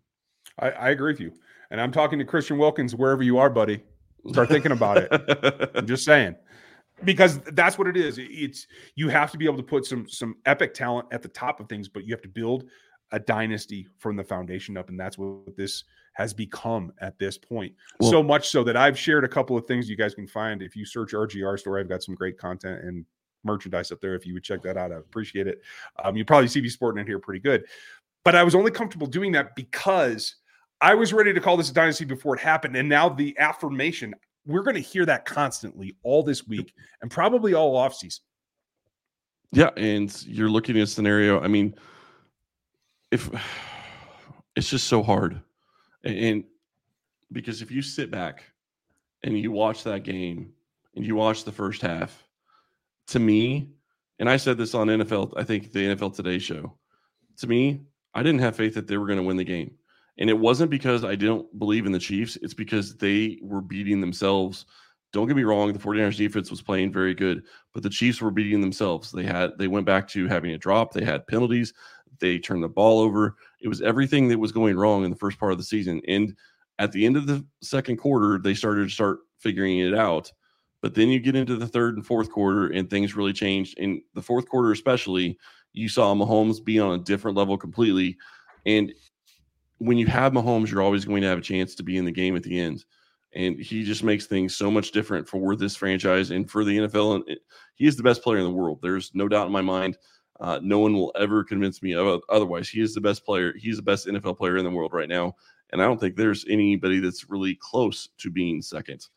I, 0.60 0.70
I 0.72 0.90
agree 0.90 1.14
with 1.14 1.20
you, 1.20 1.32
and 1.72 1.82
I'm 1.82 1.92
talking 1.92 2.20
to 2.20 2.26
Christian 2.26 2.58
Wilkins 2.58 2.94
wherever 2.94 3.24
you 3.24 3.40
are, 3.40 3.50
buddy. 3.50 3.82
Start 4.30 4.50
thinking 4.50 4.72
about 4.72 4.98
it. 4.98 5.72
I'm 5.76 5.88
just 5.88 6.06
saying 6.06 6.36
because 7.04 7.40
that's 7.54 7.78
what 7.78 7.88
it 7.88 7.98
is. 7.98 8.18
It's 8.20 8.68
you 8.96 9.10
have 9.10 9.32
to 9.32 9.38
be 9.38 9.46
able 9.46 9.58
to 9.58 9.64
put 9.64 9.86
some 9.86 10.08
some 10.08 10.36
epic 10.46 10.74
talent 10.74 11.08
at 11.12 11.22
the 11.22 11.28
top 11.30 11.60
of 11.60 11.68
things, 11.68 11.88
but 11.88 12.06
you 12.06 12.14
have 12.14 12.22
to 12.22 12.30
build 12.30 12.66
a 13.12 13.20
dynasty 13.20 13.88
from 13.98 14.16
the 14.16 14.24
foundation 14.24 14.78
up, 14.78 14.90
and 14.90 15.00
that's 15.00 15.18
what 15.18 15.56
this 15.58 15.84
has 16.14 16.34
become 16.34 16.92
at 17.00 17.18
this 17.20 17.38
point. 17.38 17.74
Well, 18.00 18.12
so 18.12 18.24
much 18.24 18.50
so 18.50 18.64
that 18.64 18.78
I've 18.78 18.98
shared 18.98 19.24
a 19.24 19.30
couple 19.30 19.58
of 19.58 19.66
things 19.66 19.90
you 19.90 19.98
guys 19.98 20.14
can 20.14 20.28
find 20.28 20.62
if 20.62 20.76
you 20.76 20.86
search 20.86 21.14
RGR 21.14 21.60
store. 21.60 21.80
I've 21.80 21.90
got 21.90 22.04
some 22.04 22.16
great 22.16 22.38
content 22.38 22.84
and 22.84 23.06
merchandise 23.44 23.92
up 23.92 24.02
there. 24.02 24.16
If 24.16 24.26
you 24.26 24.34
would 24.34 24.44
check 24.44 24.62
that 24.64 24.78
out, 24.78 24.92
I 24.92 24.96
appreciate 24.96 25.48
it. 25.48 25.62
Um, 26.04 26.16
you 26.16 26.26
probably 26.26 26.48
see 26.48 26.62
me 26.62 26.70
sporting 26.70 27.02
in 27.02 27.08
here 27.08 27.20
pretty 27.20 27.40
good, 27.40 27.66
but 28.24 28.36
I 28.36 28.44
was 28.44 28.56
only 28.56 28.72
comfortable 28.72 29.08
doing 29.08 29.32
that 29.34 29.56
because 29.56 30.36
I 30.80 30.96
was 30.96 31.14
ready 31.14 31.34
to 31.34 31.40
call 31.40 31.58
this 31.58 31.70
a 31.70 31.74
dynasty 31.74 32.06
before 32.06 32.36
it 32.36 32.42
happened, 32.42 32.76
and 32.76 32.88
now 32.88 33.10
the 33.10 33.38
affirmation 33.38 34.14
we're 34.46 34.64
going 34.64 34.76
to 34.76 34.82
hear 34.82 35.06
that 35.06 35.26
constantly 35.26 35.96
all 36.04 36.24
this 36.24 36.48
week 36.48 36.74
and 37.02 37.12
probably 37.12 37.54
all 37.54 37.76
offseason. 37.76 38.22
Yeah, 39.52 39.70
and 39.76 40.26
you're 40.26 40.50
looking 40.50 40.78
at 40.78 40.84
a 40.84 40.88
scenario. 40.88 41.42
I 41.42 41.48
mean, 41.48 41.76
if 43.12 43.30
it's 44.56 44.70
just 44.70 44.88
so 44.88 45.04
hard, 45.04 45.42
and 46.04 46.44
because 47.32 47.62
if 47.62 47.72
you 47.72 47.82
sit 47.82 48.12
back 48.12 48.44
and 49.24 49.38
you 49.38 49.52
watch 49.52 49.84
that 49.84 50.04
game 50.04 50.54
and 50.96 51.06
you 51.06 51.16
watch 51.16 51.44
the 51.44 51.52
first 51.52 51.82
half, 51.82 52.28
to 53.08 53.20
me, 53.20 53.70
and 54.20 54.30
I 54.30 54.38
said 54.38 54.58
this 54.58 54.74
on 54.74 54.88
NFL, 54.88 55.34
I 55.38 55.44
think 55.44 55.72
the 55.72 55.96
NFL 55.96 56.16
Today 56.16 56.40
show. 56.40 56.74
To 57.38 57.48
me, 57.48 57.82
I 58.14 58.24
didn't 58.24 58.42
have 58.42 58.56
faith 58.56 58.76
that 58.76 58.88
they 58.88 58.98
were 58.98 59.08
going 59.08 59.18
to 59.18 59.24
win 59.24 59.38
the 59.38 59.44
game. 59.44 59.72
And 60.17 60.30
it 60.30 60.38
wasn't 60.38 60.71
because 60.71 61.04
I 61.04 61.15
didn't 61.15 61.58
believe 61.58 61.86
in 61.86 61.91
the 61.91 62.00
Chiefs, 62.00 62.38
it's 62.41 62.54
because 62.54 62.95
they 62.95 63.39
were 63.41 63.62
beating 63.62 64.02
themselves. 64.02 64.65
Don't 65.13 65.28
get 65.28 65.36
me 65.36 65.43
wrong, 65.43 65.74
the 65.74 65.80
49ers 65.80 66.17
defense 66.17 66.50
was 66.50 66.62
playing 66.62 66.93
very 66.93 67.13
good, 67.13 67.43
but 67.74 67.84
the 67.84 67.89
Chiefs 67.89 68.21
were 68.21 68.32
beating 68.32 68.62
themselves. 68.62 69.12
They 69.12 69.24
had 69.26 69.52
they 69.58 69.67
went 69.67 69.86
back 69.86 70.08
to 70.10 70.28
having 70.28 70.52
a 70.52 70.58
drop, 70.58 70.93
they 70.93 71.04
had 71.04 71.28
penalties, 71.28 71.74
they 72.19 72.39
turned 72.39 72.63
the 72.63 72.69
ball 72.69 73.00
over. 73.00 73.36
It 73.60 73.67
was 73.67 73.82
everything 73.82 74.30
that 74.30 74.39
was 74.39 74.52
going 74.52 74.78
wrong 74.78 75.04
in 75.04 75.10
the 75.10 75.17
first 75.17 75.39
part 75.39 75.52
of 75.52 75.58
the 75.58 75.63
season. 75.63 76.02
And 76.08 76.36
at 76.80 76.91
the 76.91 77.06
end 77.06 77.17
of 77.17 77.28
the 77.28 77.45
second 77.62 77.97
quarter, 77.97 78.39
they 78.39 78.54
started 78.54 78.84
to 78.84 78.93
start 78.93 79.19
figuring 79.39 79.80
it 79.80 79.93
out. 79.93 80.32
But 80.82 80.95
then 80.95 81.10
you 81.10 81.19
get 81.19 81.36
into 81.36 81.58
the 81.58 81.67
third 81.67 81.95
and 81.95 82.06
fourth 82.06 82.32
quarter, 82.32 82.67
and 82.67 82.89
things 82.89 83.15
really 83.15 83.34
changed. 83.34 83.78
In 83.78 84.02
the 84.15 84.21
fourth 84.21 84.47
quarter, 84.47 84.71
especially, 84.71 85.38
you 85.74 85.88
saw 85.89 86.13
Mahomes 86.15 86.63
be 86.63 86.80
on 86.80 87.00
a 87.00 87.04
different 87.04 87.38
level 87.38 87.58
completely. 87.58 88.17
And 88.65 88.93
when 89.82 89.98
you 89.98 90.06
have 90.06 90.32
Mahomes, 90.32 90.70
you're 90.70 90.84
always 90.84 91.06
going 91.06 91.24
to 91.24 91.28
have 91.28 91.39
a 91.39 91.41
chance 91.41 91.74
to 91.74 91.82
be 91.82 91.98
in 91.98 92.06
the 92.06 92.12
game 92.12 92.36
at 92.36 92.44
the 92.44 92.60
end. 92.60 92.86
And 93.34 93.60
he 93.60 93.84
just 93.84 94.04
makes 94.04 94.28
things 94.28 94.56
so 94.56 94.70
much 94.70 94.91
different 94.91 95.28
for 95.28 95.56
this 95.56 95.76
franchise 95.76 96.30
and 96.30 96.50
for 96.50 96.63
the 96.63 96.78
NFL. 96.78 97.15
And 97.15 97.38
he 97.74 97.88
is 97.88 97.96
the 97.96 98.04
best 98.04 98.22
player 98.22 98.38
in 98.38 98.44
the 98.44 98.52
world. 98.52 98.78
There's 98.84 99.10
no 99.15 99.28
doubt 99.28 99.48
in 99.48 99.52
my 99.52 99.62
mind. 99.62 99.98
Uh, 100.39 100.60
no 100.62 100.78
one 100.78 100.94
will 100.94 101.12
ever 101.17 101.44
convince 101.44 101.82
me 101.82 101.96
of 101.96 102.22
otherwise. 102.30 102.70
He 102.70 102.80
is 102.80 102.94
the 102.94 103.02
best 103.02 103.26
player. 103.26 103.54
He's 103.58 103.78
the 103.78 103.82
best 103.82 104.06
NFL 104.06 104.38
player 104.38 104.58
in 104.58 104.65
the 104.65 104.70
world 104.70 104.94
right 104.94 105.10
now. 105.10 105.36
And 105.72 105.82
I 105.82 105.86
don't 105.86 106.00
think 106.00 106.15
there's 106.15 106.46
anybody 106.48 107.00
that's 107.00 107.28
really 107.28 107.58
close 107.60 108.10
to 108.20 108.30
being 108.30 108.62
second 108.62 109.08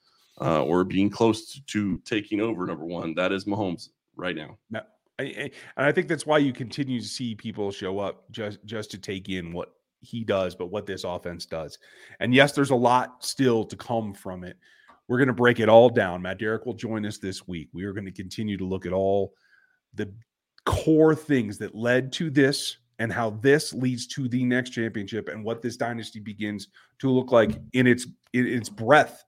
uh, 0.40 0.62
or 0.64 0.84
being 0.84 1.10
close 1.10 1.52
to, 1.52 1.62
to, 1.62 1.98
taking 2.06 2.40
over 2.40 2.64
number 2.64 2.86
one. 2.86 3.14
That 3.14 3.32
is 3.32 3.44
Mahomes 3.44 3.90
right 4.16 4.36
now. 4.36 4.56
No, 4.70 4.80
I, 5.18 5.22
I, 5.24 5.50
and 5.76 5.86
I 5.86 5.92
think 5.92 6.08
that's 6.08 6.24
why 6.24 6.38
you 6.38 6.54
continue 6.54 7.00
to 7.02 7.06
see 7.06 7.34
people 7.34 7.70
show 7.70 7.98
up 7.98 8.30
just 8.30 8.64
just 8.64 8.90
to 8.92 8.98
take 8.98 9.28
in 9.28 9.52
what 9.52 9.74
he 10.04 10.24
does, 10.24 10.54
but 10.54 10.66
what 10.66 10.86
this 10.86 11.04
offense 11.04 11.46
does. 11.46 11.78
And 12.20 12.34
yes, 12.34 12.52
there's 12.52 12.70
a 12.70 12.76
lot 12.76 13.24
still 13.24 13.64
to 13.64 13.76
come 13.76 14.14
from 14.14 14.44
it. 14.44 14.56
We're 15.08 15.18
going 15.18 15.28
to 15.28 15.34
break 15.34 15.60
it 15.60 15.68
all 15.68 15.90
down. 15.90 16.22
Matt 16.22 16.38
Derrick 16.38 16.64
will 16.64 16.74
join 16.74 17.04
us 17.04 17.18
this 17.18 17.46
week. 17.46 17.68
We 17.72 17.84
are 17.84 17.92
going 17.92 18.06
to 18.06 18.12
continue 18.12 18.56
to 18.56 18.64
look 18.64 18.86
at 18.86 18.92
all 18.92 19.34
the 19.94 20.12
core 20.64 21.14
things 21.14 21.58
that 21.58 21.74
led 21.74 22.12
to 22.12 22.30
this 22.30 22.78
and 22.98 23.12
how 23.12 23.30
this 23.30 23.74
leads 23.74 24.06
to 24.06 24.28
the 24.28 24.44
next 24.44 24.70
championship 24.70 25.28
and 25.28 25.44
what 25.44 25.60
this 25.60 25.76
dynasty 25.76 26.20
begins 26.20 26.68
to 27.00 27.10
look 27.10 27.32
like 27.32 27.58
in 27.72 27.86
its 27.86 28.06
in 28.32 28.46
its 28.46 28.68
breadth 28.68 29.24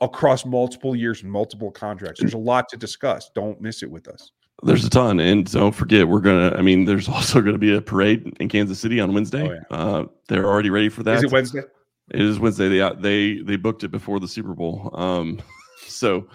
across 0.00 0.44
multiple 0.44 0.94
years 0.94 1.22
and 1.22 1.32
multiple 1.32 1.70
contracts. 1.70 2.20
There's 2.20 2.34
a 2.34 2.38
lot 2.38 2.68
to 2.68 2.76
discuss. 2.76 3.30
Don't 3.34 3.60
miss 3.60 3.82
it 3.82 3.90
with 3.90 4.08
us. 4.08 4.32
There's 4.62 4.84
a 4.84 4.90
ton, 4.90 5.20
and 5.20 5.50
don't 5.50 5.74
forget, 5.74 6.08
we're 6.08 6.20
gonna. 6.20 6.56
I 6.56 6.62
mean, 6.62 6.84
there's 6.86 7.08
also 7.10 7.40
going 7.40 7.54
to 7.54 7.58
be 7.58 7.74
a 7.74 7.80
parade 7.80 8.36
in 8.40 8.48
Kansas 8.48 8.80
City 8.80 9.00
on 9.00 9.12
Wednesday. 9.12 9.48
Oh, 9.48 9.52
yeah. 9.52 9.62
uh, 9.70 10.06
they're 10.28 10.46
already 10.46 10.70
ready 10.70 10.88
for 10.88 11.02
that. 11.02 11.18
Is 11.18 11.24
it 11.24 11.32
Wednesday? 11.32 11.62
It 12.10 12.20
is 12.20 12.38
Wednesday. 12.38 12.68
They 12.68 12.90
they 12.98 13.42
they 13.42 13.56
booked 13.56 13.84
it 13.84 13.88
before 13.88 14.20
the 14.20 14.28
Super 14.28 14.54
Bowl. 14.54 14.90
Um, 14.94 15.40
so 15.86 16.28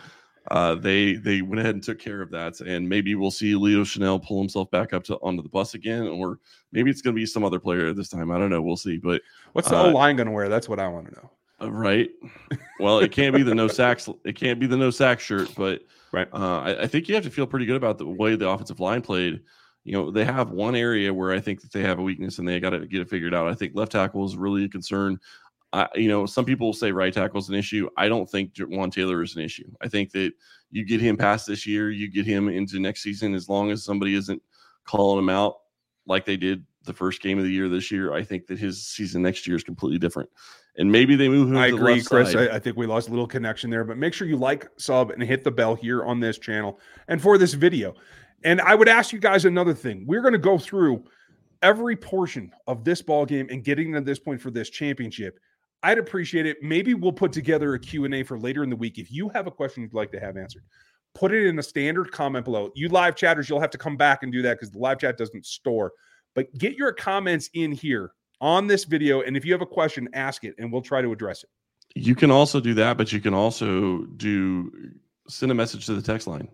uh, 0.50 0.76
they 0.76 1.14
they 1.14 1.42
went 1.42 1.60
ahead 1.60 1.76
and 1.76 1.84
took 1.84 1.98
care 1.98 2.22
of 2.22 2.30
that, 2.32 2.60
and 2.62 2.88
maybe 2.88 3.16
we'll 3.16 3.32
see 3.32 3.56
Leo 3.56 3.84
Chenal 3.84 4.24
pull 4.24 4.40
himself 4.40 4.70
back 4.70 4.94
up 4.94 5.04
to 5.06 5.16
onto 5.18 5.42
the 5.42 5.50
bus 5.50 5.74
again, 5.74 6.08
or 6.08 6.40
maybe 6.72 6.92
it's 6.92 7.02
going 7.02 7.16
to 7.16 7.20
be 7.20 7.26
some 7.26 7.44
other 7.44 7.60
player 7.60 7.94
this 7.94 8.10
time. 8.10 8.32
I 8.32 8.38
don't 8.38 8.50
know. 8.50 8.62
We'll 8.62 8.78
see. 8.78 8.98
But 8.98 9.22
what's 9.54 9.70
the 9.70 9.78
uh, 9.78 9.88
O 9.88 9.90
line 9.90 10.16
going 10.16 10.28
to 10.28 10.34
wear? 10.34 10.50
That's 10.50 10.70
what 10.70 10.80
I 10.80 10.88
want 10.88 11.08
to 11.08 11.14
know. 11.14 11.32
Uh, 11.62 11.72
right. 11.72 12.10
Well, 12.80 13.00
it 13.00 13.12
can't 13.12 13.36
be 13.36 13.44
the 13.44 13.56
no 13.56 13.68
sacks. 13.70 14.10
It 14.26 14.36
can't 14.36 14.60
be 14.60 14.68
the 14.68 14.78
no 14.78 14.90
sack 14.90 15.20
shirt, 15.20 15.54
but 15.56 15.82
right. 16.12 16.28
Uh, 16.34 16.60
I, 16.60 16.84
I, 16.84 16.88
think 16.88 17.08
you 17.08 17.16
have 17.16 17.24
to 17.24 17.30
feel 17.30 17.48
pretty 17.48 17.66
good 17.66 17.76
about 17.76 17.98
the 17.98 18.08
way 18.08 18.36
the 18.36 18.50
offensive 18.50 18.80
line 18.80 19.02
played. 19.02 19.42
You 19.84 19.94
know, 19.94 20.12
they 20.12 20.26
have 20.26 20.52
one 20.52 20.76
area 20.76 21.14
where 21.14 21.32
I 21.32 21.40
think 21.40 21.62
that 21.62 21.72
they 21.72 21.82
have 21.82 22.00
a 22.00 22.04
weakness 22.04 22.38
and 22.38 22.48
they 22.48 22.60
got 22.60 22.72
to 22.72 22.86
get 22.86 23.02
it 23.02 23.10
figured 23.10 23.34
out. 23.34 23.48
I 23.48 23.56
think 23.56 23.74
left 23.76 23.94
tackle 23.94 24.26
is 24.26 24.38
really 24.38 24.66
a 24.66 24.70
concern. 24.70 25.20
I, 25.74 25.88
you 25.96 26.10
know, 26.10 26.26
some 26.26 26.46
people 26.46 26.74
say 26.74 26.92
right 26.92 27.14
tackle 27.14 27.40
is 27.40 27.50
an 27.50 27.56
issue. 27.56 27.90
I 27.98 28.08
don't 28.08 28.30
think 28.30 28.54
Jawaan 28.54 28.92
Taylor 28.92 29.24
is 29.24 29.36
an 29.36 29.42
issue. 29.42 29.72
I 29.82 29.88
think 29.88 30.12
that 30.12 30.34
you 30.70 30.86
get 30.86 31.02
him 31.02 31.18
past 31.18 31.48
this 31.48 31.66
year, 31.66 31.92
you 31.92 32.12
get 32.12 32.26
him 32.26 32.50
into 32.50 32.80
next 32.80 33.02
season, 33.02 33.34
as 33.34 33.50
long 33.50 33.72
as 33.72 33.84
somebody 33.84 34.14
isn't 34.16 34.42
calling 34.86 35.20
him 35.20 35.30
out 35.30 35.56
like 36.06 36.26
they 36.26 36.38
did 36.38 36.66
the 36.84 36.94
first 36.94 37.22
game 37.22 37.38
of 37.38 37.46
the 37.46 37.52
year 37.52 37.70
this 37.70 37.92
year. 37.92 38.14
I 38.14 38.24
think 38.24 38.48
that 38.48 38.60
his 38.60 38.86
season 38.86 39.22
next 39.22 39.48
year 39.48 39.56
is 39.56 39.64
completely 39.64 40.00
different 40.00 40.30
and 40.78 40.92
maybe 40.92 41.16
they 41.16 41.28
move 41.28 41.50
him. 41.50 41.58
I 41.58 41.68
agree, 41.68 42.02
Chris. 42.02 42.36
I, 42.36 42.48
I, 42.48 42.60
think 42.60 42.78
we 42.78 42.86
lost 42.86 43.08
a 43.08 43.12
little 43.12 43.28
connection 43.28 43.70
there, 43.70 43.84
but 43.84 43.98
make 43.98 44.14
sure 44.14 44.28
you 44.28 44.38
like, 44.38 44.68
sub, 44.78 45.12
and 45.12 45.22
hit 45.22 45.44
the 45.44 45.52
bell 45.52 45.76
here 45.76 46.04
on 46.06 46.20
this 46.20 46.38
channel 46.38 46.80
and 47.08 47.22
for 47.22 47.38
this 47.38 47.54
video. 47.54 47.94
And 48.44 48.62
I 48.62 48.76
would 48.76 48.88
ask 48.88 49.12
you 49.12 49.20
guys 49.20 49.46
another 49.46 49.74
thing. 49.74 50.06
We're 50.08 50.22
going 50.22 50.34
to 50.34 50.40
go 50.40 50.58
through 50.58 51.04
every 51.62 51.96
portion 51.96 52.52
of 52.68 52.84
this 52.84 53.02
ball 53.02 53.26
game 53.26 53.48
and 53.52 53.64
getting 53.64 53.94
to 53.94 54.02
this 54.02 54.20
point 54.20 54.42
for 54.42 54.50
this 54.50 54.70
championship. 54.70 55.40
I'd 55.84 55.98
appreciate 55.98 56.46
it. 56.46 56.58
Maybe 56.62 56.94
we'll 56.94 57.12
put 57.12 57.32
together 57.32 57.74
a 57.74 57.80
Q&A 57.80 58.24
for 58.24 58.40
later 58.40 58.64
in 58.64 58.70
the 58.70 58.76
week. 58.76 58.98
If 58.98 59.12
you 59.12 59.30
have 59.30 59.48
a 59.48 59.52
question 59.52 59.84
you'd 59.84 59.94
like 59.94 60.12
to 60.12 60.20
have 60.20 60.38
answered, 60.38 60.64
put 61.14 61.32
it 61.32 61.46
in 61.48 61.60
a 61.60 61.64
standard 61.64 62.12
comment 62.12 62.46
below. 62.46 62.72
You 62.76 62.90
live 62.90 63.16
chatters, 63.16 63.50
you'll 63.50 63.60
have 63.60 63.72
to 63.72 63.78
come 63.78 63.98
back 63.98 64.24
and 64.24 64.32
do 64.32 64.42
that 64.44 64.56
because 64.56 64.72
the 64.72 64.80
live 64.80 65.00
chat 65.00 65.18
doesn't 65.18 65.46
store. 65.46 65.92
But 66.34 66.56
get 66.58 66.76
your 66.76 66.94
comments 66.94 67.50
in 67.54 67.72
here 67.72 68.14
on 68.42 68.68
this 68.68 68.84
video. 68.84 69.22
And 69.22 69.38
if 69.38 69.46
you 69.46 69.54
have 69.54 69.62
a 69.62 69.68
question, 69.68 70.10
ask 70.14 70.44
it 70.44 70.56
and 70.58 70.72
we'll 70.72 70.82
try 70.82 71.02
to 71.02 71.12
address 71.12 71.44
it. 71.44 71.50
You 71.96 72.16
can 72.16 72.32
also 72.32 72.60
do 72.60 72.74
that, 72.74 72.98
but 72.98 73.14
you 73.14 73.22
can 73.22 73.34
also 73.34 74.00
do 74.18 74.72
send 75.28 75.52
a 75.52 75.56
message 75.56 75.86
to 75.86 75.94
the 75.94 76.02
text 76.02 76.28
line. 76.28 76.50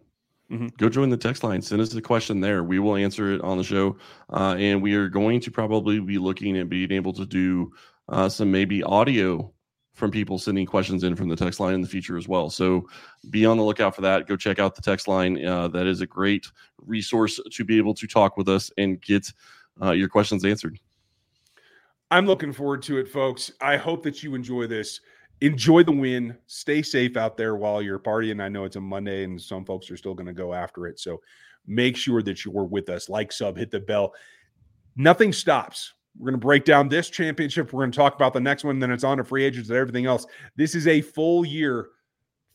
Mm-hmm. 0.51 0.67
Go 0.77 0.89
join 0.89 1.09
the 1.09 1.17
text 1.17 1.43
line. 1.43 1.61
Send 1.61 1.81
us 1.81 1.93
a 1.93 2.01
question 2.01 2.39
there. 2.39 2.63
We 2.63 2.79
will 2.79 2.95
answer 2.95 3.33
it 3.33 3.41
on 3.41 3.57
the 3.57 3.63
show. 3.63 3.97
Uh, 4.31 4.55
and 4.57 4.81
we 4.81 4.93
are 4.93 5.09
going 5.09 5.39
to 5.41 5.51
probably 5.51 5.99
be 5.99 6.17
looking 6.17 6.57
at 6.57 6.69
being 6.69 6.91
able 6.91 7.13
to 7.13 7.25
do 7.25 7.71
uh, 8.09 8.29
some 8.29 8.51
maybe 8.51 8.83
audio 8.83 9.51
from 9.93 10.11
people 10.11 10.37
sending 10.37 10.65
questions 10.65 11.03
in 11.03 11.15
from 11.15 11.27
the 11.27 11.35
text 11.35 11.59
line 11.59 11.73
in 11.73 11.81
the 11.81 11.87
future 11.87 12.17
as 12.17 12.27
well. 12.27 12.49
So 12.49 12.87
be 13.31 13.45
on 13.45 13.57
the 13.57 13.63
lookout 13.63 13.95
for 13.95 14.01
that. 14.01 14.27
Go 14.27 14.37
check 14.37 14.59
out 14.59 14.75
the 14.75 14.81
text 14.81 15.07
line. 15.07 15.43
Uh, 15.43 15.67
that 15.69 15.87
is 15.87 16.01
a 16.01 16.07
great 16.07 16.45
resource 16.77 17.39
to 17.51 17.65
be 17.65 17.77
able 17.77 17.95
to 17.95 18.07
talk 18.07 18.37
with 18.37 18.47
us 18.47 18.71
and 18.77 19.01
get 19.01 19.31
uh, 19.81 19.91
your 19.91 20.07
questions 20.07 20.45
answered. 20.45 20.79
I'm 22.09 22.25
looking 22.25 22.53
forward 22.53 22.81
to 22.83 22.99
it, 22.99 23.09
folks. 23.09 23.51
I 23.59 23.75
hope 23.75 24.03
that 24.03 24.23
you 24.23 24.33
enjoy 24.33 24.67
this. 24.67 25.01
Enjoy 25.41 25.83
the 25.83 25.91
win. 25.91 26.37
Stay 26.47 26.81
safe 26.81 27.17
out 27.17 27.37
there 27.37 27.55
while 27.55 27.81
you're 27.81 27.99
partying. 27.99 28.41
I 28.41 28.49
know 28.49 28.63
it's 28.63 28.77
a 28.77 28.81
Monday 28.81 29.23
and 29.23 29.39
some 29.39 29.65
folks 29.65 29.91
are 29.91 29.97
still 29.97 30.13
going 30.13 30.27
to 30.27 30.33
go 30.33 30.53
after 30.53 30.87
it. 30.87 30.99
So 30.99 31.21
make 31.67 31.97
sure 31.97 32.21
that 32.23 32.45
you're 32.45 32.63
with 32.63 32.89
us. 32.89 33.09
Like, 33.09 33.31
sub, 33.31 33.57
hit 33.57 33.71
the 33.71 33.79
bell. 33.79 34.13
Nothing 34.95 35.33
stops. 35.33 35.93
We're 36.17 36.31
going 36.31 36.39
to 36.39 36.45
break 36.45 36.65
down 36.65 36.87
this 36.87 37.09
championship. 37.09 37.71
We're 37.71 37.81
going 37.81 37.91
to 37.91 37.97
talk 37.97 38.15
about 38.15 38.33
the 38.33 38.39
next 38.39 38.63
one. 38.63 38.79
Then 38.79 38.89
it's 38.89 39.03
on 39.03 39.17
to 39.17 39.23
free 39.23 39.43
agents 39.43 39.69
and 39.69 39.77
everything 39.77 40.05
else. 40.05 40.25
This 40.55 40.73
is 40.73 40.87
a 40.87 41.01
full 41.01 41.45
year, 41.45 41.89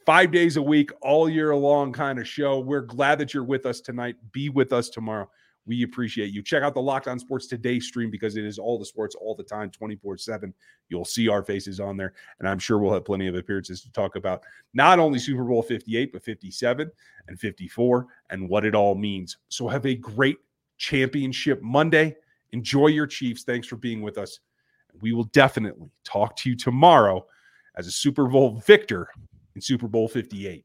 five 0.04 0.32
days 0.32 0.56
a 0.56 0.62
week, 0.62 0.90
all 1.02 1.28
year 1.28 1.54
long 1.54 1.92
kind 1.92 2.18
of 2.18 2.26
show. 2.26 2.58
We're 2.58 2.80
glad 2.80 3.18
that 3.18 3.34
you're 3.34 3.44
with 3.44 3.66
us 3.66 3.80
tonight. 3.80 4.16
Be 4.32 4.48
with 4.48 4.72
us 4.72 4.88
tomorrow. 4.88 5.30
We 5.64 5.84
appreciate 5.84 6.32
you. 6.32 6.42
Check 6.42 6.62
out 6.62 6.74
the 6.74 6.82
Locked 6.82 7.06
On 7.06 7.18
Sports 7.18 7.46
Today 7.46 7.78
stream 7.78 8.10
because 8.10 8.36
it 8.36 8.44
is 8.44 8.58
all 8.58 8.78
the 8.78 8.84
sports 8.84 9.14
all 9.14 9.34
the 9.34 9.44
time, 9.44 9.70
24 9.70 10.18
7. 10.18 10.52
You'll 10.88 11.04
see 11.04 11.28
our 11.28 11.42
faces 11.42 11.78
on 11.78 11.96
there. 11.96 12.14
And 12.40 12.48
I'm 12.48 12.58
sure 12.58 12.78
we'll 12.78 12.92
have 12.92 13.04
plenty 13.04 13.28
of 13.28 13.36
appearances 13.36 13.80
to 13.82 13.92
talk 13.92 14.16
about 14.16 14.42
not 14.74 14.98
only 14.98 15.18
Super 15.18 15.44
Bowl 15.44 15.62
58, 15.62 16.12
but 16.12 16.22
57 16.22 16.90
and 17.28 17.38
54 17.38 18.06
and 18.30 18.48
what 18.48 18.64
it 18.64 18.74
all 18.74 18.94
means. 18.96 19.38
So 19.48 19.68
have 19.68 19.86
a 19.86 19.94
great 19.94 20.38
championship 20.78 21.62
Monday. 21.62 22.16
Enjoy 22.50 22.88
your 22.88 23.06
Chiefs. 23.06 23.44
Thanks 23.44 23.68
for 23.68 23.76
being 23.76 24.02
with 24.02 24.18
us. 24.18 24.40
We 25.00 25.12
will 25.12 25.24
definitely 25.24 25.90
talk 26.04 26.36
to 26.38 26.50
you 26.50 26.56
tomorrow 26.56 27.24
as 27.76 27.86
a 27.86 27.92
Super 27.92 28.26
Bowl 28.26 28.60
victor 28.66 29.08
in 29.54 29.60
Super 29.60 29.88
Bowl 29.88 30.08
58. 30.08 30.64